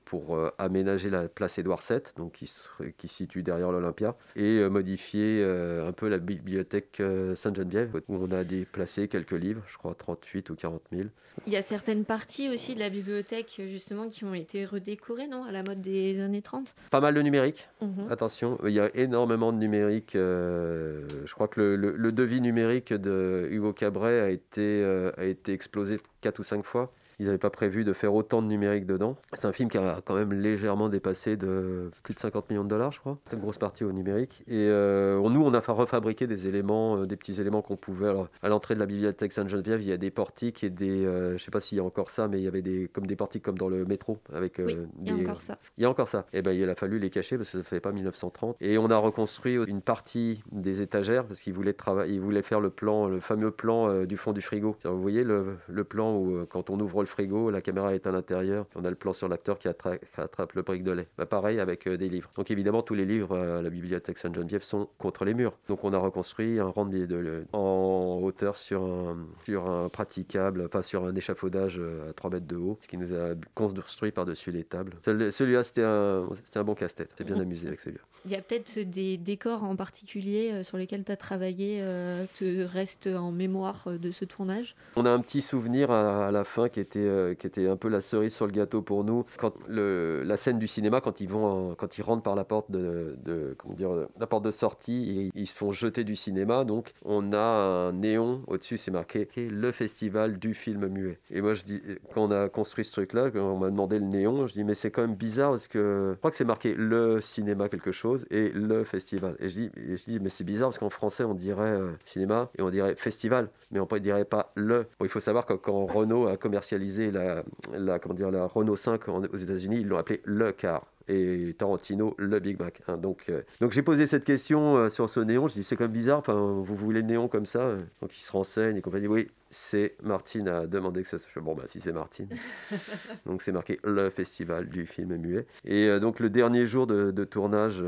pour 0.06 0.40
aménager 0.58 1.10
la 1.10 1.28
place 1.28 1.58
Édouard 1.58 1.82
VII, 1.88 2.00
donc 2.18 2.34
qui, 2.34 2.52
qui 2.98 3.08
se 3.08 3.16
situe 3.16 3.44
derrière 3.44 3.72
l'Olympia, 3.72 4.16
et 4.36 4.68
modifier 4.70 5.44
un 5.44 5.92
peu 5.92 6.08
la 6.08 6.18
bibliothèque 6.18 7.02
Sainte-Geneviève, 7.36 8.02
où 8.08 8.16
on 8.16 8.32
a 8.32 8.44
déplacé 8.44 9.08
quelques 9.08 9.32
livres, 9.32 9.62
je 9.68 9.78
crois 9.78 9.96
38 9.96 10.50
ou 10.50 10.56
40 10.56 10.82
000. 10.92 11.10
Il 11.48 11.54
y 11.54 11.58
a 11.58 11.62
certaines 11.62 12.06
parties 12.06 12.50
aussi 12.50 12.76
de 12.76 12.80
la 12.80 12.90
bibliothèque, 12.90 13.62
justement, 13.68 14.08
qui 14.08 14.24
ont 14.24 14.34
été 14.34 14.66
redécorées, 14.66 15.28
non 15.28 15.44
À 15.44 15.52
la 15.52 15.64
mode 15.64 15.82
des 15.82 16.20
années 16.22 16.42
30 16.42 16.74
Pas 16.92 17.02
mal 17.02 17.14
de 17.14 17.22
numérique, 17.22 17.68
mhm. 17.82 18.12
attention, 18.12 18.60
il 18.66 18.74
y 18.74 18.80
a 18.80 18.90
énormément 18.96 19.52
de 19.52 19.58
numérique 19.58 19.73
Euh, 19.74 21.02
je 21.26 21.34
crois 21.34 21.48
que 21.48 21.62
le, 21.62 22.12
devis 22.12 22.42
numérique 22.42 22.94
de 22.94 23.48
Hugo 23.52 23.74
Cabret 23.74 24.20
a 24.20 24.30
été, 24.30 24.62
euh, 24.62 25.12
a 25.18 25.26
été 25.26 25.54
explosé 25.54 26.00
4 26.22 26.40
ou 26.40 26.44
5 26.44 26.64
fois. 26.66 26.92
Ils 27.24 27.28
n'avaient 27.28 27.38
pas 27.38 27.50
prévu 27.50 27.86
de 27.86 27.94
faire 27.94 28.14
autant 28.14 28.42
de 28.42 28.48
numérique 28.48 28.86
dedans. 28.86 29.16
C'est 29.32 29.48
un 29.48 29.54
film 29.54 29.70
qui 29.70 29.78
a 29.78 30.02
quand 30.04 30.14
même 30.14 30.34
légèrement 30.34 30.90
dépassé 30.90 31.38
de 31.38 31.90
plus 32.04 32.14
de 32.14 32.20
50 32.20 32.50
millions 32.50 32.66
de 32.66 32.70
dollars, 32.70 32.92
je 32.92 33.00
crois. 33.00 33.18
C'est 33.30 33.38
une 33.38 33.42
grosse 33.42 33.58
partie 33.58 33.86
au 33.86 33.94
numérique. 33.94 34.44
Et 34.46 34.68
euh, 34.68 35.22
nous, 35.30 35.42
on 35.42 35.54
a 35.54 35.62
refabriqué 35.62 36.28
des 36.28 36.50
éléments, 36.50 36.98
euh, 36.98 37.06
des 37.06 37.16
petits 37.16 37.40
éléments 37.40 37.62
qu'on 37.62 37.78
pouvait. 37.78 38.10
Alors, 38.10 38.28
à 38.42 38.50
l'entrée 38.50 38.76
de 38.76 38.82
la 38.82 38.86
bibliothèque 38.86 39.32
Sainte-Geneviève, 39.32 39.82
il 39.82 39.88
y 39.88 39.94
a 39.94 39.98
des 39.98 40.12
portiques 40.12 40.66
et 40.66 40.70
des. 40.70 41.06
Euh, 41.06 41.38
je 41.38 41.44
sais 41.46 41.50
pas 41.50 41.62
s'il 41.62 41.78
y 41.78 41.82
a 41.82 41.84
encore 41.86 42.12
ça, 42.12 42.28
mais 42.28 42.40
il 42.40 42.44
y 42.44 42.48
avait 42.48 42.62
des, 42.62 42.90
comme 42.92 43.08
des 43.08 43.16
portiques 43.16 43.44
comme 43.44 43.58
dans 43.58 43.70
le 43.70 43.86
métro. 43.86 44.18
Avec, 44.34 44.60
oui, 44.60 44.76
il 45.02 45.08
y 45.08 45.12
a 45.12 45.16
encore 45.16 45.40
ça. 45.40 45.58
Il 45.78 45.84
y 45.84 45.86
a 45.86 45.90
encore 45.90 46.10
ça. 46.10 46.26
Et 46.34 46.40
eh 46.40 46.42
ben, 46.42 46.52
il 46.52 46.70
a 46.70 46.76
fallu 46.76 47.00
les 47.00 47.10
cacher 47.10 47.38
parce 47.38 47.48
que 47.48 47.52
ça 47.54 47.58
ne 47.60 47.64
fait 47.64 47.80
pas 47.80 47.94
1930. 47.94 48.58
Et 48.60 48.78
on 48.78 48.90
a 48.90 48.98
reconstruit 48.98 49.56
une 49.66 49.82
partie 49.82 50.44
des 50.52 50.82
étagères 50.82 51.26
parce 51.26 51.40
qu'ils 51.40 51.54
voulaient, 51.54 51.78
ils 52.10 52.20
voulaient 52.20 52.42
faire 52.42 52.60
le 52.60 52.70
plan, 52.70 53.08
le 53.08 53.22
fameux 53.22 53.52
plan 53.52 54.04
du 54.04 54.18
fond 54.18 54.34
du 54.34 54.42
frigo. 54.42 54.76
Vous 54.84 55.02
voyez 55.02 55.24
le, 55.24 55.56
le 55.70 55.84
plan 55.86 56.18
où, 56.18 56.46
quand 56.50 56.70
on 56.70 56.78
ouvre 56.82 57.00
le 57.00 57.08
frigo, 57.14 57.52
la 57.52 57.62
caméra 57.62 57.94
est 57.94 58.08
à 58.08 58.12
l'intérieur, 58.12 58.66
on 58.76 58.84
a 58.84 58.90
le 58.90 58.96
plan 58.96 59.14
sur 59.14 59.28
l'acteur 59.28 59.60
qui, 59.60 59.68
attrape 59.68 60.54
le 60.54 60.62
brique 60.62 60.84
de 60.84 60.92
lait. 60.92 61.08
Bah, 61.18 61.26
pareil 61.26 61.60
avec 61.60 61.88
euh, 61.88 61.96
des 61.96 62.10
livres. 62.10 62.30
Donc 62.36 62.50
évidemment, 62.52 62.82
tous 62.82 62.96
les 62.96 63.06
livres 63.06 63.38
à 63.38 63.62
la 63.62 63.70
bibliothèque 63.70 64.18
Sainte-Geneviève 64.18 64.64
sont 64.64 64.90
contre 64.98 65.24
les 65.24 65.34
murs. 65.34 65.54
Donc 65.68 65.84
on 65.84 65.94
a 65.94 65.98
reconstruit 65.98 66.60
un 66.60 66.68
rang 66.68 66.86
de, 66.86 67.46
en 67.54 68.20
hauteur 68.22 68.58
sur 68.58 68.84
un, 68.84 69.28
sur 69.46 69.70
un 69.70 69.90
praticable, 69.90 70.70
pas 70.70 70.84
sur 70.84 71.06
un 71.06 71.16
échafaudage 71.16 71.78
euh, 71.80 72.10
à 72.10 72.14
3 72.14 72.32
mètres 72.32 72.48
de 72.48 72.56
haut, 72.56 72.78
ce 72.82 72.88
qui 72.88 72.98
nous 72.98 73.14
a 73.16 73.36
construit 73.54 74.12
par-dessus 74.12 74.52
les 74.52 74.64
tables. 74.64 74.94
Celui-là, 75.04 75.64
c'était 75.64 75.84
un, 75.84 76.28
un 76.56 76.64
bon 76.64 76.76
casse-tête. 76.76 77.10
C'est 77.16 77.24
bien 77.24 77.40
amusé 77.40 77.68
avec 77.68 77.80
celui-là. 77.80 78.04
Il 78.26 78.32
y 78.32 78.36
a 78.36 78.42
peut-être 78.42 78.80
des 78.80 79.18
décors 79.18 79.64
en 79.64 79.76
particulier 79.76 80.52
euh, 80.54 80.64
sur 80.64 80.78
lesquels 80.78 81.04
tu 81.04 81.12
as 81.12 81.18
travaillé, 81.18 81.80
euh, 81.82 82.26
te 82.40 82.64
restent 82.64 83.08
en 83.08 83.32
mémoire 83.32 83.88
de 83.88 84.12
ce 84.12 84.24
tournage? 84.24 84.76
On 84.96 85.06
a 85.06 85.12
un 85.12 85.20
petit 85.20 85.42
souvenir 85.42 85.92
à, 85.92 86.32
la 86.32 86.46
fin 86.46 86.70
qui 86.70 86.80
était, 86.80 86.93
qui 86.94 87.48
était 87.48 87.68
un 87.68 87.78
peu 87.78 87.90
la 87.90 88.02
cerise 88.02 88.34
sur 88.34 88.46
le 88.46 88.52
gâteau 88.52 88.82
pour 88.82 89.04
nous. 89.04 89.26
Quand 89.38 89.54
la 89.68 90.38
scène 90.38 90.60
du 90.60 90.68
cinéma, 90.68 91.02
quand 91.02 91.22
ils, 91.22 91.30
vont 91.30 91.76
quand 91.76 91.98
ils 91.98 92.02
rentrent 92.02 92.24
par 92.24 92.36
la 92.36 92.44
porte 92.44 92.72
de, 92.72 93.56
comment 93.58 93.76
dire, 93.76 93.92
la 94.20 94.28
porte 94.28 94.46
de 94.46 94.52
sortie, 94.52 95.30
et 95.34 95.40
ils 95.40 95.48
se 95.48 95.56
font 95.56 95.72
jeter 95.72 96.04
du 96.04 96.16
cinéma, 96.16 96.64
donc 96.64 96.94
on 97.06 97.34
a 97.34 97.38
un 97.38 97.94
néon 97.94 98.42
au-dessus, 98.48 98.78
c'est 98.78 98.92
marqué 98.92 99.28
le 99.36 99.72
festival 99.72 100.40
du 100.40 100.54
film 100.54 100.88
muet. 100.88 101.20
Et 101.32 101.42
moi, 101.42 101.54
je 101.54 101.64
dis, 101.64 101.82
quand 102.14 102.26
on 102.26 102.32
a 102.32 102.50
construit 102.50 102.86
ce 102.86 102.92
truc-là, 102.92 103.30
on 103.36 103.58
m'a 103.58 103.70
demandé 103.70 104.00
le 104.00 104.06
néon, 104.06 104.48
je 104.48 104.54
dis, 104.54 104.64
mais 104.64 104.76
c'est 104.76 104.92
quand 104.92 105.02
même 105.02 105.16
bizarre 105.16 105.52
parce 105.52 105.68
que 105.68 106.12
je 106.14 106.18
crois 106.20 106.32
que 106.32 106.38
c'est 106.38 106.46
marqué 106.46 106.74
le 106.76 107.22
cinéma 107.22 107.70
quelque 107.70 107.92
chose 107.92 108.26
et 108.30 108.50
le 108.50 108.84
festival. 108.84 109.36
Et 109.40 109.50
je 109.50 109.70
dis, 110.06 110.20
mais 110.22 110.30
c'est 110.30 110.44
bizarre 110.44 110.70
parce 110.70 110.80
qu'en 110.80 110.90
français 110.90 111.24
on 111.24 111.34
dirait 111.34 111.64
euh, 111.64 111.92
cinéma 112.06 112.50
et 112.58 112.62
on 112.62 112.70
dirait 112.70 112.96
festival, 112.96 113.50
mais 113.72 113.80
on 113.80 113.88
ne 113.90 114.00
dirait 114.00 114.26
pas 114.26 114.52
le. 114.56 114.88
il 115.02 115.10
faut 115.10 115.20
savoir 115.20 115.46
que 115.46 115.54
quand 115.54 115.86
Renault 115.86 116.28
a 116.28 116.38
commercialisé 116.38 116.83
la, 117.12 118.00
comment 118.00 118.16
dire, 118.16 118.32
la 118.32 118.46
Renault 118.46 118.76
5 118.76 119.08
aux 119.08 119.38
États-Unis, 119.38 119.82
ils 119.82 119.88
l'ont 119.88 119.98
appelé 119.98 120.22
le 120.26 120.52
car 120.52 120.86
et 121.08 121.54
Tarantino 121.58 122.16
le 122.18 122.40
Big 122.40 122.60
Mac. 122.60 122.82
Hein. 122.88 122.98
Donc, 122.98 123.26
euh, 123.30 123.42
donc 123.60 123.74
j'ai 123.74 123.82
posé 123.82 124.08
cette 124.08 124.26
question 124.26 124.78
euh, 124.78 124.90
sur 124.90 125.10
ce 125.10 125.20
néon. 125.20 125.48
Je 125.48 125.56
dis 125.56 125.64
c'est 125.64 125.76
comme 125.76 125.92
bizarre. 125.92 126.20
Enfin, 126.20 126.34
vous 126.34 126.76
voulez 126.76 127.02
le 127.02 127.08
néon 127.08 127.28
comme 127.28 127.46
ça 127.46 127.76
Donc 128.02 128.18
il 128.18 128.22
se 128.22 128.32
renseigne 128.32 128.78
et 128.78 128.82
compagnie. 128.82 129.08
Oui, 129.08 129.30
c'est 129.54 129.96
Martine 130.02 130.48
a 130.48 130.68
demandé 130.68 131.04
que 131.04 131.10
ça 131.10 131.18
soit. 131.18 131.42
Bon 131.42 131.56
bah 131.56 131.64
si 131.68 131.80
c'est 131.80 131.94
Martine. 131.94 132.28
donc 133.26 133.42
c'est 133.42 133.52
marqué 133.52 133.80
le 133.84 134.10
festival 134.10 134.68
du 134.68 134.86
film 134.86 135.16
muet. 135.16 135.46
Et 135.66 135.88
euh, 135.88 136.00
donc 136.00 136.20
le 136.20 136.30
dernier 136.30 136.66
jour 136.66 136.88
de, 136.88 137.12
tournage, 137.24 137.82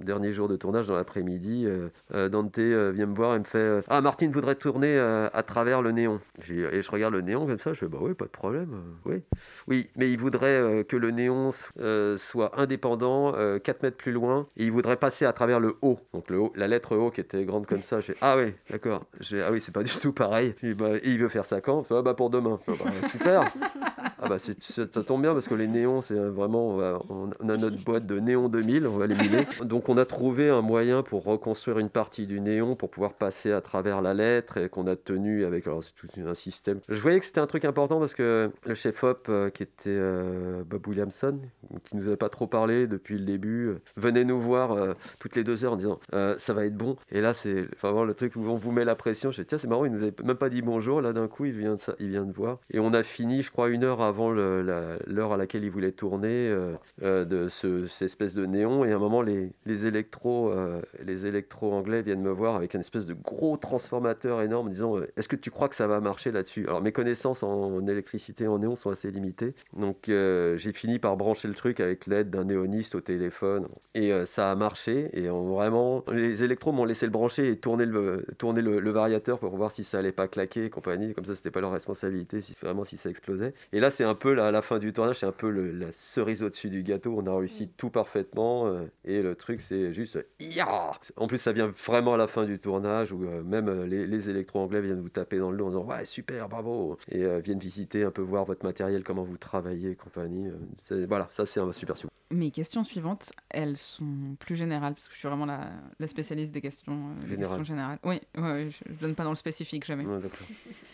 dernier 0.00 0.32
jour 0.32 0.48
de 0.48 0.56
tournage 0.56 0.86
dans 0.86 0.96
l'après-midi, 0.96 1.66
Dante 2.12 2.58
vient 2.58 3.06
me 3.06 3.14
voir 3.14 3.36
et 3.36 3.38
me 3.38 3.44
fait 3.44 3.82
ah 3.88 4.00
Martine 4.00 4.32
voudrait 4.32 4.56
tourner 4.56 4.98
à 4.98 5.42
travers 5.42 5.82
le 5.82 5.92
néon. 5.92 6.20
Et 6.48 6.82
je 6.82 6.90
regarde 6.90 7.14
le 7.14 7.20
néon 7.20 7.46
comme 7.46 7.60
ça. 7.60 7.72
Je 7.72 7.80
fais 7.80 7.88
bah 7.88 7.98
oui 8.00 8.14
pas 8.14 8.24
de 8.24 8.30
problème. 8.30 8.70
oui 9.04 9.22
oui 9.68 9.88
mais 9.96 10.10
il 10.10 10.18
voudrait 10.18 10.84
que 10.88 10.96
le 10.96 11.10
néon 11.10 11.52
soit 12.18 12.58
indépendant, 12.58 13.32
4 13.32 13.38
euh, 13.38 13.58
mètres 13.82 13.96
plus 13.96 14.12
loin, 14.12 14.44
et 14.56 14.64
il 14.64 14.72
voudrait 14.72 14.96
passer 14.96 15.24
à 15.24 15.32
travers 15.32 15.60
le 15.60 15.76
haut. 15.82 15.98
Donc 16.12 16.30
le 16.30 16.38
haut, 16.38 16.52
la 16.56 16.68
lettre 16.68 16.96
O 16.96 17.10
qui 17.10 17.20
était 17.20 17.44
grande 17.44 17.66
comme 17.66 17.82
ça. 17.82 18.00
J'ai 18.00 18.14
ah 18.20 18.36
oui, 18.36 18.52
d'accord. 18.70 19.04
Ah 19.32 19.50
oui, 19.52 19.60
c'est 19.60 19.74
pas 19.74 19.82
du 19.82 19.90
tout 19.90 20.12
pareil. 20.12 20.54
Et, 20.62 20.74
bah, 20.74 20.90
il 21.12 21.18
veut 21.18 21.28
faire 21.28 21.44
ça 21.44 21.60
quand 21.60 21.84
ah 21.90 22.02
bah 22.02 22.14
pour 22.14 22.30
demain. 22.30 22.58
Bah, 22.66 22.74
super. 23.10 23.44
Ah 24.30 24.34
bah, 24.34 24.38
ça 24.38 25.02
tombe 25.02 25.22
bien 25.22 25.32
parce 25.32 25.48
que 25.48 25.54
les 25.54 25.66
néons, 25.66 26.02
c'est 26.02 26.14
vraiment, 26.14 26.76
on, 27.08 27.48
a 27.48 27.56
notre 27.56 27.82
boîte 27.82 28.06
de 28.06 28.20
néon 28.20 28.48
2000, 28.48 28.86
on 28.86 28.96
va 28.96 29.08
l'éliminer. 29.08 29.44
Donc 29.64 29.88
on 29.88 29.96
a 29.96 30.04
trouvé 30.04 30.50
un 30.50 30.60
moyen 30.60 31.02
pour 31.02 31.24
reconstruire 31.24 31.80
une 31.80 31.88
partie 31.88 32.28
du 32.28 32.40
néon 32.40 32.76
pour 32.76 32.90
pouvoir 32.90 33.14
passer 33.14 33.50
à 33.50 33.60
travers 33.60 34.00
la 34.02 34.14
lettre 34.14 34.58
et 34.58 34.68
qu'on 34.68 34.86
a 34.86 34.94
tenu 34.94 35.44
avec 35.44 35.66
alors 35.66 35.82
c'est 35.82 35.94
tout 35.94 36.08
un 36.24 36.34
système. 36.36 36.78
Je 36.88 37.00
voyais 37.00 37.18
que 37.18 37.24
c'était 37.24 37.40
un 37.40 37.48
truc 37.48 37.64
important 37.64 37.98
parce 37.98 38.14
que 38.14 38.52
le 38.64 38.74
chef 38.74 39.02
op 39.02 39.26
euh, 39.28 39.50
qui 39.50 39.64
était 39.64 39.88
euh, 39.88 40.62
Bob 40.64 40.86
Williamson, 40.86 41.40
qui 41.84 41.96
nous 41.96 42.06
avait 42.06 42.16
pas 42.16 42.28
trop 42.28 42.46
parlé 42.46 42.86
depuis 42.86 43.18
le 43.18 43.24
début, 43.24 43.66
euh, 43.66 43.80
venait 43.96 44.24
nous 44.24 44.40
voir 44.40 44.94
toutes 45.18 45.34
les 45.34 45.42
deux 45.42 45.64
heures 45.64 45.72
en 45.72 45.76
disant 45.76 45.98
ça 46.36 46.54
va 46.54 46.66
être 46.66 46.76
bon. 46.76 46.96
Et 47.10 47.20
là 47.20 47.34
c'est 47.34 47.62
vraiment 47.80 48.04
le 48.04 48.14
truc 48.14 48.36
où 48.36 48.46
on 48.46 48.56
vous 48.56 48.70
met 48.70 48.84
la 48.84 48.94
pression. 48.94 49.32
Je 49.32 49.42
dis 49.42 49.46
tiens 49.48 49.58
c'est 49.58 49.68
marrant, 49.68 49.86
il 49.86 49.90
nous 49.90 50.04
avait 50.04 50.14
même 50.22 50.36
pas 50.36 50.50
dit 50.50 50.62
bonjour. 50.62 51.00
Là 51.00 51.12
d'un 51.12 51.26
coup 51.26 51.46
il 51.46 51.52
vient 51.52 51.74
de 51.74 51.80
ça, 51.80 51.94
il 51.98 52.10
vient 52.10 52.24
de 52.24 52.32
voir. 52.32 52.58
Et 52.70 52.78
on 52.78 52.92
a 52.94 53.02
fini, 53.02 53.42
je 53.42 53.50
crois, 53.50 53.70
une 53.70 53.82
heure 53.82 54.02
avant 54.02 54.19
l'heure 54.28 55.32
à 55.32 55.36
laquelle 55.36 55.64
il 55.64 55.70
voulait 55.70 55.92
tourner 55.92 56.54
de 57.00 57.48
ce, 57.48 57.86
cette 57.86 58.06
espèce 58.06 58.34
de 58.34 58.44
néon. 58.44 58.84
Et 58.84 58.92
à 58.92 58.96
un 58.96 58.98
moment 58.98 59.22
les, 59.22 59.50
les 59.64 59.86
électros 59.86 60.52
les 61.04 61.26
électros 61.26 61.72
anglais 61.72 62.02
viennent 62.02 62.22
me 62.22 62.30
voir 62.30 62.56
avec 62.56 62.74
une 62.74 62.80
espèce 62.80 63.06
de 63.06 63.14
gros 63.14 63.56
transformateur 63.56 64.42
énorme 64.42 64.66
en 64.66 64.70
disant 64.70 64.96
est-ce 65.16 65.28
que 65.28 65.36
tu 65.36 65.50
crois 65.50 65.68
que 65.68 65.74
ça 65.74 65.86
va 65.86 66.00
marcher 66.00 66.32
là-dessus? 66.32 66.66
Alors 66.66 66.82
mes 66.82 66.92
connaissances 66.92 67.42
en, 67.42 67.86
électricité 67.86 68.46
en 68.46 68.58
néon 68.58 68.76
sont 68.76 68.90
assez 68.90 69.10
limitées. 69.10 69.54
Donc 69.76 70.08
euh, 70.08 70.56
j'ai 70.56 70.72
fini 70.72 70.98
par 70.98 71.16
brancher 71.16 71.48
le 71.48 71.54
truc 71.54 71.80
avec 71.80 72.06
l'aide 72.06 72.30
d'un 72.30 72.44
néoniste 72.44 72.94
au 72.94 73.00
téléphone. 73.00 73.68
Et 73.94 74.12
euh, 74.12 74.26
ça 74.26 74.50
a 74.50 74.54
marché. 74.54 75.10
Et 75.12 75.28
vraiment, 75.28 76.04
les 76.12 76.42
électros 76.42 76.72
m'ont 76.72 76.84
laissé 76.84 77.06
le 77.06 77.12
brancher 77.12 77.48
et 77.48 77.56
tourner 77.56 77.86
le, 77.86 78.24
tourner 78.38 78.62
le, 78.62 78.90
variateur 78.90 79.38
pour 79.38 79.56
voir 79.56 79.70
si 79.70 79.84
ça 79.84 79.98
allait 79.98 80.12
pas 80.12 80.28
claquer 80.28 80.66
et 80.66 80.70
compagnie. 80.70 81.14
Comme 81.14 81.24
ça, 81.24 81.34
c'était 81.34 81.50
pas 81.50 81.60
leur 81.60 81.72
responsabilité, 81.72 82.40
si, 82.40 82.54
vraiment 82.60 82.84
si 82.84 82.96
ça 82.96 83.10
explosait. 83.10 83.54
Et 83.72 83.80
là, 83.80 83.90
c'est 83.90 84.04
un 84.04 84.09
peu 84.14 84.34
la, 84.34 84.50
la 84.50 84.62
fin 84.62 84.78
du 84.78 84.92
tournage, 84.92 85.20
c'est 85.20 85.26
un 85.26 85.32
peu 85.32 85.50
la 85.50 85.92
cerise 85.92 86.42
au-dessus 86.42 86.70
du 86.70 86.82
gâteau. 86.82 87.14
On 87.16 87.26
a 87.26 87.36
réussi 87.36 87.68
tout 87.76 87.90
parfaitement. 87.90 88.66
Euh, 88.66 88.86
et 89.04 89.22
le 89.22 89.34
truc, 89.34 89.60
c'est 89.60 89.92
juste... 89.92 90.18
En 91.16 91.26
plus, 91.26 91.38
ça 91.38 91.52
vient 91.52 91.72
vraiment 91.86 92.14
à 92.14 92.16
la 92.16 92.26
fin 92.26 92.44
du 92.44 92.58
tournage 92.58 93.12
où 93.12 93.18
même 93.18 93.84
les, 93.84 94.06
les 94.06 94.30
électro-anglais 94.30 94.80
viennent 94.80 95.00
vous 95.00 95.08
taper 95.08 95.38
dans 95.38 95.50
le 95.50 95.56
dos 95.56 95.66
en 95.66 95.68
disant 95.68 95.84
Ouais, 95.84 96.04
super, 96.04 96.48
bravo 96.48 96.98
Et 97.10 97.24
euh, 97.24 97.40
viennent 97.40 97.58
visiter, 97.58 98.04
un 98.04 98.10
peu 98.10 98.22
voir 98.22 98.44
votre 98.44 98.64
matériel, 98.64 99.02
comment 99.04 99.24
vous 99.24 99.36
travaillez, 99.36 99.94
compagnie. 99.94 100.48
Euh, 100.90 101.06
voilà, 101.08 101.28
ça 101.30 101.46
c'est 101.46 101.60
un 101.60 101.72
super 101.72 101.96
super. 101.96 102.10
Mes 102.32 102.52
questions 102.52 102.84
suivantes, 102.84 103.30
elles 103.48 103.76
sont 103.76 104.36
plus 104.38 104.54
générales, 104.54 104.94
parce 104.94 105.08
que 105.08 105.14
je 105.14 105.18
suis 105.18 105.28
vraiment 105.28 105.46
la, 105.46 105.68
la 105.98 106.06
spécialiste 106.06 106.52
des 106.52 106.60
questions, 106.60 107.10
euh, 107.28 107.36
questions 107.36 107.64
générales. 107.64 107.98
Oui, 108.04 108.20
ouais, 108.38 108.68
je 108.70 108.92
ne 108.92 108.98
donne 108.98 109.14
pas 109.16 109.24
dans 109.24 109.30
le 109.30 109.36
spécifique 109.36 109.84
jamais. 109.84 110.04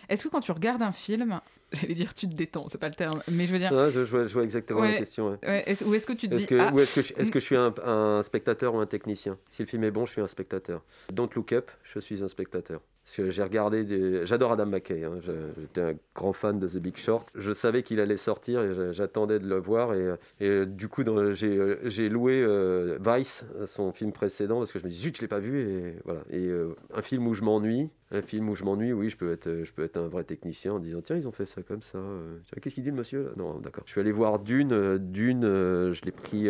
Est-ce 0.09 0.25
que 0.25 0.29
quand 0.29 0.41
tu 0.41 0.53
regardes 0.53 0.83
un 0.83 0.93
film, 0.93 1.41
j'allais 1.73 1.95
dire 1.95 2.15
tu 2.15 2.29
te 2.29 2.35
détends, 2.35 2.69
c'est 2.69 2.79
pas 2.79 2.89
le 2.89 2.95
terme, 2.95 3.21
mais 3.31 3.47
je 3.47 3.53
veux 3.53 3.59
dire. 3.59 3.71
je, 3.91 4.01
vois, 4.03 4.43
exactement 4.43 4.83
la 4.83 4.99
question. 4.99 5.39
Est 5.43 5.83
ou 5.83 5.95
est-ce 5.95 6.07
que 6.07 6.13
tu 6.13 6.29
te 6.29 6.35
dis. 6.35 6.47
Que, 6.47 6.59
ah, 6.59 6.73
est-ce 6.77 6.95
que, 6.95 7.03
je, 7.03 7.15
est 7.15 7.31
que 7.31 7.41
je 7.41 7.45
suis 7.45 7.57
un, 7.57 7.75
un, 7.85 8.23
spectateur 8.23 8.75
ou 8.75 8.79
un 8.79 8.87
technicien? 8.87 9.39
Si 9.51 9.63
le 9.63 9.69
film 9.69 9.85
est 9.85 9.91
bon, 9.91 10.07
je 10.07 10.13
suis 10.13 10.21
un 10.21 10.29
spectateur. 10.29 10.85
Don't 11.13 11.31
look 11.35 11.53
up, 11.53 11.71
je 11.83 12.01
suis 12.01 12.23
un 12.23 12.29
spectateur. 12.29 12.81
Parce 13.07 13.19
que 13.19 13.31
j'ai 13.31 13.45
regardé 13.45 13.85
des... 13.85 14.27
J'adore 14.27 14.51
Adam 14.51 14.67
McKay, 14.67 15.05
hein. 15.05 15.21
j'étais 15.23 15.81
un 15.81 15.95
grand 16.13 16.33
fan 16.33 16.59
de 16.59 16.67
The 16.67 16.79
Big 16.79 16.97
Short. 16.97 17.29
Je 17.37 17.55
savais 17.55 17.85
qu'il 17.85 18.01
allait 18.01 18.17
sortir 18.17 18.63
et 18.63 18.93
j'attendais 18.93 19.39
de 19.39 19.47
le 19.47 19.59
voir. 19.59 19.95
Et, 19.95 20.17
et 20.41 20.67
du 20.67 20.89
coup, 20.89 21.05
j'ai 21.35 22.09
loué 22.09 22.43
euh, 22.43 22.99
Vice, 23.01 23.45
son 23.67 23.93
film 23.93 24.11
précédent, 24.11 24.59
parce 24.59 24.73
que 24.73 24.81
je 24.81 24.85
me 24.85 24.91
dis, 24.91 24.99
zut, 24.99 25.17
je 25.17 25.23
l'ai 25.23 25.29
pas 25.29 25.39
vu. 25.39 25.61
Et, 25.61 25.95
voilà. 26.05 26.23
et 26.31 26.49
euh, 26.49 26.75
un 26.93 27.03
film 27.03 27.29
où 27.29 27.35
je 27.35 27.45
m'ennuie, 27.45 27.91
un 28.13 28.23
film 28.23 28.49
où 28.49 28.55
je 28.55 28.65
m'ennuie, 28.65 28.93
oui, 28.93 29.11
je 29.11 29.17
peux, 29.17 29.33
être, 29.33 29.63
je 29.65 29.73
peux 29.73 29.83
être 29.83 29.97
un 29.97 30.07
vrai 30.07 30.25
technicien 30.25 30.75
en 30.75 30.79
disant, 30.79 31.01
tiens, 31.03 31.17
ils 31.17 31.27
ont 31.27 31.33
fait 31.33 31.47
ça 31.47 31.63
comme 31.63 31.83
ça. 31.83 31.99
Euh, 31.99 32.39
qu'est-ce 32.61 32.75
qu'il 32.75 32.85
dit 32.85 32.91
le 32.91 32.97
monsieur 32.97 33.33
Non, 33.37 33.59
d'accord. 33.59 33.85
Je 33.87 33.91
suis 33.93 34.01
allé 34.01 34.13
voir 34.13 34.39
Dune. 34.39 34.99
Dune, 34.99 35.43
je 35.43 36.05
l'ai 36.05 36.13
pris, 36.13 36.47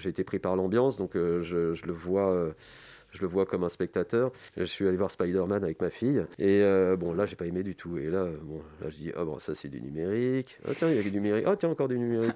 j'ai 0.00 0.08
été 0.08 0.24
pris 0.24 0.38
par 0.38 0.56
l'ambiance, 0.56 0.96
donc 0.96 1.12
je, 1.14 1.86
le 1.86 1.92
vois 1.92 2.52
je 3.12 3.20
le 3.20 3.26
vois 3.26 3.46
comme 3.46 3.64
un 3.64 3.68
spectateur. 3.68 4.32
Je 4.56 4.64
suis 4.64 4.86
allé 4.86 4.96
voir 4.96 5.10
Spider-Man 5.10 5.64
avec 5.64 5.80
ma 5.80 5.90
fille, 5.90 6.24
et 6.38 6.62
euh, 6.62 6.96
bon, 6.96 7.12
là, 7.12 7.26
j'ai 7.26 7.36
pas 7.36 7.46
aimé 7.46 7.62
du 7.62 7.74
tout. 7.74 7.98
Et 7.98 8.06
là, 8.06 8.26
bon, 8.42 8.60
là, 8.80 8.90
je 8.90 8.96
dis, 8.96 9.12
ah 9.16 9.24
bon, 9.24 9.38
ça, 9.38 9.54
c'est 9.54 9.68
du 9.68 9.80
numérique. 9.80 10.58
Oh, 10.68 10.72
tiens, 10.76 10.90
il 10.90 10.96
y 10.96 10.98
a 10.98 11.02
du 11.02 11.12
numérique. 11.12 11.44
Oh, 11.48 11.56
tiens, 11.56 11.70
encore 11.70 11.88
du 11.88 11.98
numérique. 11.98 12.34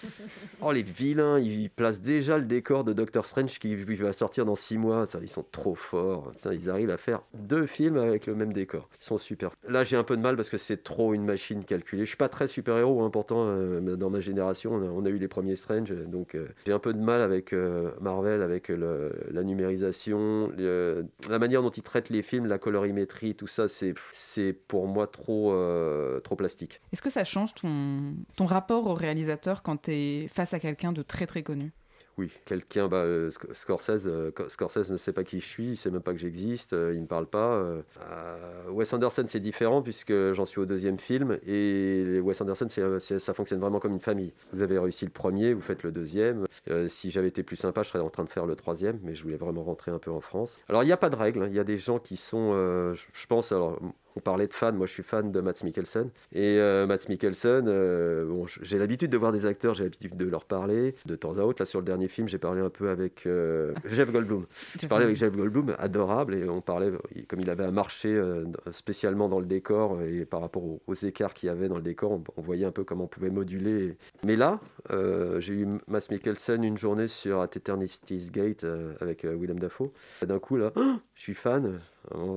oh, 0.60 0.72
les 0.72 0.82
vilains, 0.82 1.38
ils 1.38 1.70
placent 1.70 2.00
déjà 2.00 2.38
le 2.38 2.44
décor 2.44 2.84
de 2.84 2.92
Doctor 2.92 3.26
Strange 3.26 3.58
qui 3.58 3.74
va 3.74 4.12
sortir 4.12 4.44
dans 4.44 4.56
six 4.56 4.78
mois. 4.78 5.06
Ça, 5.06 5.18
ils 5.20 5.28
sont 5.28 5.44
trop 5.50 5.74
forts. 5.74 6.30
ils 6.50 6.70
arrivent 6.70 6.90
à 6.90 6.96
faire 6.96 7.22
deux 7.34 7.66
films 7.66 7.96
avec 7.96 8.26
le 8.26 8.34
même 8.34 8.52
décor. 8.52 8.88
Ils 9.00 9.04
sont 9.04 9.18
super. 9.18 9.50
Là, 9.68 9.84
j'ai 9.84 9.96
un 9.96 10.04
peu 10.04 10.16
de 10.16 10.22
mal 10.22 10.36
parce 10.36 10.48
que 10.48 10.58
c'est 10.58 10.82
trop 10.82 11.14
une 11.14 11.24
machine 11.24 11.64
calculée. 11.64 12.04
Je 12.04 12.08
suis 12.08 12.16
pas 12.16 12.28
très 12.28 12.46
super-héros, 12.46 13.02
hein, 13.02 13.10
pourtant, 13.10 13.46
euh, 13.48 13.96
dans 13.96 14.10
ma 14.10 14.20
génération, 14.20 14.72
on 14.74 15.04
a, 15.04 15.08
eu 15.08 15.18
les 15.18 15.28
premiers 15.28 15.56
Strange, 15.56 15.92
donc 16.06 16.34
euh, 16.34 16.48
j'ai 16.66 16.72
un 16.72 16.78
peu 16.78 16.92
de 16.92 16.98
mal 16.98 17.20
avec 17.20 17.54
Marvel, 18.00 18.42
avec 18.42 18.68
la 18.68 19.42
numérisation 19.42 20.03
la 20.12 21.38
manière 21.38 21.62
dont 21.62 21.70
ils 21.70 21.82
traitent 21.82 22.10
les 22.10 22.22
films, 22.22 22.46
la 22.46 22.58
colorimétrie, 22.58 23.34
tout 23.34 23.46
ça, 23.46 23.66
c'est 23.68 24.52
pour 24.52 24.86
moi 24.86 25.06
trop, 25.06 25.52
euh, 25.52 26.20
trop 26.20 26.36
plastique. 26.36 26.80
Est-ce 26.92 27.02
que 27.02 27.10
ça 27.10 27.24
change 27.24 27.54
ton, 27.54 28.14
ton 28.36 28.46
rapport 28.46 28.86
au 28.86 28.94
réalisateur 28.94 29.62
quand 29.62 29.82
tu 29.82 29.92
es 29.92 30.28
face 30.28 30.54
à 30.54 30.60
quelqu'un 30.60 30.92
de 30.92 31.02
très 31.02 31.26
très 31.26 31.42
connu? 31.42 31.72
Oui, 32.16 32.30
quelqu'un, 32.44 32.86
bah, 32.86 32.98
euh, 32.98 33.30
Scorsese, 33.52 34.06
euh, 34.06 34.30
Scorsese 34.48 34.90
ne 34.90 34.96
sait 34.96 35.12
pas 35.12 35.24
qui 35.24 35.40
je 35.40 35.46
suis, 35.46 35.70
il 35.70 35.76
sait 35.76 35.90
même 35.90 36.00
pas 36.00 36.12
que 36.12 36.18
j'existe, 36.18 36.72
euh, 36.72 36.92
il 36.94 37.00
ne 37.00 37.06
parle 37.06 37.26
pas. 37.26 37.64
Wes 38.70 38.92
Anderson, 38.92 39.24
c'est 39.26 39.40
différent 39.40 39.82
puisque 39.82 40.12
j'en 40.32 40.46
suis 40.46 40.60
au 40.60 40.66
deuxième 40.66 40.98
film 40.98 41.38
et 41.46 42.20
Wes 42.20 42.40
Anderson, 42.40 42.68
ça 42.98 43.34
fonctionne 43.34 43.60
vraiment 43.60 43.80
comme 43.80 43.92
une 43.92 44.00
famille. 44.00 44.32
Vous 44.52 44.62
avez 44.62 44.78
réussi 44.78 45.04
le 45.04 45.10
premier, 45.10 45.54
vous 45.54 45.60
faites 45.60 45.82
le 45.82 45.90
deuxième. 45.90 46.46
si 46.88 47.10
j'avais 47.10 47.28
été 47.28 47.42
plus 47.42 47.56
sympa, 47.56 47.82
je 47.82 47.88
serais 47.88 48.00
en 48.00 48.10
train 48.10 48.24
de 48.24 48.30
faire 48.30 48.46
le 48.46 48.56
troisième, 48.56 49.00
mais 49.02 49.14
je 49.14 49.22
voulais 49.22 49.36
vraiment 49.36 49.64
rentrer 49.64 49.90
un 49.90 49.98
peu 49.98 50.10
en 50.10 50.20
France. 50.20 50.58
Alors, 50.68 50.82
il 50.82 50.86
n'y 50.86 50.92
a 50.92 50.96
pas 50.96 51.10
de 51.10 51.16
règle, 51.16 51.42
hein. 51.42 51.48
il 51.48 51.54
y 51.54 51.60
a 51.60 51.64
des 51.64 51.78
gens 51.78 51.98
qui 51.98 52.16
sont, 52.16 52.52
je 52.94 53.26
pense, 53.26 53.52
alors 53.52 53.78
on 54.16 54.20
parlait 54.20 54.46
de 54.46 54.54
fans, 54.54 54.72
moi 54.72 54.86
je 54.86 54.92
suis 54.92 55.02
fan 55.02 55.32
de 55.32 55.40
Mats 55.40 55.62
Mikkelsen. 55.64 56.10
Et 56.32 56.58
euh, 56.58 56.86
Mats 56.86 57.08
Mikkelsen, 57.08 57.66
euh, 57.66 58.24
bon, 58.26 58.46
j'ai 58.46 58.78
l'habitude 58.78 59.10
de 59.10 59.16
voir 59.16 59.32
des 59.32 59.46
acteurs, 59.46 59.74
j'ai 59.74 59.84
l'habitude 59.84 60.16
de 60.16 60.24
leur 60.24 60.44
parler. 60.44 60.94
De 61.06 61.16
temps 61.16 61.36
à 61.38 61.42
autre, 61.42 61.62
là 61.62 61.66
sur 61.66 61.80
le 61.80 61.84
dernier 61.84 62.08
film, 62.08 62.28
j'ai 62.28 62.38
parlé 62.38 62.60
un 62.60 62.70
peu 62.70 62.90
avec 62.90 63.26
euh, 63.26 63.74
Jeff 63.86 64.10
Goldblum. 64.12 64.46
J'ai 64.78 64.88
parlé 64.88 65.04
avec 65.04 65.16
Jeff 65.16 65.34
Goldblum, 65.34 65.74
adorable, 65.78 66.34
et 66.34 66.48
on 66.48 66.60
parlait, 66.60 66.92
comme 67.28 67.40
il 67.40 67.50
avait 67.50 67.64
un 67.64 67.70
marché 67.70 68.20
spécialement 68.72 69.28
dans 69.28 69.40
le 69.40 69.46
décor, 69.46 70.00
et 70.02 70.24
par 70.24 70.40
rapport 70.40 70.62
aux, 70.86 70.94
écarts 70.94 71.34
qu'il 71.34 71.48
y 71.48 71.50
avait 71.50 71.68
dans 71.68 71.76
le 71.76 71.82
décor, 71.82 72.20
on, 72.36 72.42
voyait 72.42 72.64
un 72.64 72.70
peu 72.70 72.84
comment 72.84 73.04
on 73.04 73.08
pouvait 73.08 73.30
moduler. 73.30 73.96
Mais 74.24 74.36
là, 74.36 74.60
j'ai 75.38 75.54
eu 75.54 75.66
Mats 75.88 76.06
Mikkelsen 76.10 76.62
une 76.62 76.78
journée 76.78 77.08
sur 77.08 77.40
At 77.40 77.50
Eternity's 77.56 78.30
Gate 78.30 78.64
avec 79.00 79.24
Willem 79.24 79.58
Dafoe. 79.58 79.92
D'un 80.22 80.38
coup, 80.38 80.56
là, 80.56 80.72
je 81.14 81.22
suis 81.22 81.34
fan, 81.34 81.80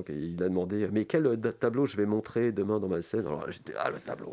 il 0.08 0.42
a 0.42 0.48
demandé 0.48 0.88
mais 0.92 1.04
quel 1.04 1.38
tableau 1.58 1.86
je 1.86 1.96
vais 1.96 2.06
montrer 2.06 2.52
demain 2.52 2.80
dans 2.80 2.88
ma 2.88 3.02
scène? 3.02 3.26
Alors 3.26 3.50
j'étais 3.50 3.74
ah 3.78 3.90
le 3.90 3.98
tableau. 3.98 4.32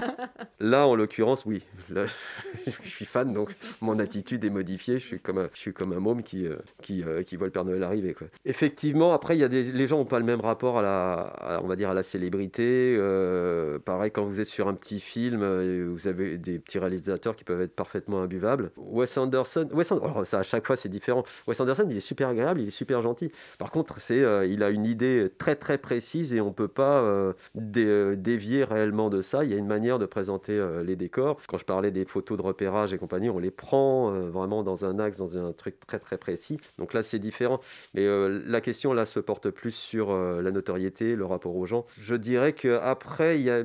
Là 0.60 0.86
en 0.86 0.94
l'occurrence 0.94 1.44
oui, 1.46 1.62
je 1.90 2.88
suis 2.88 3.04
fan 3.04 3.32
donc 3.32 3.54
mon 3.80 3.98
attitude 3.98 4.44
est 4.44 4.50
modifiée. 4.50 4.98
Je 4.98 5.06
suis 5.06 5.20
comme 5.20 5.38
un, 5.38 5.48
je 5.52 5.58
suis 5.58 5.72
comme 5.72 5.92
un 5.92 6.00
môme 6.00 6.22
qui 6.22 6.46
euh, 6.46 6.56
qui, 6.82 7.02
euh, 7.02 7.22
qui 7.22 7.36
voit 7.36 7.46
le 7.46 7.52
Père 7.52 7.64
Noël 7.64 7.82
arriver 7.82 8.14
quoi. 8.14 8.26
Effectivement 8.44 9.12
après 9.12 9.36
il 9.36 9.40
y 9.40 9.44
a 9.44 9.48
des 9.48 9.64
les 9.64 9.86
gens 9.86 10.00
ont 10.00 10.04
pas 10.04 10.18
le 10.18 10.24
même 10.24 10.40
rapport 10.40 10.78
à 10.78 10.82
la 10.82 11.60
on 11.62 11.66
va 11.66 11.76
dire 11.76 11.90
à 11.90 11.94
la 11.94 12.02
célébrité. 12.02 12.96
Euh, 12.98 13.78
pareil 13.78 14.10
quand 14.10 14.24
vous 14.24 14.40
êtes 14.40 14.48
sur 14.48 14.68
un 14.68 14.74
petit 14.74 15.00
film, 15.00 15.44
vous 15.86 16.08
avez 16.08 16.38
des 16.38 16.58
petits 16.58 16.78
réalisateurs 16.78 17.36
qui 17.36 17.44
peuvent 17.44 17.62
être 17.62 17.74
parfaitement 17.74 18.22
imbuvables. 18.22 18.70
Wes 18.76 19.16
Anderson, 19.16 19.68
Wes 19.72 19.90
alors 19.92 20.26
ça 20.26 20.40
à 20.40 20.42
chaque 20.42 20.66
fois 20.66 20.76
c'est 20.76 20.88
différent. 20.88 21.24
Wes 21.46 21.58
Anderson 21.60 21.86
il 21.90 21.96
est 21.96 22.00
super 22.00 22.28
agréable, 22.28 22.60
il 22.60 22.68
est 22.68 22.72
super 22.72 23.02
gentil. 23.02 23.30
Par 23.58 23.70
contre 23.70 24.00
c'est 24.00 24.22
il 24.48 24.62
a 24.62 24.65
une 24.70 24.86
idée 24.86 25.30
très 25.38 25.56
très 25.56 25.78
précise 25.78 26.32
et 26.32 26.40
on 26.40 26.48
ne 26.48 26.52
peut 26.52 26.68
pas 26.68 27.00
euh, 27.00 27.32
euh, 27.76 28.16
dévier 28.16 28.64
réellement 28.64 29.10
de 29.10 29.22
ça. 29.22 29.44
Il 29.44 29.50
y 29.50 29.54
a 29.54 29.56
une 29.56 29.66
manière 29.66 29.98
de 29.98 30.06
présenter 30.06 30.52
euh, 30.52 30.82
les 30.82 30.96
décors. 30.96 31.40
Quand 31.48 31.58
je 31.58 31.64
parlais 31.64 31.90
des 31.90 32.04
photos 32.04 32.38
de 32.38 32.42
repérage 32.42 32.92
et 32.92 32.98
compagnie, 32.98 33.30
on 33.30 33.38
les 33.38 33.50
prend 33.50 34.10
vraiment 34.10 34.62
dans 34.62 34.84
un 34.84 34.98
axe, 34.98 35.18
dans 35.18 35.36
un 35.36 35.52
truc 35.52 35.78
très 35.86 35.98
très 35.98 36.18
précis. 36.18 36.58
Donc 36.78 36.92
là, 36.92 37.02
c'est 37.02 37.18
différent. 37.18 37.60
Mais 37.94 38.06
la 38.46 38.60
question 38.60 38.92
là 38.92 39.06
se 39.06 39.20
porte 39.20 39.50
plus 39.50 39.72
sur 39.72 40.14
la 40.14 40.50
notoriété, 40.50 41.16
le 41.16 41.24
rapport 41.24 41.56
aux 41.56 41.66
gens. 41.66 41.86
Je 41.98 42.14
dirais 42.14 42.52
qu'après, 42.52 43.38
il 43.38 43.42
y 43.42 43.50
a 43.50 43.62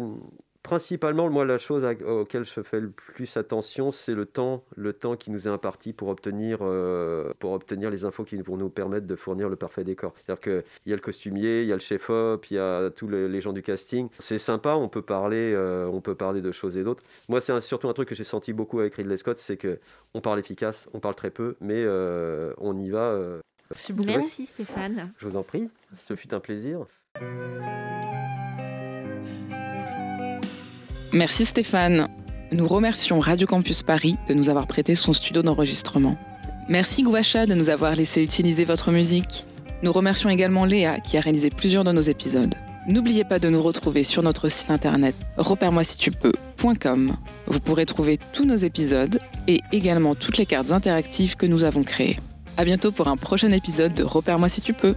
Principalement, 0.63 1.27
moi, 1.29 1.43
la 1.43 1.57
chose 1.57 1.83
à, 1.85 1.93
auquel 1.93 2.45
je 2.45 2.61
fais 2.61 2.79
le 2.79 2.91
plus 2.91 3.35
attention, 3.35 3.91
c'est 3.91 4.13
le 4.13 4.27
temps, 4.27 4.63
le 4.75 4.93
temps 4.93 5.15
qui 5.15 5.31
nous 5.31 5.47
est 5.47 5.51
imparti 5.51 5.91
pour 5.91 6.09
obtenir, 6.09 6.59
euh, 6.61 7.33
pour 7.39 7.53
obtenir 7.53 7.89
les 7.89 8.05
infos 8.05 8.23
qui 8.23 8.35
vont 8.37 8.57
nous 8.57 8.69
permettre 8.69 9.07
de 9.07 9.15
fournir 9.15 9.49
le 9.49 9.55
parfait 9.55 9.83
décor. 9.83 10.13
C'est-à-dire 10.15 10.41
qu'il 10.41 10.63
y 10.85 10.93
a 10.93 10.95
le 10.95 11.01
costumier, 11.01 11.63
il 11.63 11.67
y 11.67 11.71
a 11.71 11.75
le 11.75 11.81
chef-op, 11.81 12.45
il 12.51 12.55
y 12.55 12.59
a 12.59 12.91
tous 12.91 13.07
les, 13.07 13.41
gens 13.41 13.53
du 13.53 13.63
casting. 13.63 14.09
C'est 14.19 14.37
sympa, 14.37 14.75
on 14.75 14.87
peut 14.87 15.01
parler, 15.01 15.51
euh, 15.55 15.87
on 15.87 15.99
peut 15.99 16.13
parler 16.13 16.41
de 16.41 16.51
choses 16.51 16.77
et 16.77 16.83
d'autres. 16.83 17.03
Moi, 17.27 17.41
c'est 17.41 17.59
surtout 17.61 17.89
un 17.89 17.93
truc 17.93 18.09
que 18.09 18.15
j'ai 18.15 18.23
senti 18.23 18.53
beaucoup 18.53 18.79
avec 18.79 18.95
Ridley 18.95 19.17
Scott, 19.17 19.39
c'est 19.39 19.57
que 19.57 19.79
on 20.13 20.21
parle 20.21 20.37
efficace, 20.37 20.87
on 20.93 20.99
parle 20.99 21.15
très 21.15 21.31
peu, 21.31 21.55
mais 21.59 21.83
euh, 21.83 22.53
on 22.59 22.77
y 22.77 22.91
va. 22.91 23.19
Merci, 23.71 23.93
Merci 24.05 24.45
Stéphane. 24.45 25.11
Je 25.17 25.27
vous 25.27 25.37
en 25.37 25.43
prie, 25.43 25.69
ce 25.97 26.15
fut 26.15 26.33
un 26.35 26.39
plaisir. 26.39 26.85
Merci 31.13 31.45
Stéphane. 31.45 32.07
Nous 32.53 32.65
remercions 32.65 33.19
Radio 33.19 33.45
Campus 33.45 33.83
Paris 33.83 34.15
de 34.29 34.33
nous 34.33 34.47
avoir 34.47 34.65
prêté 34.65 34.95
son 34.95 35.11
studio 35.11 35.41
d'enregistrement. 35.41 36.17
Merci 36.69 37.03
Gouacha 37.03 37.45
de 37.45 37.53
nous 37.53 37.69
avoir 37.69 37.95
laissé 37.97 38.23
utiliser 38.23 38.63
votre 38.63 38.91
musique. 38.91 39.45
Nous 39.83 39.91
remercions 39.91 40.29
également 40.29 40.63
Léa 40.63 41.01
qui 41.01 41.17
a 41.17 41.21
réalisé 41.21 41.49
plusieurs 41.49 41.83
de 41.83 41.91
nos 41.91 41.99
épisodes. 41.99 42.55
N'oubliez 42.87 43.25
pas 43.25 43.39
de 43.39 43.49
nous 43.49 43.61
retrouver 43.61 44.05
sur 44.05 44.23
notre 44.23 44.47
site 44.47 44.69
internet 44.69 45.13
repère-moi 45.35 45.83
si 45.83 45.97
tu 45.97 46.11
peux.com. 46.11 47.11
Vous 47.47 47.59
pourrez 47.59 47.85
trouver 47.85 48.17
tous 48.31 48.45
nos 48.45 48.55
épisodes 48.55 49.19
et 49.47 49.59
également 49.73 50.15
toutes 50.15 50.37
les 50.37 50.45
cartes 50.45 50.71
interactives 50.71 51.35
que 51.35 51.45
nous 51.45 51.65
avons 51.65 51.83
créées. 51.83 52.15
À 52.55 52.63
bientôt 52.63 52.91
pour 52.91 53.09
un 53.09 53.17
prochain 53.17 53.51
épisode 53.51 53.93
de 53.93 54.03
Repère-moi 54.03 54.47
si 54.47 54.61
tu 54.61 54.71
peux. 54.71 54.95